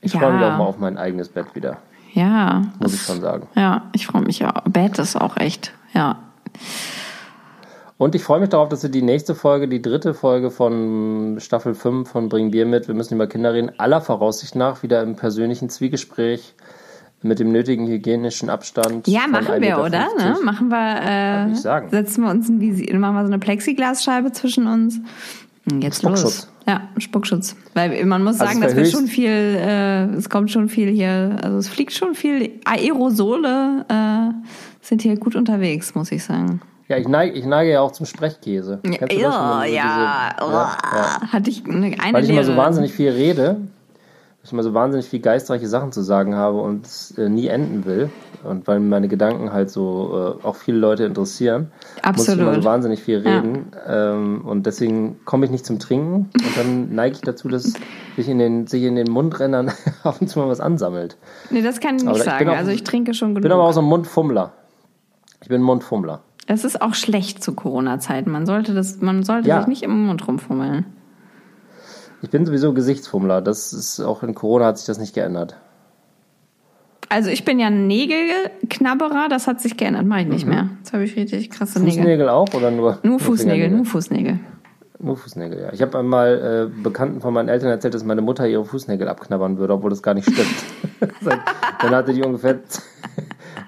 [0.02, 0.20] Ich Ja.
[0.20, 1.78] freue mich auch mal auf mein eigenes Bett wieder.
[2.14, 2.62] Ja.
[2.80, 3.48] Muss das- ich schon sagen.
[3.56, 4.52] Ja, ich freue mich ja.
[4.70, 6.20] Bett ist auch echt, ja.
[7.98, 11.74] Und ich freue mich darauf, dass wir die nächste Folge, die dritte Folge von Staffel
[11.74, 15.16] 5 von Bring Bier mit, wir müssen über Kinder reden, aller Voraussicht nach wieder im
[15.16, 16.54] persönlichen Zwiegespräch
[17.24, 19.08] mit dem nötigen hygienischen Abstand.
[19.08, 20.08] Ja, von machen 1,50 wir, oder?
[20.16, 20.38] Ne?
[20.44, 21.56] Machen wir, äh,
[21.90, 25.00] setzen wir uns Visi machen wir so eine Plexiglasscheibe zwischen uns.
[25.70, 26.20] Und Jetzt los.
[26.20, 26.48] Spuckschutz.
[26.68, 27.56] Ja, Spuckschutz.
[27.74, 30.90] Weil man muss Also sagen, es dass wir schon viel, äh, es kommt schon viel
[30.90, 32.52] hier, also es fliegt schon viel.
[32.66, 34.32] Aerosole äh,
[34.82, 36.62] sind hier gut unterwegs, muss ich sagen.
[36.90, 38.80] Ja, ich neige, ich neige ja auch zum Sprechkäse.
[38.86, 41.22] Ja, ja, diese- ja, ja.
[41.34, 43.58] Hatte ich eine, eine Weil ich immer so wahnsinnig viel rede,
[44.48, 47.86] ich immer so wahnsinnig viel geistreiche Sachen zu sagen habe und es äh, nie enden
[47.86, 48.10] will.
[48.44, 51.72] Und weil meine Gedanken halt so äh, auch viele Leute interessieren,
[52.06, 52.56] muss ich immer Absolut.
[52.56, 53.38] so wahnsinnig viel Ja.
[53.40, 53.72] reden.
[53.88, 57.74] Ähm, und deswegen komme ich nicht zum Trinken und dann neige ich dazu, dass
[58.16, 59.72] sich in den, sich in den Mundrändern
[60.04, 61.18] ab und zu mal was ansammelt.
[61.50, 62.50] Nee, das kann ich Aber nicht ich bin sagen.
[62.50, 63.44] auch- also ich trinke schon Ich genug.
[63.44, 64.54] bin aber auch so ein Mundfummler.
[65.42, 66.22] Ich bin ein Mundfummler.
[66.48, 68.32] Das ist auch schlecht zu Corona-Zeiten.
[68.32, 69.60] Man sollte das, man sollte Ja.
[69.60, 70.86] sich nicht im Mund rumfummeln.
[72.22, 73.42] Ich bin sowieso Gesichtsfummler.
[73.42, 75.56] Das ist auch in Corona hat sich das nicht geändert.
[77.10, 80.70] Also ich bin ja ein Nägelknabberer, das hat sich geändert, mache ich nicht mehr.
[80.80, 82.00] Jetzt habe ich richtig krasse Nägel.
[82.00, 83.00] Fußnägel auch oder nur?
[83.04, 84.40] Nur Fußnägel, nur Fußnägel.
[85.00, 85.74] Nur Fußnägel, ja.
[85.74, 89.58] Ich habe einmal äh, Bekannten von meinen Eltern erzählt, dass meine Mutter ihre Fußnägel abknabbern
[89.58, 91.14] würde, obwohl das gar nicht stimmt.
[91.82, 92.60] dann hatte die ungefähr,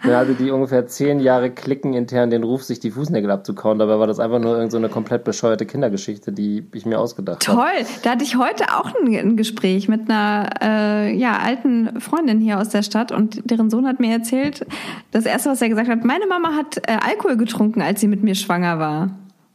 [0.04, 3.80] hatte die ungefähr zehn Jahre Klicken intern den Ruf, sich die Fußnägel abzukauen.
[3.80, 7.47] Dabei war das einfach nur irgendeine so eine komplett bescheuerte Kindergeschichte, die ich mir ausgedacht
[7.47, 7.58] habe.
[7.58, 12.39] Toll, da hatte ich heute auch ein, ein Gespräch mit einer äh, ja, alten Freundin
[12.39, 14.66] hier aus der Stadt und deren Sohn hat mir erzählt,
[15.12, 18.24] das erste, was er gesagt hat, meine Mama hat äh, Alkohol getrunken, als sie mit
[18.24, 19.10] mir schwanger war.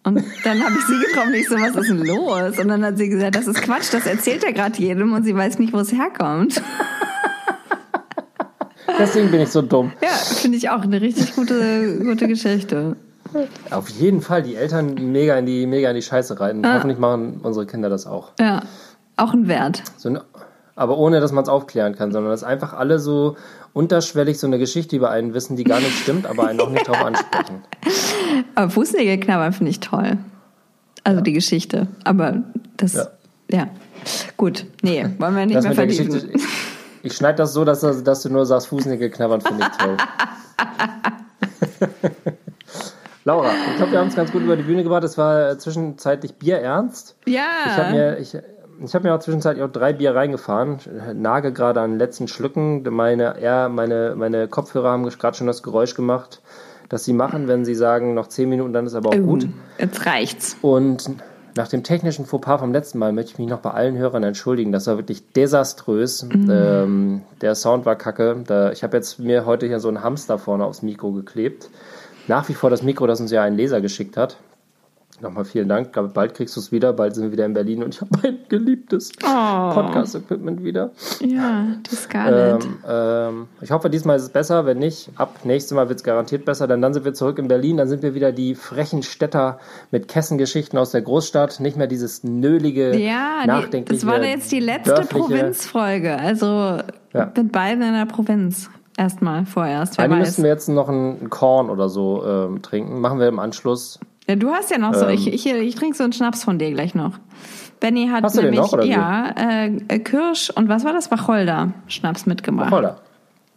[0.07, 2.59] Und dann habe ich sie getroffen, ich so, was ist denn los?
[2.59, 5.35] Und dann hat sie gesagt, das ist Quatsch, das erzählt er gerade jedem und sie
[5.35, 6.61] weiß nicht, wo es herkommt.
[8.99, 9.93] Deswegen bin ich so dumm.
[10.03, 12.97] Ja, finde ich auch eine richtig gute, gute Geschichte.
[13.71, 16.65] Auf jeden Fall die Eltern mega in die, mega in die Scheiße reiten.
[16.65, 16.75] Ah.
[16.75, 18.33] Hoffentlich machen unsere Kinder das auch.
[18.39, 18.63] Ja,
[19.17, 19.83] auch ein Wert.
[19.97, 20.23] So eine,
[20.77, 23.37] aber ohne, dass man es aufklären kann, sondern dass einfach alle so
[23.73, 26.87] unterschwellig so eine Geschichte über einen wissen, die gar nicht stimmt, aber einen auch nicht
[26.87, 27.63] drauf ansprechen.
[28.57, 30.17] Aber Fußnägel knabbern finde ich toll.
[31.03, 31.89] Also die Geschichte.
[32.05, 32.43] Aber
[32.77, 33.09] das, ja.
[33.51, 33.69] Ja.
[34.37, 36.31] Gut, nee, wollen wir nicht Das mehr vertiefen.
[37.05, 39.97] Ich, schneide das so, dass, dass du nur sagst, Fußnägel knabbern, finde ich toll.
[43.25, 45.05] Laura, ich glaube, wir haben es ganz gut über die Bühne gebracht.
[45.05, 47.17] Es war äh, zwischenzeitlich bierernst.
[47.27, 47.47] Ja.
[47.67, 48.37] Ich habe mir, ich,
[48.83, 50.79] ich hab mir auch zwischenzeitlich auch drei Bier reingefahren,
[51.15, 52.83] nage gerade an den letzten Schlücken.
[52.91, 56.43] Meine, ja, meine, meine Kopfhörer haben gerade schon das Geräusch gemacht,
[56.89, 59.49] das sie machen, wenn sie sagen, noch zehn Minuten, dann ist aber auch gut.
[59.79, 60.57] Jetzt reicht's.
[60.61, 61.11] Und
[61.57, 64.73] nach dem technischen Fauxpas vom letzten Mal möchte ich mich noch bei allen Hörern entschuldigen.
[64.73, 66.27] Das war wirklich desaströs.
[66.33, 68.43] Ähm, der Sound war kacke.
[68.47, 71.71] Da, ich habe jetzt mir heute hier so einen Hamster vorne aufs Mikro geklebt.
[72.27, 74.37] Nach wie vor das Mikro, das uns ja ein Leser geschickt hat.
[75.25, 75.95] Nochmal vielen Dank.
[75.95, 76.93] Glaube, Bald kriegst du es wieder.
[76.93, 79.73] Bald sind wir wieder in Berlin und ich habe mein geliebtes Oh.
[79.73, 80.91] Podcast-Equipment wieder.
[81.21, 82.63] Ja, die Scarlett.
[82.65, 84.67] Ähm, ähm, ich hoffe, diesmal ist es besser.
[84.67, 86.67] Wenn nicht, ab nächstes Mal wird es garantiert besser.
[86.69, 87.79] Denn dann sind wir zurück in Berlin.
[87.79, 89.59] Dann sind wir wieder die frechen Städter
[89.91, 91.59] mit Kessengeschichten aus der Großstadt.
[91.61, 96.19] Nicht mehr dieses nölige, ja, die, nachdenkliche, das war jetzt die letzte Provinzfolge.
[96.19, 96.79] Also
[97.15, 97.33] Ja.
[97.35, 98.69] mit beiden in der Provinz.
[98.97, 103.01] Erstmal vorerst, wer Eigentlich müssten wir jetzt noch ein Korn oder so ähm, trinken.
[103.01, 103.99] Machen wir im Anschluss.
[104.27, 105.15] Ja, du hast ja noch so, Ähm.
[105.15, 107.19] ich, ich, ich trinke so einen Schnaps von dir gleich noch.
[107.81, 111.11] Benny hat Hast nämlich, noch, ja, äh, äh, Kirsch und was war das?
[111.11, 112.71] Wacholder Schnaps mitgebracht.
[112.71, 113.01] Wacholder.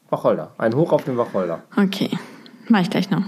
[0.10, 0.52] Wacholder.
[0.58, 1.64] Ein Hoch auf den Wacholder.
[1.78, 2.10] Okay,
[2.68, 3.24] mach ich gleich noch.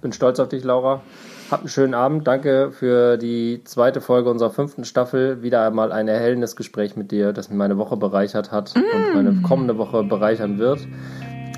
[0.00, 1.02] Bin stolz auf dich, Laura.
[1.50, 2.26] Habt einen schönen Abend.
[2.26, 5.42] Danke für die zweite Folge unserer fünften Staffel.
[5.42, 8.80] Wieder einmal ein erhellendes Gespräch mit dir, das meine Woche bereichert hat mm.
[8.80, 10.80] und meine kommende Woche bereichern wird.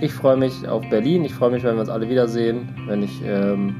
[0.00, 1.24] Ich freue mich auf Berlin.
[1.24, 3.74] Ich freue mich, wenn wir uns alle wiedersehen, wenn ich ähm,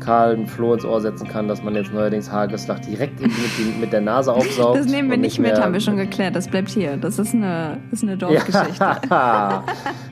[0.00, 3.30] Karl ein Floh ins Ohr setzen kann, dass man jetzt neuerdings Hageslach direkt mit,
[3.78, 4.78] mit, der Nase aufsaugt.
[4.78, 6.34] Das nehmen wir nicht mit, haben wir schon geklärt.
[6.34, 6.96] Das bleibt hier.
[6.96, 8.70] Das ist eine, ist eine Dorfgeschichte.
[9.10, 9.64] Ja,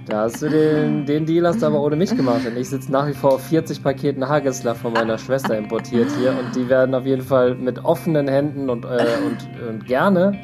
[0.06, 2.40] da hast du den, den Deal hast du aber ohne mich gemacht.
[2.44, 6.30] Denn ich sitze nach wie vor auf 40 Paketen Hageslach von meiner Schwester importiert hier
[6.30, 8.88] und die werden auf jeden Fall mit offenen Händen und, äh,
[9.26, 10.38] und, und gerne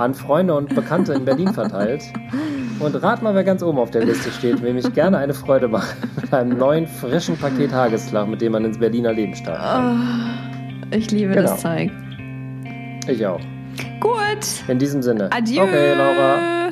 [0.00, 2.02] an Freunde und Bekannte in Berlin verteilt.
[2.78, 5.68] Und rat mal, wer ganz oben auf der Liste steht, wem ich gerne eine Freude
[5.68, 9.62] mache mit einem neuen, frischen Paket Hageslach, mit dem man ins Berliner Leben startet.
[9.62, 11.50] Oh, ich liebe genau.
[11.50, 11.90] das Zeug.
[13.06, 13.40] Ich auch.
[14.00, 14.68] Gut.
[14.68, 15.30] In diesem Sinne.
[15.30, 15.62] Adieu.
[15.62, 16.69] Okay, Laura.